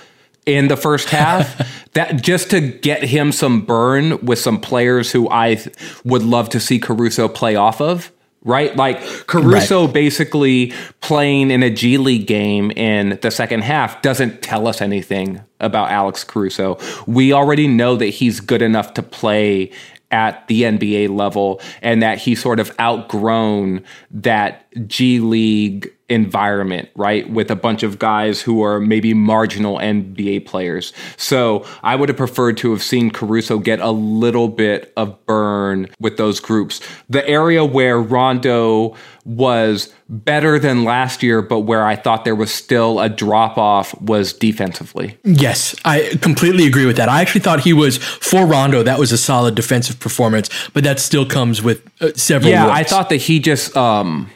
in 0.46 0.68
the 0.68 0.76
first 0.76 1.08
half 1.08 1.88
that 1.92 2.22
just 2.22 2.50
to 2.50 2.60
get 2.60 3.02
him 3.02 3.32
some 3.32 3.62
burn 3.62 4.24
with 4.24 4.38
some 4.38 4.60
players 4.60 5.10
who 5.10 5.28
I 5.30 5.56
th- 5.56 5.76
would 6.04 6.22
love 6.22 6.48
to 6.50 6.60
see 6.60 6.78
Caruso 6.78 7.28
play 7.28 7.56
off 7.56 7.80
of 7.80 8.10
right? 8.44 8.76
Like 8.76 9.00
Caruso 9.26 9.86
right. 9.86 9.94
basically 9.94 10.72
playing 11.00 11.50
in 11.50 11.62
a 11.62 11.70
G 11.70 11.96
League 11.96 12.26
game 12.26 12.70
in 12.72 13.18
the 13.22 13.30
second 13.30 13.62
half 13.62 14.02
doesn't 14.02 14.42
tell 14.42 14.68
us 14.68 14.80
anything 14.80 15.40
about 15.60 15.90
Alex 15.90 16.24
Caruso. 16.24 16.78
We 17.06 17.32
already 17.32 17.66
know 17.66 17.96
that 17.96 18.06
he's 18.06 18.40
good 18.40 18.62
enough 18.62 18.94
to 18.94 19.02
play 19.02 19.72
at 20.10 20.46
the 20.46 20.62
NBA 20.62 21.08
level 21.08 21.60
and 21.82 22.02
that 22.02 22.18
he 22.18 22.34
sort 22.34 22.60
of 22.60 22.72
outgrown 22.78 23.82
that 24.10 24.63
G 24.86 25.20
League 25.20 25.94
environment, 26.10 26.90
right? 26.96 27.28
With 27.30 27.50
a 27.50 27.56
bunch 27.56 27.82
of 27.82 27.98
guys 27.98 28.42
who 28.42 28.62
are 28.62 28.78
maybe 28.78 29.14
marginal 29.14 29.78
NBA 29.78 30.44
players. 30.44 30.92
So 31.16 31.64
I 31.82 31.96
would 31.96 32.10
have 32.10 32.18
preferred 32.18 32.58
to 32.58 32.72
have 32.72 32.82
seen 32.82 33.10
Caruso 33.10 33.58
get 33.58 33.80
a 33.80 33.90
little 33.90 34.48
bit 34.48 34.92
of 34.96 35.24
burn 35.24 35.88
with 35.98 36.18
those 36.18 36.40
groups. 36.40 36.80
The 37.08 37.26
area 37.26 37.64
where 37.64 37.98
Rondo 37.98 38.96
was 39.24 39.94
better 40.10 40.58
than 40.58 40.84
last 40.84 41.22
year, 41.22 41.40
but 41.40 41.60
where 41.60 41.86
I 41.86 41.96
thought 41.96 42.26
there 42.26 42.34
was 42.34 42.52
still 42.52 43.00
a 43.00 43.08
drop 43.08 43.56
off 43.56 43.98
was 44.02 44.34
defensively. 44.34 45.18
Yes, 45.24 45.74
I 45.86 46.18
completely 46.20 46.66
agree 46.66 46.84
with 46.84 46.96
that. 46.96 47.08
I 47.08 47.22
actually 47.22 47.40
thought 47.40 47.60
he 47.60 47.72
was 47.72 47.96
for 47.96 48.44
Rondo. 48.44 48.82
That 48.82 48.98
was 48.98 49.12
a 49.12 49.18
solid 49.18 49.54
defensive 49.54 49.98
performance, 49.98 50.50
but 50.74 50.84
that 50.84 51.00
still 51.00 51.24
comes 51.24 51.62
with 51.62 51.82
uh, 52.02 52.12
several. 52.14 52.50
Yeah, 52.50 52.68
I 52.68 52.84
thought 52.84 53.08
that 53.08 53.16
he 53.16 53.40
just 53.40 53.74
um, 53.74 54.30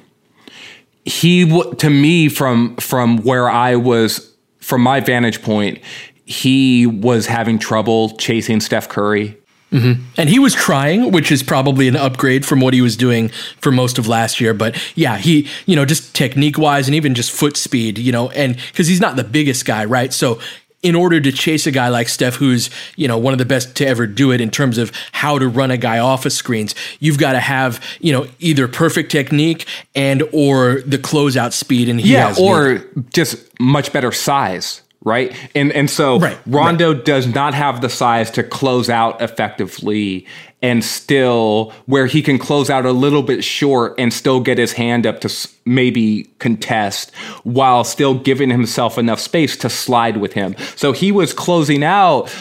he 1.09 1.49
to 1.77 1.91
me 1.91 2.29
from 2.29 2.77
from 2.77 3.19
where 3.19 3.49
I 3.49 3.77
was 3.77 4.35
from 4.61 4.83
my 4.83 5.01
vantage 5.01 5.43
point, 5.43 5.81
he 6.25 6.87
was 6.87 7.27
having 7.27 7.59
trouble 7.59 8.17
chasing 8.17 8.61
Steph 8.61 8.89
Curry. 8.89 9.37
Mm-hmm. 9.73 10.03
And 10.17 10.31
he 10.31 10.39
was 10.39 10.55
trying, 10.55 11.13
which 11.13 11.31
is 11.31 11.43
probably 11.43 11.89
an 11.89 11.97
upgrade 11.97 12.47
from 12.47 12.61
what 12.61 12.73
he 12.73 12.81
was 12.81 12.97
doing 12.97 13.29
for 13.61 13.71
most 13.71 13.99
of 13.99 14.09
last 14.09 14.41
year. 14.41 14.55
But 14.55 14.81
yeah, 14.95 15.19
he, 15.19 15.47
you 15.67 15.77
know, 15.77 15.85
just 15.85 16.15
technique 16.15 16.57
wise 16.57 16.89
and 16.89 16.95
even 16.95 17.15
just 17.15 17.31
foot 17.31 17.55
speed, 17.57 17.99
you 17.99 18.11
know, 18.11 18.31
and 18.31 18.57
because 18.57 18.87
he's 18.87 19.01
not 19.01 19.17
the 19.17 19.25
biggest 19.25 19.67
guy, 19.67 19.85
right? 19.85 20.11
So 20.13 20.41
in 20.83 20.95
order 20.95 21.21
to 21.21 21.33
chase 21.33 21.67
a 21.67 21.71
guy 21.71 21.89
like 21.89 22.09
Steph, 22.09 22.37
who's 22.37 22.71
you 22.97 23.09
know 23.09 23.19
one 23.19 23.33
of 23.35 23.39
the 23.39 23.45
best 23.45 23.75
to 23.77 23.87
ever 23.87 24.07
do 24.07 24.31
it 24.31 24.41
in 24.41 24.51
terms 24.51 24.79
of 24.79 24.93
how 25.13 25.39
to 25.39 25.49
run 25.49 25.71
a 25.71 25.77
guy 25.77 25.99
off 25.99 26.27
of 26.27 26.33
screens, 26.33 26.75
you've 27.01 27.19
got 27.19 27.33
to 27.33 27.41
have 27.41 27.83
you 28.01 28.13
know 28.13 28.27
either 28.39 28.69
perfect 28.69 29.11
technique 29.11 29.67
and 29.95 30.23
or 30.33 30.83
the 30.83 30.99
closeout 30.99 31.53
speed, 31.53 31.89
and 31.89 32.01
he 32.01 32.13
has. 32.13 32.39
yeah, 32.39 32.45
or 32.45 32.85
just 33.13 33.37
much 33.61 33.93
better 33.93 34.13
size 34.13 34.83
right? 35.09 35.35
And 35.55 35.73
and 35.73 35.91
so 35.91 36.21
right, 36.21 36.39
Rondo 36.47 36.93
right. 36.95 37.05
does 37.05 37.27
not 37.27 37.55
have 37.55 37.81
the 37.81 37.89
size 37.89 38.31
to 38.33 38.45
close 38.45 38.89
out 38.89 39.21
effectively 39.21 40.27
and 40.61 40.85
still 40.85 41.73
where 41.87 42.07
he 42.07 42.21
can 42.21 42.39
close 42.39 42.69
out 42.69 42.85
a 42.85 42.93
little 42.93 43.23
bit 43.23 43.45
short 43.45 43.95
and 43.97 44.13
still 44.13 44.41
get 44.41 44.59
his 44.59 44.73
hand 44.73 45.07
up 45.07 45.21
to 45.21 45.49
maybe 45.65 46.25
contest 46.41 47.15
while 47.45 47.85
still 47.85 48.15
giving 48.15 48.51
himself 48.51 48.99
enough 48.99 49.21
space 49.21 49.57
to 49.57 49.71
slide 49.71 50.17
with 50.17 50.33
him. 50.33 50.57
So 50.75 50.93
he 50.93 51.13
was 51.13 51.33
closing 51.33 51.85
out 51.85 52.35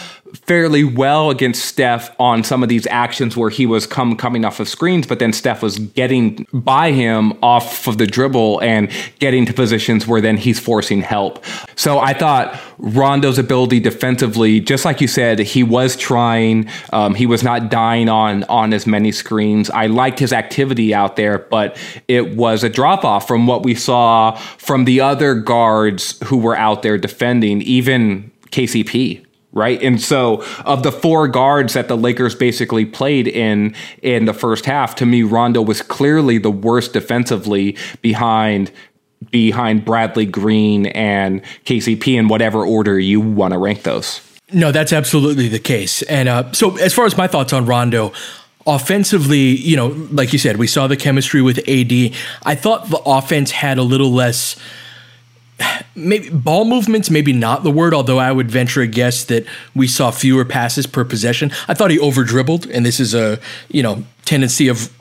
fairly 0.46 0.84
well 0.84 1.30
against 1.30 1.66
Steph 1.66 2.16
on 2.20 2.44
some 2.44 2.64
of 2.64 2.70
these 2.70 2.88
actions 2.88 3.36
where 3.36 3.50
he 3.50 3.66
was 3.66 3.86
come 3.86 4.16
coming 4.16 4.46
off 4.46 4.60
of 4.60 4.70
screens, 4.70 5.06
but 5.06 5.20
then 5.20 5.34
Steph 5.34 5.62
was 5.62 5.78
getting 5.80 6.48
by 6.54 6.92
him 6.92 7.34
off 7.44 7.88
of 7.88 7.98
the 7.98 8.08
dribble 8.08 8.62
and 8.62 8.90
getting 9.20 9.46
to 9.46 9.54
positions 9.54 10.08
where 10.08 10.22
then 10.22 10.38
he's 10.38 10.60
forcing 10.60 11.02
help. 11.02 11.44
So 11.76 12.00
I 12.00 12.14
thought 12.14 12.60
Rondo's 12.78 13.38
ability 13.38 13.80
defensively, 13.80 14.60
just 14.60 14.86
like 14.86 15.02
you 15.02 15.08
said, 15.08 15.40
he 15.40 15.64
was 15.64 15.96
trying. 15.96 16.70
Um, 16.94 17.16
he 17.16 17.26
was 17.26 17.44
not 17.44 17.70
dying 17.70 18.10
on 18.10 18.44
on 18.46 18.74
as 18.74 18.88
many 18.88 19.12
screens. 19.12 19.70
I 19.70 19.88
liked 19.88 20.20
his 20.20 20.34
activity 20.34 20.94
out 20.94 21.16
there, 21.16 21.40
but 21.40 21.78
it 22.08 22.36
was 22.36 22.64
a 22.64 22.70
drop 22.70 23.04
off 23.04 23.28
from 23.28 23.48
what 23.48 23.64
we 23.64 23.76
saw 23.76 24.36
from 24.58 24.86
the 24.86 25.02
other 25.02 25.36
guards 25.36 26.20
who 26.26 26.38
were 26.38 26.56
out 26.56 26.82
there 26.82 26.98
defending, 26.98 27.62
even 27.62 28.32
KCP 28.52 29.27
right? 29.58 29.82
And 29.82 30.00
so 30.00 30.44
of 30.66 30.84
the 30.84 30.92
four 30.92 31.28
guards 31.28 31.74
that 31.74 31.90
the 31.90 31.98
Lakers 31.98 32.36
basically 32.36 32.86
played 32.86 33.28
in 33.28 33.76
in 34.02 34.26
the 34.26 34.34
first 34.34 34.66
half, 34.66 34.96
to 34.96 35.06
me 35.06 35.24
Rondo 35.24 35.62
was 35.62 35.82
clearly 35.82 36.38
the 36.38 36.52
worst 36.52 36.94
defensively 36.94 37.76
behind 38.02 38.72
behind 39.32 39.84
Bradley 39.84 40.28
Green 40.28 40.86
and 40.88 41.42
KCP 41.66 42.18
in 42.18 42.28
whatever 42.28 42.66
order 42.66 43.00
you 43.00 43.20
want 43.20 43.54
to 43.54 43.58
rank 43.58 43.84
those. 43.84 44.22
No, 44.54 44.72
that's 44.72 44.94
absolutely 44.94 45.50
the 45.50 45.60
case. 45.60 46.04
And 46.04 46.30
uh, 46.30 46.52
so 46.54 46.78
as 46.78 46.94
far 46.94 47.06
as 47.06 47.18
my 47.18 47.28
thoughts 47.28 47.52
on 47.52 47.66
Rondo, 47.66 48.14
offensively, 48.66 49.40
you 49.40 49.76
know, 49.76 49.88
like 50.12 50.32
you 50.34 50.40
said, 50.40 50.58
we 50.58 50.68
saw 50.68 50.88
the 50.88 50.96
chemistry 50.96 51.42
with 51.42 51.58
AD. 51.68 52.14
I 52.46 52.56
thought 52.56 52.90
the 52.90 53.02
offense 53.06 53.52
had 53.52 53.78
a 53.78 53.84
little 53.84 54.12
less 54.12 54.56
maybe 55.96 56.30
ball 56.30 56.66
movements 56.66 57.10
maybe 57.10 57.34
not 57.34 57.64
the 57.64 57.72
word 57.72 57.94
although 57.94 58.20
i 58.20 58.32
would 58.32 58.52
venture 58.52 58.82
a 58.82 58.88
guess 58.88 59.24
that 59.24 59.46
we 59.76 59.88
saw 59.88 60.12
fewer 60.12 60.46
passes 60.46 60.88
per 60.88 61.04
possession. 61.04 61.52
I 61.68 61.74
thought 61.74 61.92
he 61.92 62.00
over 62.00 62.24
dribbled 62.24 62.68
and 62.68 62.86
this 62.86 63.00
is 63.00 63.14
a 63.14 63.40
you 63.70 63.84
know 63.84 64.04
tendency 64.26 64.68
of 64.68 64.92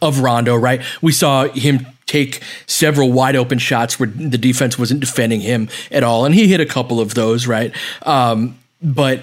of 0.00 0.20
rondo 0.20 0.56
right? 0.56 0.82
We 1.00 1.12
saw 1.12 1.48
him 1.48 1.86
take 2.06 2.42
several 2.66 3.12
wide 3.12 3.36
open 3.36 3.58
shots 3.58 4.00
where 4.00 4.08
the 4.08 4.38
defense 4.38 4.78
wasn't 4.78 5.00
defending 5.00 5.40
him 5.40 5.68
at 5.90 6.02
all 6.02 6.24
and 6.24 6.34
he 6.34 6.48
hit 6.48 6.60
a 6.60 6.66
couple 6.66 7.00
of 7.00 7.14
those 7.14 7.46
right? 7.46 7.74
Um, 8.02 8.58
but 8.82 9.22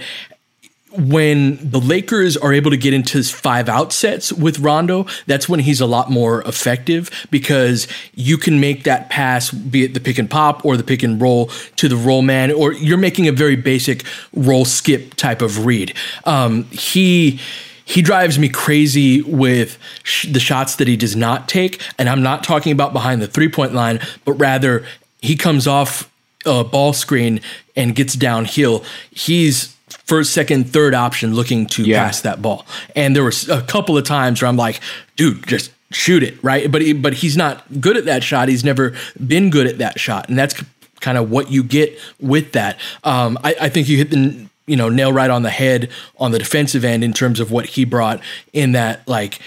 when 0.92 1.58
the 1.70 1.80
Lakers 1.80 2.36
are 2.36 2.52
able 2.52 2.72
to 2.72 2.78
get 2.78 2.94
into 2.94 3.22
five 3.24 3.70
out 3.70 3.94
sets 3.94 4.34
with 4.34 4.60
Rondo, 4.60 5.06
that's 5.28 5.48
when 5.48 5.60
he's 5.60 5.82
a 5.82 5.86
lot 5.86 6.10
more 6.10 6.42
effective 6.44 7.28
because 7.30 7.88
you 8.16 8.38
can 8.38 8.60
make 8.60 8.84
that 8.86 9.10
pass, 9.10 9.52
be 9.52 9.86
it 9.86 9.94
the 9.94 10.00
pick 10.00 10.18
and 10.18 10.30
pop 10.30 10.66
or 10.66 10.78
the 10.78 10.84
pick 10.84 11.04
and 11.04 11.22
roll 11.22 11.48
to 11.76 11.88
the 11.88 11.96
roll 11.96 12.22
man, 12.22 12.52
or 12.52 12.74
you're 12.74 12.98
making 12.98 13.28
a 13.28 13.32
very 13.32 13.56
basic 13.56 14.04
roll 14.34 14.66
skip 14.66 15.14
type 15.16 15.42
of 15.42 15.66
read. 15.66 15.94
Um, 16.26 16.64
he 16.66 17.40
he 17.86 18.02
drives 18.02 18.38
me 18.38 18.50
crazy 18.50 19.22
with 19.22 19.78
sh- 20.04 20.28
the 20.28 20.40
shots 20.40 20.76
that 20.76 20.88
he 20.88 20.96
does 20.96 21.16
not 21.16 21.48
take, 21.48 21.82
and 21.98 22.10
I'm 22.10 22.24
not 22.24 22.44
talking 22.44 22.72
about 22.72 22.94
behind 22.94 23.22
the 23.22 23.28
three 23.28 23.50
point 23.50 23.74
line, 23.74 24.00
but 24.26 24.34
rather 24.34 24.86
he 25.22 25.36
comes 25.36 25.68
off 25.68 26.12
a 26.46 26.64
ball 26.64 26.94
screen 26.94 27.42
and 27.76 27.96
gets 27.96 28.14
downhill. 28.16 28.84
He's 29.12 29.76
first, 30.06 30.34
second, 30.34 30.72
third 30.72 30.94
option 30.94 31.34
looking 31.34 31.66
to 31.68 31.84
yeah. 31.84 32.04
pass 32.04 32.22
that 32.22 32.42
ball. 32.42 32.66
And 32.96 33.16
there 33.16 33.24
was 33.24 33.50
a 33.50 33.62
couple 33.62 33.98
of 33.98 34.04
times 34.04 34.42
where 34.42 34.50
I'm 34.50 34.58
like, 34.58 34.80
dude, 35.16 35.46
just 35.48 35.72
shoot 35.92 36.24
it, 36.24 36.42
right? 36.44 36.72
But 36.72 36.82
he, 36.82 36.94
but 36.94 37.14
he's 37.14 37.38
not 37.38 37.82
good 37.82 37.98
at 37.98 38.06
that 38.06 38.24
shot. 38.24 38.50
He's 38.50 38.64
never 38.64 38.96
been 39.26 39.50
good 39.50 39.68
at 39.68 39.78
that 39.80 40.00
shot, 40.00 40.30
and 40.30 40.38
that's 40.38 40.62
kind 41.00 41.18
of 41.18 41.32
what 41.32 41.52
you 41.52 41.64
get 41.64 41.98
with 42.20 42.52
that. 42.54 42.80
Um, 43.04 43.38
I, 43.44 43.56
I 43.62 43.70
think 43.70 43.88
you 43.90 43.98
hit 43.98 44.12
the 44.12 44.48
you 44.68 44.76
know 44.76 44.88
nail 44.88 45.12
right 45.12 45.30
on 45.30 45.42
the 45.42 45.50
head 45.50 45.90
on 46.20 46.32
the 46.32 46.40
defensive 46.40 46.86
end 46.86 47.04
in 47.04 47.12
terms 47.12 47.40
of 47.40 47.52
what 47.52 47.66
he 47.66 47.86
brought 47.86 48.22
in 48.54 48.74
that 48.74 49.08
like 49.08 49.40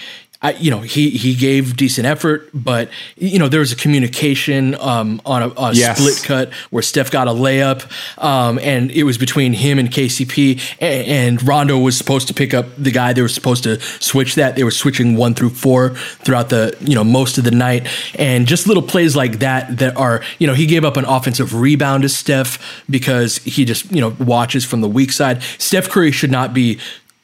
I, 0.43 0.51
you 0.51 0.69
know, 0.69 0.81
he 0.81 1.09
he 1.11 1.35
gave 1.35 1.77
decent 1.77 2.05
effort, 2.05 2.49
but 2.53 2.89
you 3.15 3.39
know 3.39 3.47
there 3.47 3.61
was 3.61 3.71
a 3.71 3.77
communication 3.77 4.75
um, 4.75 5.21
on 5.25 5.41
a, 5.41 5.47
a 5.55 5.73
yes. 5.73 5.97
split 5.97 6.21
cut 6.27 6.53
where 6.69 6.83
Steph 6.83 7.11
got 7.11 7.29
a 7.29 7.31
layup, 7.31 7.89
um, 8.21 8.59
and 8.59 8.91
it 8.91 9.03
was 9.03 9.17
between 9.17 9.53
him 9.53 9.79
and 9.79 9.89
KCP, 9.89 10.75
and, 10.81 11.07
and, 11.07 11.47
Rondo 11.47 11.77
was 11.79 11.97
supposed 11.97 12.27
to 12.27 12.33
pick 12.33 12.53
up 12.53 12.65
the 12.77 12.91
guy. 12.91 13.13
They 13.13 13.21
were 13.21 13.29
supposed 13.29 13.63
to 13.63 13.79
switch 13.79 14.35
that. 14.35 14.57
They 14.57 14.65
were 14.65 14.71
switching 14.71 15.15
one 15.15 15.33
through 15.33 15.51
four 15.51 15.91
throughout 15.91 16.49
the 16.49 16.75
you 16.81 16.95
know 16.95 17.05
most 17.05 17.37
of 17.37 17.45
the 17.45 17.51
night, 17.51 17.87
and 18.19 18.45
just 18.45 18.67
little 18.67 18.83
plays 18.83 19.15
like 19.15 19.39
that 19.39 19.77
that 19.77 19.95
are 19.95 20.23
you 20.39 20.47
know 20.47 20.55
he 20.55 20.65
gave 20.65 20.83
up 20.83 20.97
an 20.97 21.05
offensive 21.05 21.53
rebound 21.55 22.03
to 22.03 22.09
Steph 22.09 22.83
because 22.89 23.37
he 23.37 23.63
just 23.63 23.89
you 23.93 24.01
know 24.01 24.13
watches 24.19 24.65
from 24.65 24.81
the 24.81 24.89
weak 24.89 25.13
side. 25.13 25.41
Steph 25.57 25.87
Curry 25.87 26.11
should 26.11 26.31
not 26.31 26.53
be 26.53 26.81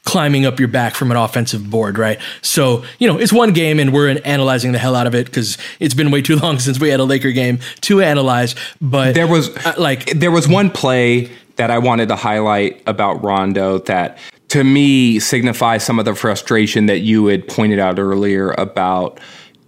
climbing 0.09 0.43
up 0.43 0.57
your 0.57 0.67
back 0.67 0.95
from 0.95 1.11
an 1.11 1.17
offensive 1.17 1.69
board, 1.69 1.99
right? 1.99 2.19
So, 2.41 2.83
you 2.97 3.07
know, 3.07 3.19
it's 3.19 3.31
one 3.31 3.53
game 3.53 3.79
and 3.79 3.93
we're 3.93 4.19
analyzing 4.25 4.71
the 4.71 4.79
hell 4.79 4.95
out 4.95 5.05
of 5.05 5.13
it 5.13 5.27
because 5.27 5.55
it's 5.79 5.93
been 5.93 6.09
way 6.09 6.23
too 6.23 6.35
long 6.43 6.57
since 6.57 6.79
we 6.79 6.89
had 6.89 6.99
a 6.99 7.03
Laker 7.03 7.31
game 7.31 7.59
to 7.81 8.01
analyze. 8.01 8.55
But 8.81 9.13
there 9.13 9.27
was 9.27 9.55
uh, 9.67 9.75
like, 9.77 10.07
there 10.19 10.31
was 10.31 10.47
one 10.47 10.71
play 10.71 11.29
that 11.57 11.69
I 11.69 11.77
wanted 11.77 12.07
to 12.09 12.15
highlight 12.15 12.81
about 12.87 13.23
Rondo 13.23 13.77
that 13.79 14.17
to 14.47 14.63
me 14.63 15.19
signifies 15.19 15.83
some 15.83 15.99
of 15.99 16.05
the 16.05 16.15
frustration 16.15 16.87
that 16.87 17.01
you 17.01 17.27
had 17.27 17.47
pointed 17.47 17.77
out 17.77 17.99
earlier 17.99 18.55
about 18.57 19.19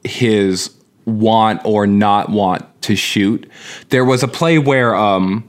his 0.03 0.75
want 1.05 1.61
or 1.65 1.85
not 1.85 2.29
want 2.29 2.65
to 2.81 2.95
shoot. 2.95 3.47
There 3.89 4.05
was 4.05 4.23
a 4.23 4.27
play 4.27 4.57
where, 4.57 4.95
um, 4.95 5.47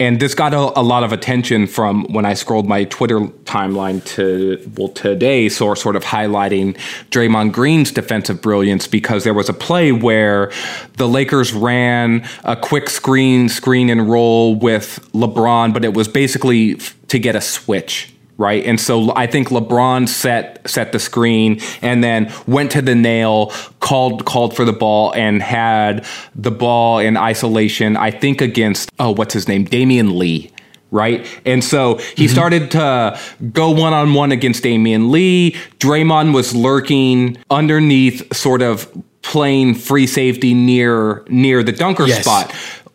and 0.00 0.18
this 0.18 0.34
got 0.34 0.52
a, 0.52 0.78
a, 0.78 0.82
lot 0.82 1.04
of 1.04 1.12
attention 1.12 1.66
from 1.66 2.04
when 2.12 2.24
I 2.24 2.34
scrolled 2.34 2.66
my 2.66 2.84
Twitter 2.84 3.20
timeline 3.20 4.04
to 4.16 4.70
well 4.76 4.88
today, 4.88 5.48
so 5.48 5.74
sort 5.74 5.94
of 5.94 6.04
highlighting 6.04 6.76
Draymond 7.10 7.52
Green's 7.52 7.92
defensive 7.92 8.42
brilliance 8.42 8.88
because 8.88 9.24
there 9.24 9.34
was 9.34 9.48
a 9.48 9.52
play 9.52 9.92
where 9.92 10.50
the 10.94 11.08
Lakers 11.08 11.52
ran 11.52 12.28
a 12.42 12.56
quick 12.56 12.90
screen, 12.90 13.48
screen 13.48 13.88
and 13.88 14.10
roll 14.10 14.56
with 14.56 15.08
LeBron, 15.12 15.72
but 15.72 15.84
it 15.84 15.94
was 15.94 16.08
basically 16.08 16.74
to 17.08 17.18
get 17.18 17.36
a 17.36 17.40
switch 17.40 18.13
right? 18.36 18.64
And 18.64 18.80
so 18.80 19.14
I 19.14 19.26
think 19.26 19.48
LeBron 19.48 20.08
set 20.08 20.68
set 20.68 20.92
the 20.92 20.98
screen 20.98 21.60
and 21.82 22.02
then 22.02 22.32
went 22.46 22.72
to 22.72 22.82
the 22.82 22.94
nail, 22.94 23.52
called 23.80 24.24
called 24.24 24.56
for 24.56 24.64
the 24.64 24.72
ball 24.72 25.12
and 25.14 25.42
had 25.42 26.06
the 26.34 26.50
ball 26.50 26.98
in 26.98 27.16
isolation. 27.16 27.96
I 27.96 28.10
think 28.10 28.40
against 28.40 28.90
oh 28.98 29.12
what's 29.12 29.34
his 29.34 29.48
name 29.48 29.66
Damion 29.66 30.16
Lee. 30.16 30.50
Right. 30.90 31.26
And 31.44 31.64
so 31.64 31.96
he 31.96 32.26
mm-hmm. 32.26 32.32
started 32.32 32.70
to 32.72 33.18
go 33.52 33.70
one 33.70 33.92
on 33.92 34.14
one 34.14 34.30
against 34.30 34.62
Damion 34.62 35.10
Lee. 35.10 35.56
Draymond 35.80 36.32
was 36.32 36.54
lurking 36.54 37.36
underneath, 37.50 38.32
sort 38.32 38.62
of 38.62 38.88
playing 39.22 39.74
free 39.74 40.06
safety 40.06 40.54
near 40.54 41.24
near 41.28 41.64
the 41.64 41.72
dunker 41.72 42.06
yes. 42.06 42.22
spot. 42.22 42.54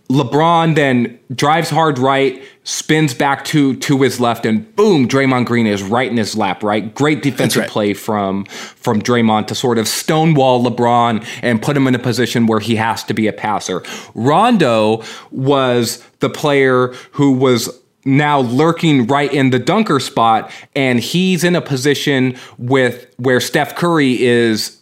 LeBron 0.09 0.73
then 0.73 1.19
drives 1.35 1.69
hard 1.69 1.99
right, 1.99 2.43
spins 2.63 3.13
back 3.13 3.45
to 3.45 3.75
to 3.75 4.01
his 4.01 4.19
left, 4.19 4.43
and 4.43 4.75
boom, 4.75 5.07
Draymond 5.07 5.45
Green 5.45 5.67
is 5.67 5.83
right 5.83 6.09
in 6.09 6.17
his 6.17 6.35
lap. 6.35 6.63
Right, 6.63 6.93
great 6.95 7.21
defensive 7.21 7.61
right. 7.61 7.69
play 7.69 7.93
from 7.93 8.45
from 8.45 9.03
Draymond 9.03 9.45
to 9.47 9.55
sort 9.55 9.77
of 9.77 9.87
stonewall 9.87 10.63
LeBron 10.63 11.23
and 11.43 11.61
put 11.61 11.77
him 11.77 11.87
in 11.87 11.93
a 11.93 11.99
position 11.99 12.47
where 12.47 12.59
he 12.59 12.75
has 12.77 13.03
to 13.03 13.13
be 13.13 13.27
a 13.27 13.33
passer. 13.33 13.83
Rondo 14.15 15.03
was 15.29 16.03
the 16.19 16.29
player 16.29 16.87
who 17.11 17.31
was 17.33 17.69
now 18.03 18.39
lurking 18.39 19.05
right 19.05 19.31
in 19.31 19.51
the 19.51 19.59
dunker 19.59 19.99
spot, 19.99 20.51
and 20.75 20.99
he's 20.99 21.43
in 21.43 21.55
a 21.55 21.61
position 21.61 22.35
with 22.57 23.13
where 23.17 23.39
Steph 23.39 23.75
Curry 23.75 24.23
is 24.23 24.78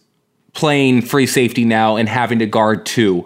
playing 0.54 1.02
free 1.02 1.26
safety 1.26 1.64
now 1.64 1.96
and 1.96 2.08
having 2.08 2.38
to 2.38 2.46
guard 2.46 2.84
two. 2.86 3.24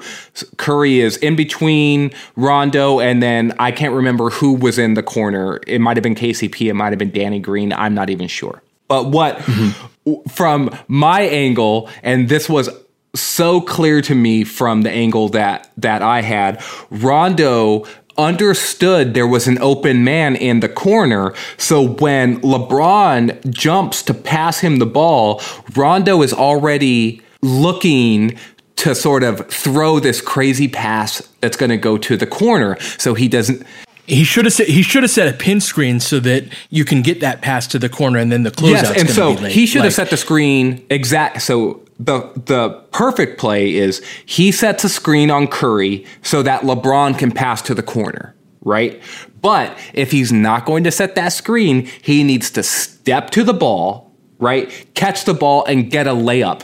Curry 0.58 1.00
is 1.00 1.16
in 1.18 1.36
between 1.36 2.12
Rondo 2.36 3.00
and 3.00 3.22
then 3.22 3.54
I 3.58 3.72
can't 3.72 3.94
remember 3.94 4.30
who 4.30 4.54
was 4.54 4.78
in 4.78 4.94
the 4.94 5.02
corner. 5.02 5.60
It 5.66 5.80
might 5.80 5.96
have 5.96 6.02
been 6.02 6.14
KCP, 6.14 6.68
it 6.68 6.74
might 6.74 6.90
have 6.90 6.98
been 6.98 7.12
Danny 7.12 7.40
Green. 7.40 7.72
I'm 7.72 7.94
not 7.94 8.10
even 8.10 8.28
sure. 8.28 8.62
But 8.88 9.06
what 9.06 9.38
mm-hmm. 9.38 10.28
from 10.28 10.76
my 10.88 11.22
angle, 11.22 11.88
and 12.02 12.28
this 12.28 12.48
was 12.48 12.68
so 13.14 13.60
clear 13.60 14.00
to 14.02 14.14
me 14.14 14.44
from 14.44 14.82
the 14.82 14.90
angle 14.90 15.28
that 15.30 15.70
that 15.76 16.02
I 16.02 16.22
had, 16.22 16.62
Rondo 16.90 17.86
understood 18.18 19.14
there 19.14 19.26
was 19.26 19.46
an 19.46 19.58
open 19.58 20.04
man 20.04 20.36
in 20.36 20.60
the 20.60 20.68
corner. 20.68 21.34
So 21.56 21.86
when 21.86 22.40
LeBron 22.40 23.50
jumps 23.50 24.02
to 24.04 24.14
pass 24.14 24.60
him 24.60 24.78
the 24.78 24.86
ball, 24.86 25.40
Rondo 25.74 26.22
is 26.22 26.32
already 26.32 27.22
looking 27.42 28.38
to 28.76 28.94
sort 28.94 29.22
of 29.22 29.46
throw 29.48 30.00
this 30.00 30.20
crazy 30.20 30.68
pass 30.68 31.22
that's 31.40 31.56
going 31.56 31.70
to 31.70 31.76
go 31.76 31.96
to 31.98 32.16
the 32.16 32.26
corner. 32.26 32.78
So 32.98 33.14
he 33.14 33.28
doesn't. 33.28 33.64
He 34.04 34.24
should 34.24 34.44
have 34.46 34.52
set, 34.52 34.66
he 34.66 34.82
should 34.82 35.04
have 35.04 35.12
set 35.12 35.32
a 35.32 35.36
pin 35.36 35.60
screen 35.60 36.00
so 36.00 36.18
that 36.20 36.44
you 36.70 36.84
can 36.84 37.02
get 37.02 37.20
that 37.20 37.40
pass 37.40 37.68
to 37.68 37.78
the 37.78 37.88
corner 37.88 38.18
and 38.18 38.32
then 38.32 38.42
the 38.42 38.50
closeout. 38.50 38.70
Yes, 38.70 39.00
and 39.00 39.08
so 39.08 39.36
he 39.36 39.64
should 39.64 39.78
like, 39.78 39.84
have 39.84 39.94
set 39.94 40.10
the 40.10 40.16
screen 40.16 40.84
exact. 40.90 41.42
So 41.42 41.81
the 41.98 42.32
the 42.34 42.70
perfect 42.92 43.38
play 43.38 43.74
is 43.74 44.04
he 44.26 44.52
sets 44.52 44.84
a 44.84 44.88
screen 44.88 45.30
on 45.30 45.46
Curry 45.46 46.04
so 46.22 46.42
that 46.42 46.62
LeBron 46.62 47.18
can 47.18 47.30
pass 47.30 47.62
to 47.62 47.74
the 47.74 47.82
corner, 47.82 48.34
right? 48.62 49.00
But 49.40 49.76
if 49.92 50.10
he's 50.10 50.32
not 50.32 50.66
going 50.66 50.84
to 50.84 50.90
set 50.90 51.14
that 51.16 51.30
screen, 51.30 51.86
he 52.02 52.22
needs 52.22 52.50
to 52.52 52.62
step 52.62 53.30
to 53.30 53.44
the 53.44 53.54
ball, 53.54 54.12
right? 54.38 54.70
Catch 54.94 55.24
the 55.24 55.34
ball 55.34 55.64
and 55.64 55.90
get 55.90 56.06
a 56.06 56.12
layup 56.12 56.62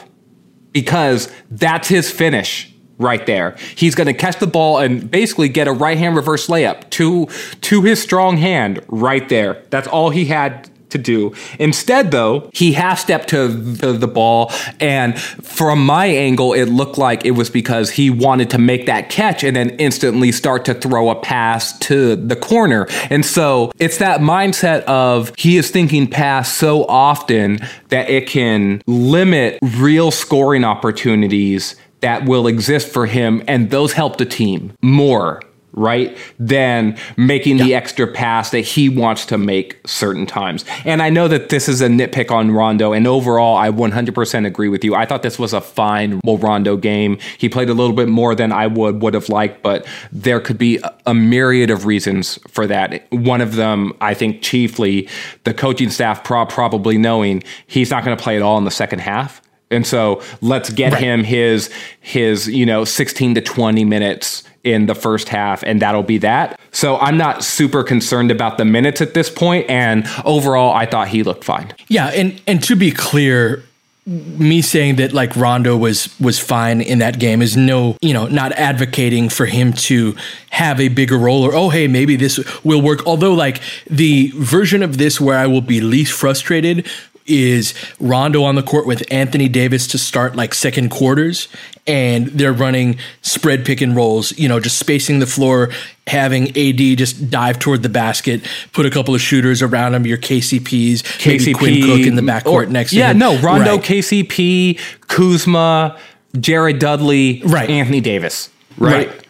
because 0.72 1.30
that's 1.50 1.88
his 1.88 2.10
finish 2.10 2.72
right 2.98 3.24
there. 3.26 3.56
He's 3.76 3.94
going 3.94 4.06
to 4.06 4.14
catch 4.14 4.38
the 4.38 4.46
ball 4.46 4.78
and 4.78 5.10
basically 5.10 5.48
get 5.48 5.68
a 5.68 5.72
right 5.72 5.98
hand 5.98 6.16
reverse 6.16 6.48
layup 6.48 6.90
to 6.90 7.26
to 7.62 7.82
his 7.82 8.02
strong 8.02 8.36
hand 8.36 8.80
right 8.88 9.28
there. 9.28 9.62
That's 9.70 9.88
all 9.88 10.10
he 10.10 10.26
had 10.26 10.70
to 10.90 10.98
do. 10.98 11.34
Instead, 11.58 12.10
though, 12.10 12.50
he 12.52 12.72
half 12.72 12.98
stepped 12.98 13.28
to 13.30 13.48
the, 13.48 14.08
ball, 14.08 14.50
and 14.80 15.20
from 15.20 15.84
my 15.84 16.06
angle, 16.06 16.54
it 16.54 16.66
looked 16.66 16.96
like 16.96 17.24
it 17.24 17.32
was 17.32 17.50
because 17.50 17.90
he 17.90 18.10
wanted 18.10 18.50
to 18.50 18.58
make 18.58 18.86
that 18.86 19.10
catch 19.10 19.44
and 19.44 19.54
then 19.54 19.70
instantly 19.70 20.32
start 20.32 20.64
to 20.64 20.74
throw 20.74 21.10
a 21.10 21.16
pass 21.16 21.78
to 21.80 22.16
the 22.16 22.36
corner. 22.36 22.86
And 23.10 23.24
so 23.24 23.70
it's 23.78 23.98
that 23.98 24.20
mindset 24.20 24.82
of 24.84 25.32
he 25.36 25.56
is 25.58 25.70
thinking 25.70 26.08
pass 26.08 26.52
so 26.52 26.84
often 26.86 27.58
that 27.88 28.08
it 28.08 28.26
can 28.26 28.82
limit 28.86 29.58
real 29.62 30.10
scoring 30.10 30.64
opportunities 30.64 31.76
that 32.00 32.24
will 32.24 32.46
exist 32.46 32.88
for 32.88 33.06
him, 33.06 33.42
and 33.48 33.70
those 33.70 33.92
help 33.92 34.18
the 34.18 34.24
team 34.24 34.72
more 34.80 35.42
right? 35.72 36.16
Than 36.38 36.96
making 37.16 37.58
yeah. 37.58 37.64
the 37.64 37.74
extra 37.74 38.06
pass 38.06 38.50
that 38.50 38.60
he 38.60 38.88
wants 38.88 39.26
to 39.26 39.38
make 39.38 39.78
certain 39.86 40.26
times. 40.26 40.64
And 40.84 41.02
I 41.02 41.10
know 41.10 41.28
that 41.28 41.48
this 41.48 41.68
is 41.68 41.80
a 41.80 41.88
nitpick 41.88 42.30
on 42.30 42.50
Rondo, 42.50 42.92
and 42.92 43.06
overall, 43.06 43.56
I 43.56 43.70
100% 43.70 44.46
agree 44.46 44.68
with 44.68 44.84
you. 44.84 44.94
I 44.94 45.06
thought 45.06 45.22
this 45.22 45.38
was 45.38 45.52
a 45.52 45.60
fine 45.60 46.20
Rondo 46.24 46.76
game. 46.76 47.18
He 47.38 47.48
played 47.48 47.68
a 47.68 47.74
little 47.74 47.94
bit 47.94 48.08
more 48.08 48.34
than 48.34 48.52
I 48.52 48.66
would 48.66 49.02
would 49.02 49.14
have 49.14 49.28
liked, 49.28 49.62
but 49.62 49.86
there 50.12 50.40
could 50.40 50.58
be 50.58 50.80
a 51.06 51.14
myriad 51.14 51.70
of 51.70 51.86
reasons 51.86 52.38
for 52.48 52.66
that. 52.66 53.10
One 53.10 53.40
of 53.40 53.56
them, 53.56 53.92
I 54.00 54.14
think, 54.14 54.42
chiefly 54.42 55.08
the 55.44 55.54
coaching 55.54 55.90
staff 55.90 56.24
pro- 56.24 56.46
probably 56.46 56.98
knowing 56.98 57.42
he's 57.66 57.90
not 57.90 58.04
going 58.04 58.16
to 58.16 58.22
play 58.22 58.36
at 58.36 58.42
all 58.42 58.58
in 58.58 58.64
the 58.64 58.70
second 58.70 59.00
half. 59.00 59.42
And 59.70 59.86
so 59.86 60.22
let's 60.40 60.70
get 60.70 60.92
right. 60.94 61.02
him 61.02 61.24
his 61.24 61.70
his 62.00 62.48
you 62.48 62.64
know 62.66 62.84
16 62.84 63.34
to 63.34 63.40
20 63.40 63.84
minutes 63.84 64.44
in 64.64 64.86
the 64.86 64.94
first 64.94 65.28
half, 65.28 65.62
and 65.62 65.80
that'll 65.80 66.02
be 66.02 66.18
that. 66.18 66.60
So 66.72 66.98
I'm 66.98 67.16
not 67.16 67.44
super 67.44 67.82
concerned 67.82 68.30
about 68.30 68.58
the 68.58 68.64
minutes 68.64 69.00
at 69.00 69.14
this 69.14 69.30
point, 69.30 69.68
and 69.68 70.06
overall, 70.24 70.74
I 70.74 70.86
thought 70.86 71.08
he 71.08 71.22
looked 71.22 71.44
fine. 71.44 71.72
Yeah, 71.88 72.08
and 72.08 72.40
and 72.46 72.62
to 72.64 72.76
be 72.76 72.90
clear, 72.90 73.64
me 74.08 74.62
saying 74.62 74.96
that 74.96 75.12
like 75.12 75.36
Rondo 75.36 75.76
was 75.76 76.18
was 76.18 76.38
fine 76.38 76.80
in 76.80 76.98
that 77.00 77.18
game 77.18 77.42
is 77.42 77.56
no, 77.56 77.96
you 78.00 78.14
know, 78.14 78.26
not 78.26 78.52
advocating 78.52 79.28
for 79.28 79.44
him 79.44 79.74
to 79.74 80.16
have 80.50 80.80
a 80.80 80.88
bigger 80.88 81.18
role 81.18 81.42
or 81.44 81.54
oh 81.54 81.68
hey, 81.68 81.86
maybe 81.88 82.16
this 82.16 82.38
will 82.64 82.80
work. 82.80 83.06
Although 83.06 83.34
like 83.34 83.60
the 83.86 84.32
version 84.34 84.82
of 84.82 84.96
this 84.96 85.20
where 85.20 85.38
I 85.38 85.46
will 85.46 85.60
be 85.60 85.80
least 85.80 86.12
frustrated 86.12 86.88
is 87.28 87.74
Rondo 88.00 88.42
on 88.42 88.54
the 88.54 88.62
court 88.62 88.86
with 88.86 89.02
Anthony 89.12 89.48
Davis 89.48 89.86
to 89.88 89.98
start 89.98 90.34
like 90.34 90.54
second 90.54 90.90
quarters, 90.90 91.48
and 91.86 92.26
they're 92.28 92.52
running 92.52 92.98
spread 93.22 93.64
pick 93.64 93.80
and 93.80 93.94
rolls, 93.94 94.36
you 94.38 94.48
know, 94.48 94.60
just 94.60 94.78
spacing 94.78 95.18
the 95.18 95.26
floor, 95.26 95.70
having 96.06 96.48
AD 96.56 96.98
just 96.98 97.30
dive 97.30 97.58
toward 97.58 97.82
the 97.82 97.88
basket, 97.88 98.46
put 98.72 98.86
a 98.86 98.90
couple 98.90 99.14
of 99.14 99.20
shooters 99.20 99.62
around 99.62 99.94
him, 99.94 100.06
your 100.06 100.18
KCPs, 100.18 101.02
KCP, 101.02 101.26
maybe 101.28 101.54
Quinn 101.54 101.82
Cook 101.82 102.06
in 102.06 102.16
the 102.16 102.22
backcourt 102.22 102.46
or, 102.46 102.66
next 102.66 102.92
yeah, 102.92 103.08
to 103.08 103.10
him. 103.12 103.20
Yeah, 103.20 103.36
no, 103.36 103.40
Rondo, 103.42 103.76
right. 103.76 103.84
KCP, 103.84 104.80
Kuzma, 105.06 105.98
Jared 106.38 106.78
Dudley, 106.78 107.42
right. 107.44 107.68
Anthony 107.68 108.00
Davis. 108.00 108.50
Right? 108.78 109.08
right. 109.08 109.26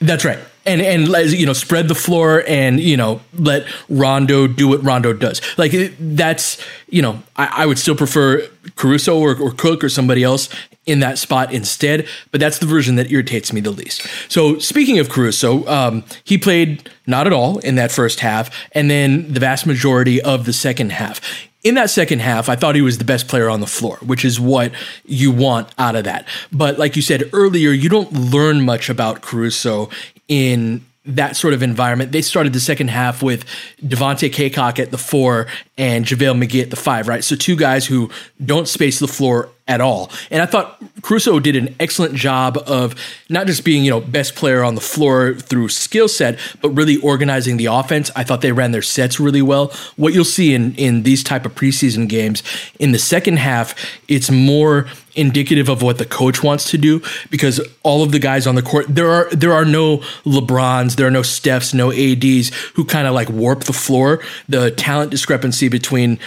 That's 0.00 0.24
right 0.24 0.38
and 0.66 0.80
and 0.80 1.08
you 1.32 1.46
know 1.46 1.52
spread 1.52 1.88
the 1.88 1.94
floor 1.94 2.44
and 2.46 2.80
you 2.80 2.96
know 2.96 3.20
let 3.34 3.66
Rondo 3.88 4.46
do 4.46 4.68
what 4.68 4.82
Rondo 4.82 5.12
does. 5.12 5.40
Like 5.58 5.72
that's 5.98 6.62
you 6.88 7.02
know 7.02 7.22
I, 7.36 7.62
I 7.62 7.66
would 7.66 7.78
still 7.78 7.96
prefer 7.96 8.46
Caruso 8.76 9.18
or, 9.18 9.36
or 9.36 9.52
Cook 9.52 9.82
or 9.82 9.88
somebody 9.88 10.22
else 10.22 10.48
in 10.86 11.00
that 11.00 11.18
spot 11.18 11.52
instead, 11.52 12.08
but 12.32 12.40
that's 12.40 12.58
the 12.58 12.66
version 12.66 12.96
that 12.96 13.10
irritates 13.12 13.52
me 13.52 13.60
the 13.60 13.70
least. 13.70 14.06
So 14.28 14.58
speaking 14.58 14.98
of 14.98 15.08
Caruso, 15.08 15.66
um, 15.68 16.04
he 16.24 16.38
played 16.38 16.88
not 17.06 17.26
at 17.26 17.32
all 17.32 17.58
in 17.58 17.76
that 17.76 17.92
first 17.92 18.20
half, 18.20 18.50
and 18.72 18.90
then 18.90 19.32
the 19.32 19.40
vast 19.40 19.66
majority 19.66 20.20
of 20.20 20.46
the 20.46 20.52
second 20.52 20.92
half 20.92 21.20
in 21.62 21.74
that 21.74 21.90
second 21.90 22.20
half, 22.20 22.48
I 22.48 22.56
thought 22.56 22.74
he 22.74 22.80
was 22.80 22.98
the 22.98 23.04
best 23.04 23.28
player 23.28 23.50
on 23.50 23.60
the 23.60 23.66
floor, 23.66 23.98
which 23.98 24.24
is 24.24 24.40
what 24.40 24.72
you 25.04 25.30
want 25.30 25.68
out 25.78 25.94
of 25.94 26.04
that. 26.04 26.26
But 26.50 26.78
like 26.78 26.96
you 26.96 27.02
said 27.02 27.28
earlier, 27.32 27.70
you 27.70 27.88
don't 27.88 28.12
learn 28.12 28.64
much 28.64 28.88
about 28.88 29.20
Caruso 29.20 29.90
in 30.30 30.86
that 31.04 31.36
sort 31.36 31.52
of 31.52 31.62
environment. 31.62 32.12
They 32.12 32.22
started 32.22 32.52
the 32.52 32.60
second 32.60 32.88
half 32.88 33.22
with 33.22 33.44
Devontae 33.82 34.30
Cacok 34.32 34.78
at 34.78 34.90
the 34.90 34.98
four 34.98 35.48
and 35.76 36.04
JaVale 36.04 36.42
McGee 36.42 36.62
at 36.62 36.70
the 36.70 36.76
five, 36.76 37.08
right? 37.08 37.24
So 37.24 37.36
two 37.36 37.56
guys 37.56 37.86
who 37.86 38.10
don't 38.44 38.68
space 38.68 39.00
the 39.00 39.08
floor 39.08 39.50
at 39.70 39.80
all. 39.80 40.10
And 40.32 40.42
I 40.42 40.46
thought 40.46 40.82
Caruso 41.00 41.38
did 41.38 41.54
an 41.54 41.74
excellent 41.78 42.16
job 42.16 42.58
of 42.66 42.96
not 43.28 43.46
just 43.46 43.64
being, 43.64 43.84
you 43.84 43.90
know, 43.90 44.00
best 44.00 44.34
player 44.34 44.64
on 44.64 44.74
the 44.74 44.80
floor 44.80 45.34
through 45.34 45.68
skill 45.68 46.08
set, 46.08 46.40
but 46.60 46.70
really 46.70 46.96
organizing 46.96 47.56
the 47.56 47.66
offense. 47.66 48.10
I 48.16 48.24
thought 48.24 48.40
they 48.40 48.50
ran 48.50 48.72
their 48.72 48.82
sets 48.82 49.20
really 49.20 49.42
well. 49.42 49.72
What 49.94 50.12
you'll 50.12 50.24
see 50.24 50.54
in 50.54 50.74
in 50.74 51.04
these 51.04 51.22
type 51.22 51.46
of 51.46 51.54
preseason 51.54 52.08
games 52.08 52.42
in 52.80 52.90
the 52.90 52.98
second 52.98 53.38
half, 53.38 53.76
it's 54.08 54.28
more 54.28 54.88
indicative 55.14 55.68
of 55.68 55.82
what 55.82 55.98
the 55.98 56.04
coach 56.04 56.42
wants 56.42 56.70
to 56.70 56.78
do 56.78 57.02
because 57.30 57.60
all 57.82 58.02
of 58.02 58.12
the 58.12 58.18
guys 58.18 58.46
on 58.46 58.54
the 58.54 58.62
court 58.62 58.86
there 58.88 59.10
are 59.10 59.28
there 59.30 59.52
are 59.52 59.64
no 59.64 59.98
LeBrons, 60.24 60.96
there 60.96 61.06
are 61.06 61.12
no 61.12 61.22
Stephs, 61.22 61.72
no 61.72 61.92
ADs 61.92 62.48
who 62.74 62.84
kind 62.84 63.06
of 63.06 63.14
like 63.14 63.28
warp 63.30 63.64
the 63.64 63.72
floor. 63.72 64.20
The 64.48 64.72
talent 64.72 65.12
discrepancy 65.12 65.68
between 65.68 66.18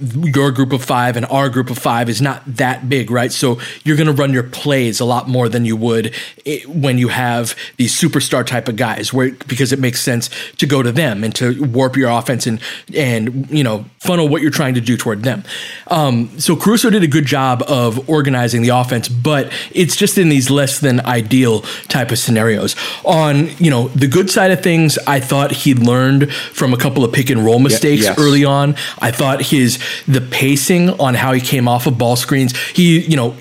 your 0.00 0.50
group 0.50 0.72
of 0.72 0.84
five 0.84 1.16
and 1.16 1.26
our 1.26 1.48
group 1.48 1.70
of 1.70 1.78
five 1.78 2.08
is 2.08 2.20
not 2.20 2.42
that 2.46 2.88
big, 2.88 3.10
right? 3.10 3.32
So 3.32 3.60
you're 3.84 3.96
going 3.96 4.06
to 4.06 4.12
run 4.12 4.32
your 4.32 4.42
plays 4.42 5.00
a 5.00 5.04
lot 5.04 5.28
more 5.28 5.48
than 5.48 5.64
you 5.64 5.76
would 5.76 6.14
when 6.66 6.98
you 6.98 7.08
have 7.08 7.56
these 7.76 7.98
superstar 7.98 8.46
type 8.46 8.68
of 8.68 8.76
guys, 8.76 9.12
where 9.12 9.32
because 9.32 9.72
it 9.72 9.78
makes 9.78 10.00
sense 10.00 10.30
to 10.58 10.66
go 10.66 10.82
to 10.82 10.92
them 10.92 11.24
and 11.24 11.34
to 11.36 11.62
warp 11.64 11.96
your 11.96 12.10
offense 12.10 12.46
and 12.46 12.60
and 12.96 13.50
you 13.50 13.64
know 13.64 13.84
funnel 14.00 14.28
what 14.28 14.42
you're 14.42 14.50
trying 14.50 14.74
to 14.74 14.80
do 14.80 14.96
toward 14.96 15.22
them. 15.22 15.44
Um, 15.88 16.38
so 16.40 16.56
Caruso 16.56 16.90
did 16.90 17.02
a 17.02 17.08
good 17.08 17.26
job 17.26 17.62
of 17.68 18.08
organizing 18.08 18.62
the 18.62 18.70
offense, 18.70 19.08
but 19.08 19.52
it's 19.72 19.96
just 19.96 20.18
in 20.18 20.28
these 20.28 20.50
less 20.50 20.80
than 20.80 21.00
ideal 21.06 21.60
type 21.88 22.10
of 22.10 22.18
scenarios. 22.18 22.74
On 23.04 23.48
you 23.58 23.70
know 23.70 23.88
the 23.88 24.08
good 24.08 24.30
side 24.30 24.50
of 24.50 24.62
things, 24.62 24.98
I 25.06 25.20
thought 25.20 25.52
he 25.52 25.74
learned 25.74 26.32
from 26.32 26.72
a 26.72 26.76
couple 26.76 27.04
of 27.04 27.12
pick 27.12 27.30
and 27.30 27.44
roll 27.44 27.58
mistakes 27.58 28.02
yes. 28.02 28.18
early 28.18 28.44
on. 28.44 28.74
I 28.98 29.10
thought 29.10 29.42
his 29.42 29.78
the 30.06 30.20
pacing 30.20 30.90
on 31.00 31.14
how 31.14 31.32
he 31.32 31.40
came 31.40 31.68
off 31.68 31.86
of 31.86 31.98
ball 31.98 32.16
screens. 32.16 32.56
He, 32.68 33.00
you 33.00 33.16
know, 33.16 33.36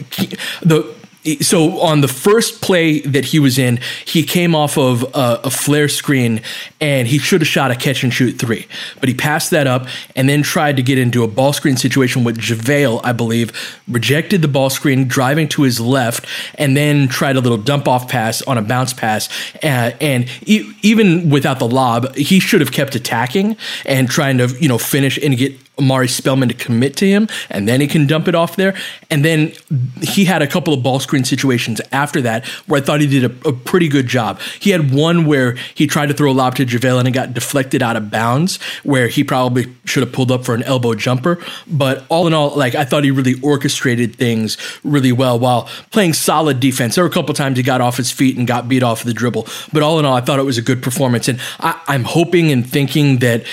the 0.61 0.95
so 1.41 1.79
on 1.81 2.01
the 2.01 2.07
first 2.07 2.61
play 2.61 3.01
that 3.01 3.25
he 3.25 3.39
was 3.39 3.59
in, 3.59 3.79
he 4.05 4.23
came 4.23 4.55
off 4.55 4.77
of 4.77 5.03
a, 5.13 5.41
a, 5.43 5.49
flare 5.51 5.87
screen 5.87 6.41
and 6.79 7.07
he 7.07 7.19
should 7.19 7.41
have 7.41 7.47
shot 7.47 7.69
a 7.69 7.75
catch 7.75 8.03
and 8.03 8.11
shoot 8.11 8.39
three, 8.39 8.65
but 8.99 9.07
he 9.07 9.13
passed 9.13 9.51
that 9.51 9.67
up 9.67 9.87
and 10.15 10.27
then 10.27 10.41
tried 10.41 10.77
to 10.77 10.83
get 10.83 10.97
into 10.97 11.23
a 11.23 11.27
ball 11.27 11.53
screen 11.53 11.77
situation 11.77 12.23
with 12.23 12.39
JaVale, 12.39 13.01
I 13.03 13.11
believe, 13.11 13.51
rejected 13.87 14.41
the 14.41 14.47
ball 14.47 14.71
screen, 14.71 15.07
driving 15.07 15.47
to 15.49 15.61
his 15.61 15.79
left, 15.79 16.25
and 16.55 16.75
then 16.75 17.07
tried 17.07 17.35
a 17.35 17.39
little 17.39 17.57
dump 17.57 17.87
off 17.87 18.09
pass 18.09 18.41
on 18.43 18.57
a 18.57 18.61
bounce 18.63 18.93
pass. 18.93 19.29
Uh, 19.61 19.91
and 20.01 20.27
even 20.47 21.29
without 21.29 21.59
the 21.59 21.67
lob, 21.67 22.15
he 22.15 22.39
should 22.39 22.61
have 22.61 22.71
kept 22.71 22.95
attacking 22.95 23.57
and 23.85 24.09
trying 24.09 24.39
to 24.39 24.47
you 24.59 24.67
know 24.67 24.79
finish 24.79 25.19
and 25.19 25.37
get 25.37 25.55
Omari 25.81 26.07
Spellman 26.07 26.47
to 26.49 26.53
commit 26.53 26.95
to 26.97 27.07
him, 27.07 27.27
and 27.49 27.67
then 27.67 27.81
he 27.81 27.87
can 27.87 28.07
dump 28.07 28.27
it 28.27 28.35
off 28.35 28.55
there. 28.55 28.75
And 29.09 29.25
then 29.25 29.53
he 30.01 30.25
had 30.25 30.41
a 30.41 30.47
couple 30.47 30.73
of 30.73 30.83
ball 30.83 30.99
screen 30.99 31.25
situations 31.25 31.81
after 31.91 32.21
that 32.21 32.45
where 32.67 32.81
I 32.81 32.85
thought 32.85 33.01
he 33.01 33.07
did 33.07 33.23
a, 33.25 33.49
a 33.49 33.53
pretty 33.53 33.87
good 33.87 34.07
job. 34.07 34.39
He 34.59 34.69
had 34.69 34.93
one 34.93 35.25
where 35.25 35.53
he 35.75 35.87
tried 35.87 36.07
to 36.07 36.13
throw 36.13 36.31
a 36.31 36.33
lob 36.33 36.55
to 36.55 36.65
JaVale 36.65 36.99
and 36.99 37.07
it 37.07 37.11
got 37.11 37.33
deflected 37.33 37.81
out 37.81 37.95
of 37.95 38.11
bounds, 38.11 38.61
where 38.83 39.07
he 39.07 39.23
probably 39.23 39.73
should 39.85 40.03
have 40.03 40.13
pulled 40.13 40.31
up 40.31 40.45
for 40.45 40.53
an 40.53 40.63
elbow 40.63 40.93
jumper. 40.93 41.39
But 41.67 42.05
all 42.09 42.27
in 42.27 42.33
all, 42.33 42.55
like 42.55 42.75
I 42.75 42.85
thought 42.85 43.03
he 43.03 43.11
really 43.11 43.35
orchestrated 43.41 44.15
things 44.15 44.57
really 44.83 45.11
well 45.11 45.39
while 45.39 45.69
playing 45.91 46.13
solid 46.13 46.59
defense. 46.59 46.95
There 46.95 47.03
were 47.03 47.09
a 47.09 47.13
couple 47.13 47.33
times 47.33 47.57
he 47.57 47.63
got 47.63 47.81
off 47.81 47.97
his 47.97 48.11
feet 48.11 48.37
and 48.37 48.47
got 48.47 48.69
beat 48.69 48.83
off 48.83 49.03
the 49.03 49.13
dribble. 49.13 49.47
But 49.73 49.83
all 49.83 49.99
in 49.99 50.05
all, 50.05 50.15
I 50.15 50.21
thought 50.21 50.39
it 50.39 50.43
was 50.43 50.57
a 50.57 50.61
good 50.61 50.83
performance. 50.83 51.27
And 51.27 51.39
I, 51.59 51.79
I'm 51.87 52.03
hoping 52.03 52.51
and 52.51 52.67
thinking 52.67 53.19
that 53.19 53.43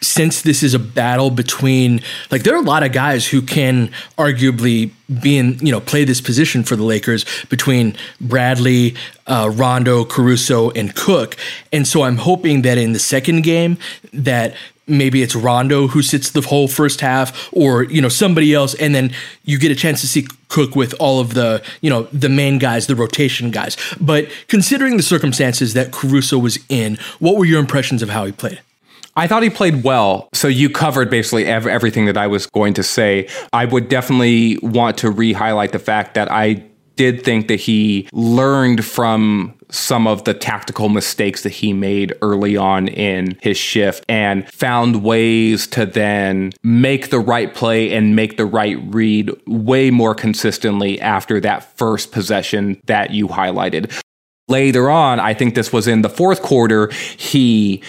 since 0.00 0.42
this 0.42 0.62
is 0.62 0.74
a 0.74 0.78
battle 0.78 1.30
between 1.30 2.00
like 2.30 2.42
there 2.42 2.54
are 2.54 2.62
a 2.62 2.66
lot 2.66 2.82
of 2.82 2.92
guys 2.92 3.26
who 3.26 3.42
can 3.42 3.90
arguably 4.16 4.90
be 5.20 5.38
in 5.38 5.58
you 5.58 5.72
know 5.72 5.80
play 5.80 6.04
this 6.04 6.20
position 6.20 6.62
for 6.62 6.76
the 6.76 6.82
Lakers 6.82 7.24
between 7.46 7.96
Bradley, 8.20 8.94
uh, 9.26 9.50
Rondo, 9.52 10.04
Caruso, 10.04 10.70
and 10.70 10.94
Cook, 10.94 11.36
and 11.72 11.86
so 11.86 12.02
I'm 12.02 12.16
hoping 12.16 12.62
that 12.62 12.78
in 12.78 12.92
the 12.92 12.98
second 12.98 13.42
game 13.42 13.78
that 14.12 14.54
maybe 14.88 15.22
it's 15.22 15.36
Rondo 15.36 15.86
who 15.88 16.02
sits 16.02 16.30
the 16.30 16.40
whole 16.40 16.66
first 16.66 17.00
half 17.00 17.48
or 17.52 17.84
you 17.84 18.00
know 18.00 18.08
somebody 18.08 18.54
else 18.54 18.74
and 18.74 18.94
then 18.94 19.12
you 19.44 19.58
get 19.58 19.70
a 19.70 19.74
chance 19.74 20.00
to 20.00 20.06
see 20.06 20.26
Cook 20.48 20.74
with 20.74 20.94
all 20.98 21.20
of 21.20 21.34
the 21.34 21.62
you 21.82 21.90
know 21.90 22.04
the 22.04 22.28
main 22.28 22.58
guys 22.58 22.86
the 22.86 22.96
rotation 22.96 23.50
guys. 23.50 23.76
But 24.00 24.30
considering 24.48 24.96
the 24.96 25.02
circumstances 25.02 25.74
that 25.74 25.92
Caruso 25.92 26.38
was 26.38 26.58
in 26.68 26.98
what 27.18 27.36
were 27.36 27.44
your 27.44 27.60
impressions 27.60 28.02
of 28.02 28.08
how 28.08 28.24
he 28.24 28.32
played 28.32 28.60
I 29.18 29.26
thought 29.26 29.42
he 29.42 29.50
played 29.50 29.82
well. 29.82 30.28
So 30.32 30.46
you 30.46 30.70
covered 30.70 31.10
basically 31.10 31.44
ev- 31.44 31.66
everything 31.66 32.06
that 32.06 32.16
I 32.16 32.28
was 32.28 32.46
going 32.46 32.74
to 32.74 32.84
say. 32.84 33.28
I 33.52 33.64
would 33.64 33.88
definitely 33.88 34.58
want 34.62 34.96
to 34.98 35.10
re 35.10 35.32
highlight 35.32 35.72
the 35.72 35.80
fact 35.80 36.14
that 36.14 36.30
I 36.30 36.64
did 36.94 37.24
think 37.24 37.48
that 37.48 37.56
he 37.56 38.08
learned 38.12 38.84
from 38.84 39.54
some 39.70 40.06
of 40.06 40.22
the 40.22 40.34
tactical 40.34 40.88
mistakes 40.88 41.42
that 41.42 41.50
he 41.50 41.72
made 41.72 42.14
early 42.22 42.56
on 42.56 42.86
in 42.86 43.36
his 43.42 43.56
shift 43.56 44.04
and 44.08 44.48
found 44.52 45.02
ways 45.02 45.66
to 45.66 45.84
then 45.84 46.52
make 46.62 47.10
the 47.10 47.18
right 47.18 47.54
play 47.54 47.92
and 47.92 48.14
make 48.14 48.36
the 48.36 48.46
right 48.46 48.78
read 48.84 49.30
way 49.46 49.90
more 49.90 50.14
consistently 50.14 51.00
after 51.00 51.40
that 51.40 51.76
first 51.76 52.12
possession 52.12 52.80
that 52.86 53.10
you 53.10 53.26
highlighted. 53.26 53.92
Later 54.46 54.88
on, 54.88 55.18
I 55.18 55.34
think 55.34 55.56
this 55.56 55.72
was 55.72 55.88
in 55.88 56.02
the 56.02 56.08
fourth 56.08 56.40
quarter, 56.40 56.90
he 57.18 57.82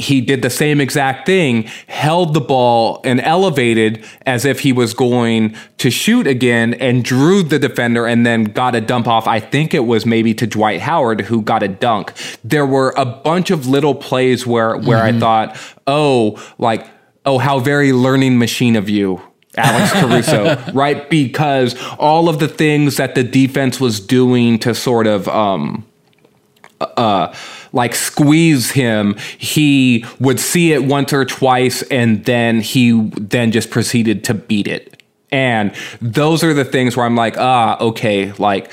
he 0.00 0.20
did 0.20 0.42
the 0.42 0.50
same 0.50 0.80
exact 0.80 1.26
thing, 1.26 1.64
held 1.86 2.34
the 2.34 2.40
ball 2.40 3.00
and 3.04 3.20
elevated 3.20 4.04
as 4.26 4.44
if 4.44 4.60
he 4.60 4.72
was 4.72 4.94
going 4.94 5.54
to 5.78 5.90
shoot 5.90 6.26
again 6.26 6.74
and 6.74 7.04
drew 7.04 7.42
the 7.42 7.58
defender 7.58 8.06
and 8.06 8.26
then 8.26 8.44
got 8.44 8.74
a 8.74 8.80
dump 8.80 9.06
off. 9.06 9.26
I 9.26 9.40
think 9.40 9.74
it 9.74 9.84
was 9.86 10.06
maybe 10.06 10.34
to 10.34 10.46
Dwight 10.46 10.80
Howard 10.80 11.22
who 11.22 11.42
got 11.42 11.62
a 11.62 11.68
dunk. 11.68 12.12
There 12.42 12.66
were 12.66 12.92
a 12.96 13.04
bunch 13.04 13.50
of 13.50 13.66
little 13.66 13.94
plays 13.94 14.46
where 14.46 14.76
where 14.76 14.98
mm-hmm. 14.98 15.16
I 15.16 15.20
thought, 15.20 15.76
"Oh, 15.86 16.42
like 16.58 16.86
oh, 17.24 17.38
how 17.38 17.60
very 17.60 17.92
learning 17.92 18.38
machine 18.38 18.76
of 18.76 18.88
you." 18.88 19.22
Alex 19.56 19.92
Caruso, 20.00 20.72
right? 20.72 21.08
Because 21.10 21.76
all 21.98 22.28
of 22.28 22.38
the 22.38 22.48
things 22.48 22.96
that 22.96 23.14
the 23.14 23.24
defense 23.24 23.80
was 23.80 24.00
doing 24.00 24.58
to 24.60 24.74
sort 24.74 25.06
of 25.06 25.28
um 25.28 25.86
uh 26.80 27.34
like 27.72 27.94
squeeze 27.94 28.72
him, 28.72 29.16
he 29.38 30.04
would 30.18 30.40
see 30.40 30.72
it 30.72 30.84
once 30.84 31.12
or 31.12 31.24
twice 31.24 31.82
and 31.82 32.24
then 32.24 32.60
he 32.60 33.10
then 33.16 33.52
just 33.52 33.70
proceeded 33.70 34.24
to 34.24 34.34
beat 34.34 34.66
it. 34.66 35.02
And 35.32 35.72
those 36.00 36.42
are 36.42 36.52
the 36.52 36.64
things 36.64 36.96
where 36.96 37.06
I'm 37.06 37.16
like, 37.16 37.36
ah, 37.38 37.78
okay, 37.80 38.32
like 38.32 38.70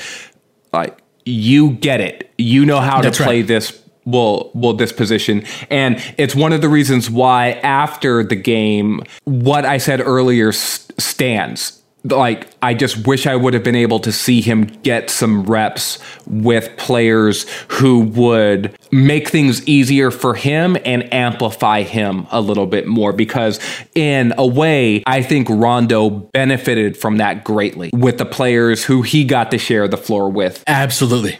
like 0.74 0.98
you 1.26 1.72
get 1.72 2.02
it. 2.02 2.32
You 2.38 2.66
know 2.66 2.80
how 2.80 3.02
That's 3.02 3.18
to 3.18 3.24
play 3.24 3.39
right. 3.39 3.48
this 3.48 3.84
well 4.06 4.52
well 4.54 4.74
this 4.74 4.93
position 4.93 5.43
and 5.70 6.02
it's 6.18 6.34
one 6.34 6.54
of 6.54 6.62
the 6.62 6.70
reasons 6.70 7.10
why 7.10 7.52
after 7.62 8.24
the 8.24 8.38
game 8.38 9.02
what 9.26 9.66
i 9.66 9.78
said 9.78 10.00
earlier 10.00 10.54
stands 10.54 11.84
like 12.12 12.47
I 12.62 12.74
just 12.74 13.08
wish 13.08 13.28
I 13.28 13.36
would 13.36 13.53
have 13.53 13.64
been 13.64 13.76
able 13.76 13.99
to 14.01 14.12
see 14.12 14.41
him 14.41 14.66
get 14.66 15.10
some 15.10 15.43
reps 15.43 15.99
with 16.26 16.76
players 16.78 17.45
who 17.68 18.01
would 18.01 18.78
make 18.91 19.30
things 19.30 19.68
easier 19.68 20.12
for 20.12 20.34
him 20.34 20.78
and 20.86 21.12
amplify 21.14 21.84
him 21.84 22.28
a 22.32 22.41
little 22.41 22.68
bit 22.68 22.88
more 22.88 23.14
because 23.14 23.60
in 23.95 24.34
a 24.38 24.45
way 24.45 25.03
I 25.05 25.22
think 25.22 25.47
Rondo 25.49 26.10
benefited 26.10 26.97
from 26.97 27.18
that 27.18 27.43
greatly 27.43 27.89
with 27.93 28.18
the 28.18 28.26
players 28.26 28.84
who 28.84 29.01
he 29.01 29.24
got 29.24 29.51
to 29.51 29.58
share 29.58 29.88
the 29.88 29.97
floor 29.97 30.30
with. 30.30 30.64
Absolutely. 30.68 31.39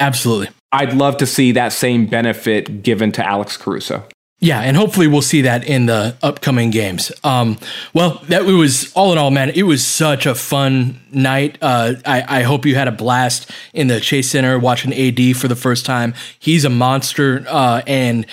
Absolutely. 0.00 0.48
I'd 0.72 0.94
love 0.94 1.18
to 1.18 1.26
see 1.26 1.52
that 1.52 1.72
same 1.72 2.06
benefit 2.06 2.82
given 2.82 3.12
to 3.12 3.26
Alex 3.26 3.56
Caruso. 3.56 4.04
Yeah, 4.42 4.58
and 4.58 4.76
hopefully 4.76 5.06
we'll 5.06 5.22
see 5.22 5.42
that 5.42 5.68
in 5.68 5.86
the 5.86 6.16
upcoming 6.20 6.70
games. 6.70 7.12
Um, 7.22 7.58
well, 7.94 8.20
that 8.26 8.44
was 8.44 8.92
all 8.94 9.12
in 9.12 9.18
all, 9.18 9.30
man. 9.30 9.50
It 9.50 9.62
was 9.62 9.86
such 9.86 10.26
a 10.26 10.34
fun 10.34 10.98
night. 11.12 11.58
Uh, 11.62 11.94
I, 12.04 12.40
I, 12.40 12.42
hope 12.42 12.66
you 12.66 12.74
had 12.74 12.88
a 12.88 12.92
blast 12.92 13.48
in 13.72 13.86
the 13.86 14.00
Chase 14.00 14.28
Center 14.28 14.58
watching 14.58 14.92
AD 14.92 15.36
for 15.36 15.46
the 15.46 15.54
first 15.54 15.86
time. 15.86 16.12
He's 16.40 16.64
a 16.64 16.68
monster, 16.68 17.44
uh, 17.48 17.82
and 17.86 18.26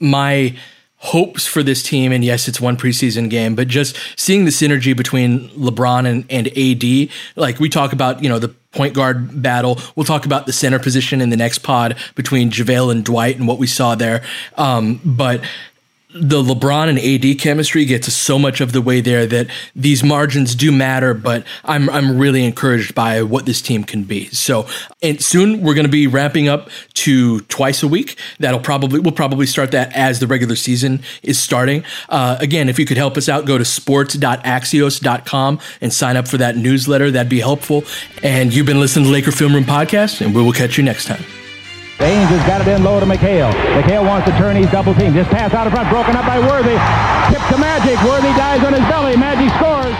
my 0.00 0.56
hopes 0.96 1.46
for 1.46 1.62
this 1.62 1.84
team, 1.84 2.10
and 2.10 2.24
yes, 2.24 2.48
it's 2.48 2.60
one 2.60 2.76
preseason 2.76 3.30
game, 3.30 3.54
but 3.54 3.68
just 3.68 3.96
seeing 4.16 4.44
the 4.44 4.50
synergy 4.50 4.96
between 4.96 5.48
LeBron 5.50 6.08
and, 6.08 6.24
and 6.28 6.48
AD, 6.58 7.08
like 7.36 7.60
we 7.60 7.68
talk 7.68 7.92
about, 7.92 8.20
you 8.20 8.28
know, 8.28 8.40
the 8.40 8.52
point 8.72 8.94
guard 8.94 9.42
battle. 9.42 9.78
We'll 9.94 10.06
talk 10.06 10.26
about 10.26 10.46
the 10.46 10.52
center 10.52 10.78
position 10.78 11.20
in 11.20 11.30
the 11.30 11.36
next 11.36 11.58
pod 11.58 11.96
between 12.14 12.50
JaVale 12.50 12.90
and 12.90 13.04
Dwight 13.04 13.36
and 13.36 13.46
what 13.46 13.58
we 13.58 13.66
saw 13.66 13.94
there. 13.94 14.24
Um, 14.56 15.00
but 15.04 15.42
the 16.14 16.42
LeBron 16.42 16.88
and 16.88 16.98
AD 16.98 17.38
chemistry 17.38 17.84
gets 17.84 18.12
so 18.12 18.38
much 18.38 18.60
of 18.60 18.72
the 18.72 18.82
way 18.82 19.00
there 19.00 19.26
that 19.26 19.48
these 19.74 20.04
margins 20.04 20.54
do 20.54 20.70
matter, 20.70 21.14
but 21.14 21.44
I'm 21.64 21.88
I'm 21.90 22.18
really 22.18 22.44
encouraged 22.44 22.94
by 22.94 23.22
what 23.22 23.46
this 23.46 23.62
team 23.62 23.84
can 23.84 24.04
be. 24.04 24.26
So, 24.26 24.66
and 25.02 25.22
soon 25.22 25.62
we're 25.62 25.74
going 25.74 25.86
to 25.86 25.92
be 25.92 26.06
ramping 26.06 26.48
up 26.48 26.68
to 26.94 27.40
twice 27.42 27.82
a 27.82 27.88
week. 27.88 28.18
That'll 28.38 28.60
probably 28.60 29.00
we'll 29.00 29.12
probably 29.12 29.46
start 29.46 29.70
that 29.72 29.92
as 29.94 30.20
the 30.20 30.26
regular 30.26 30.56
season 30.56 31.02
is 31.22 31.38
starting. 31.38 31.84
Uh, 32.08 32.36
again, 32.40 32.68
if 32.68 32.78
you 32.78 32.84
could 32.84 32.96
help 32.96 33.16
us 33.16 33.28
out, 33.28 33.46
go 33.46 33.56
to 33.58 33.64
sports.axios.com 33.64 35.60
and 35.80 35.92
sign 35.92 36.16
up 36.16 36.28
for 36.28 36.36
that 36.38 36.56
newsletter. 36.56 37.10
That'd 37.10 37.30
be 37.30 37.40
helpful. 37.40 37.84
And 38.22 38.54
you've 38.54 38.66
been 38.66 38.80
listening 38.80 39.06
to 39.06 39.10
Laker 39.10 39.32
Film 39.32 39.54
Room 39.54 39.64
podcast, 39.64 40.24
and 40.24 40.34
we 40.34 40.42
will 40.42 40.52
catch 40.52 40.76
you 40.76 40.84
next 40.84 41.06
time. 41.06 41.24
Baynes 42.02 42.34
has 42.34 42.42
got 42.50 42.58
it 42.58 42.66
in 42.66 42.82
low 42.82 42.98
to 42.98 43.06
McHale. 43.06 43.54
McHale 43.78 44.02
wants 44.02 44.26
to 44.26 44.34
turn. 44.34 44.58
He's 44.58 44.66
double 44.74 44.90
team. 44.98 45.14
Just 45.14 45.30
pass 45.30 45.54
out 45.54 45.70
in 45.70 45.72
front. 45.72 45.86
Broken 45.86 46.18
up 46.18 46.26
by 46.26 46.42
Worthy. 46.42 46.74
Tip 47.30 47.38
to 47.54 47.56
Magic. 47.62 47.94
Worthy 48.02 48.34
dies 48.34 48.58
on 48.66 48.74
his 48.74 48.82
belly. 48.90 49.14
Magic 49.14 49.46
scores. 49.54 49.94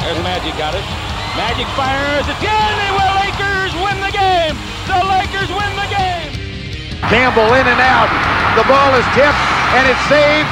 There's 0.00 0.16
Magic. 0.24 0.56
Got 0.56 0.72
it. 0.72 0.80
Magic 1.36 1.68
fires. 1.76 2.24
It's 2.24 2.40
good. 2.40 2.72
The 2.96 3.10
Lakers 3.20 3.76
win 3.76 4.00
the 4.00 4.08
game. 4.08 4.56
The 4.88 5.00
Lakers 5.04 5.52
win 5.52 5.68
the 5.76 5.88
game. 5.92 6.32
Campbell 7.12 7.52
in 7.52 7.68
and 7.68 7.82
out. 7.92 8.08
The 8.56 8.64
ball 8.64 8.96
is 8.96 9.04
tipped 9.12 9.44
and 9.76 9.84
it's 9.84 10.00
saved. 10.08 10.48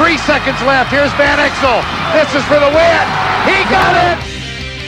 Three 0.00 0.16
seconds 0.24 0.56
left. 0.64 0.88
Here's 0.88 1.12
Van 1.20 1.36
Exel. 1.36 1.84
This 2.16 2.32
is 2.32 2.44
for 2.48 2.56
the 2.56 2.72
win. 2.72 3.04
He 3.44 3.60
got 3.68 3.92
it. 3.92 4.16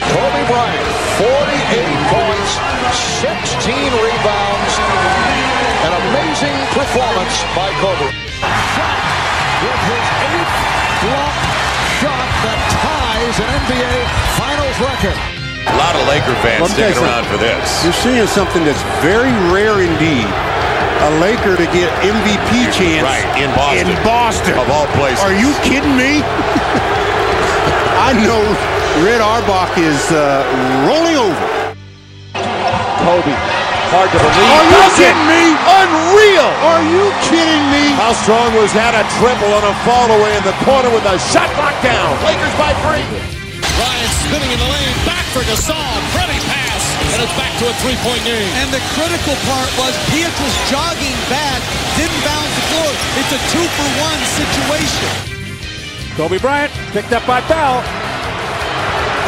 Kobe 0.08 0.42
Bryant, 0.48 0.88
48 1.20 1.84
points, 2.08 2.50
16 3.20 3.92
rebounds, 4.00 4.51
an 4.51 4.51
amazing 6.42 6.66
performance 6.74 7.42
by 7.54 7.70
Kobe. 7.78 8.10
Shot 8.74 8.98
with 9.62 9.82
his 9.86 10.06
eighth 10.26 10.54
block 11.06 11.34
shot 12.02 12.26
that 12.42 12.58
ties 12.82 13.36
an 13.38 13.46
NBA 13.62 13.94
Finals 14.34 14.78
record. 14.82 15.18
A 15.70 15.76
lot 15.78 15.94
of 15.94 16.02
Laker 16.10 16.34
fans 16.42 16.66
sticking 16.74 16.98
around 16.98 17.26
for 17.30 17.38
this. 17.38 17.84
You're 17.84 17.94
seeing 17.94 18.26
something 18.26 18.64
that's 18.64 18.82
very 18.98 19.30
rare 19.54 19.86
indeed. 19.86 20.26
A 21.06 21.10
Laker 21.22 21.54
to 21.56 21.66
get 21.70 21.90
MVP 22.02 22.74
chance 22.74 23.06
right, 23.06 23.26
in 23.38 23.50
Boston. 23.54 23.86
In 23.86 23.94
Boston. 24.02 24.54
Of 24.58 24.70
all 24.70 24.86
places. 24.98 25.22
Are 25.22 25.34
you 25.34 25.54
kidding 25.62 25.94
me? 25.94 26.22
I 28.02 28.18
know 28.18 28.42
Red 29.06 29.20
Auerbach 29.22 29.78
is 29.78 30.10
uh, 30.10 30.42
rolling 30.90 31.16
over. 31.16 31.52
Kobe. 33.06 33.61
Hard 33.92 34.08
to 34.08 34.16
believe. 34.16 34.40
Are 34.40 34.68
you 34.72 34.84
kidding 34.96 35.26
me? 35.28 35.44
Unreal. 35.52 36.48
Are 36.64 36.80
you 36.80 37.04
kidding 37.28 37.64
me? 37.68 37.92
How 37.92 38.16
strong 38.16 38.56
was 38.56 38.72
that? 38.72 38.96
A 38.96 39.04
triple 39.20 39.52
on 39.52 39.60
a 39.68 39.74
fall 39.84 40.08
away 40.08 40.32
in 40.32 40.40
the 40.48 40.56
corner 40.64 40.88
with 40.88 41.04
a 41.04 41.20
shot 41.28 41.52
locked 41.60 41.84
down. 41.84 42.08
Lakers 42.24 42.56
by 42.56 42.72
three. 42.88 43.04
Ryan 43.76 44.10
spinning 44.24 44.48
in 44.48 44.56
the 44.64 44.70
lane. 44.72 44.96
Back 45.04 45.28
for 45.36 45.44
Gasol. 45.44 45.92
Pretty 46.16 46.40
pass. 46.48 46.80
And 47.12 47.20
it's 47.20 47.36
back 47.36 47.52
to 47.60 47.68
a 47.68 47.74
three-point 47.84 48.24
game. 48.24 48.48
And 48.64 48.72
the 48.72 48.80
critical 48.96 49.36
part 49.44 49.68
was 49.76 49.92
Pietrus 50.08 50.56
jogging 50.72 51.20
back. 51.28 51.60
Didn't 52.00 52.22
bounce 52.24 52.48
the 52.48 52.64
floor. 52.72 52.90
It's 53.20 53.32
a 53.36 53.40
two-for-one 53.52 54.20
situation. 54.40 55.12
Kobe 56.16 56.40
Bryant 56.40 56.72
picked 56.96 57.12
up 57.12 57.28
by 57.28 57.44
Bell. 57.44 57.84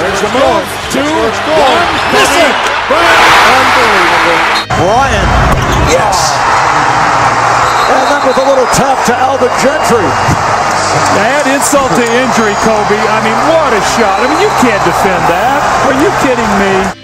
There's 0.00 0.20
the 0.24 0.32
move. 0.32 0.64
Two, 0.88 1.04
one, 1.04 1.84
miss 2.16 2.32
it. 2.48 2.74
Unbelievable. 2.91 4.41
Bryant, 4.76 5.30
yes. 5.89 6.37
And 7.89 8.05
that 8.12 8.22
was 8.28 8.37
a 8.37 8.45
little 8.45 8.68
tap 8.76 9.01
to 9.09 9.14
Alvin 9.16 9.53
Gentry. 9.57 10.05
Add 11.16 11.47
insult 11.49 11.91
to 11.97 12.05
injury, 12.05 12.53
Kobe. 12.61 12.99
I 12.99 13.18
mean, 13.24 13.39
what 13.49 13.72
a 13.72 13.80
shot. 13.97 14.20
I 14.20 14.28
mean, 14.28 14.41
you 14.41 14.53
can't 14.61 14.82
defend 14.85 15.22
that. 15.32 15.59
Are 15.89 15.97
you 15.97 16.11
kidding 16.20 16.53
me? 16.61 17.03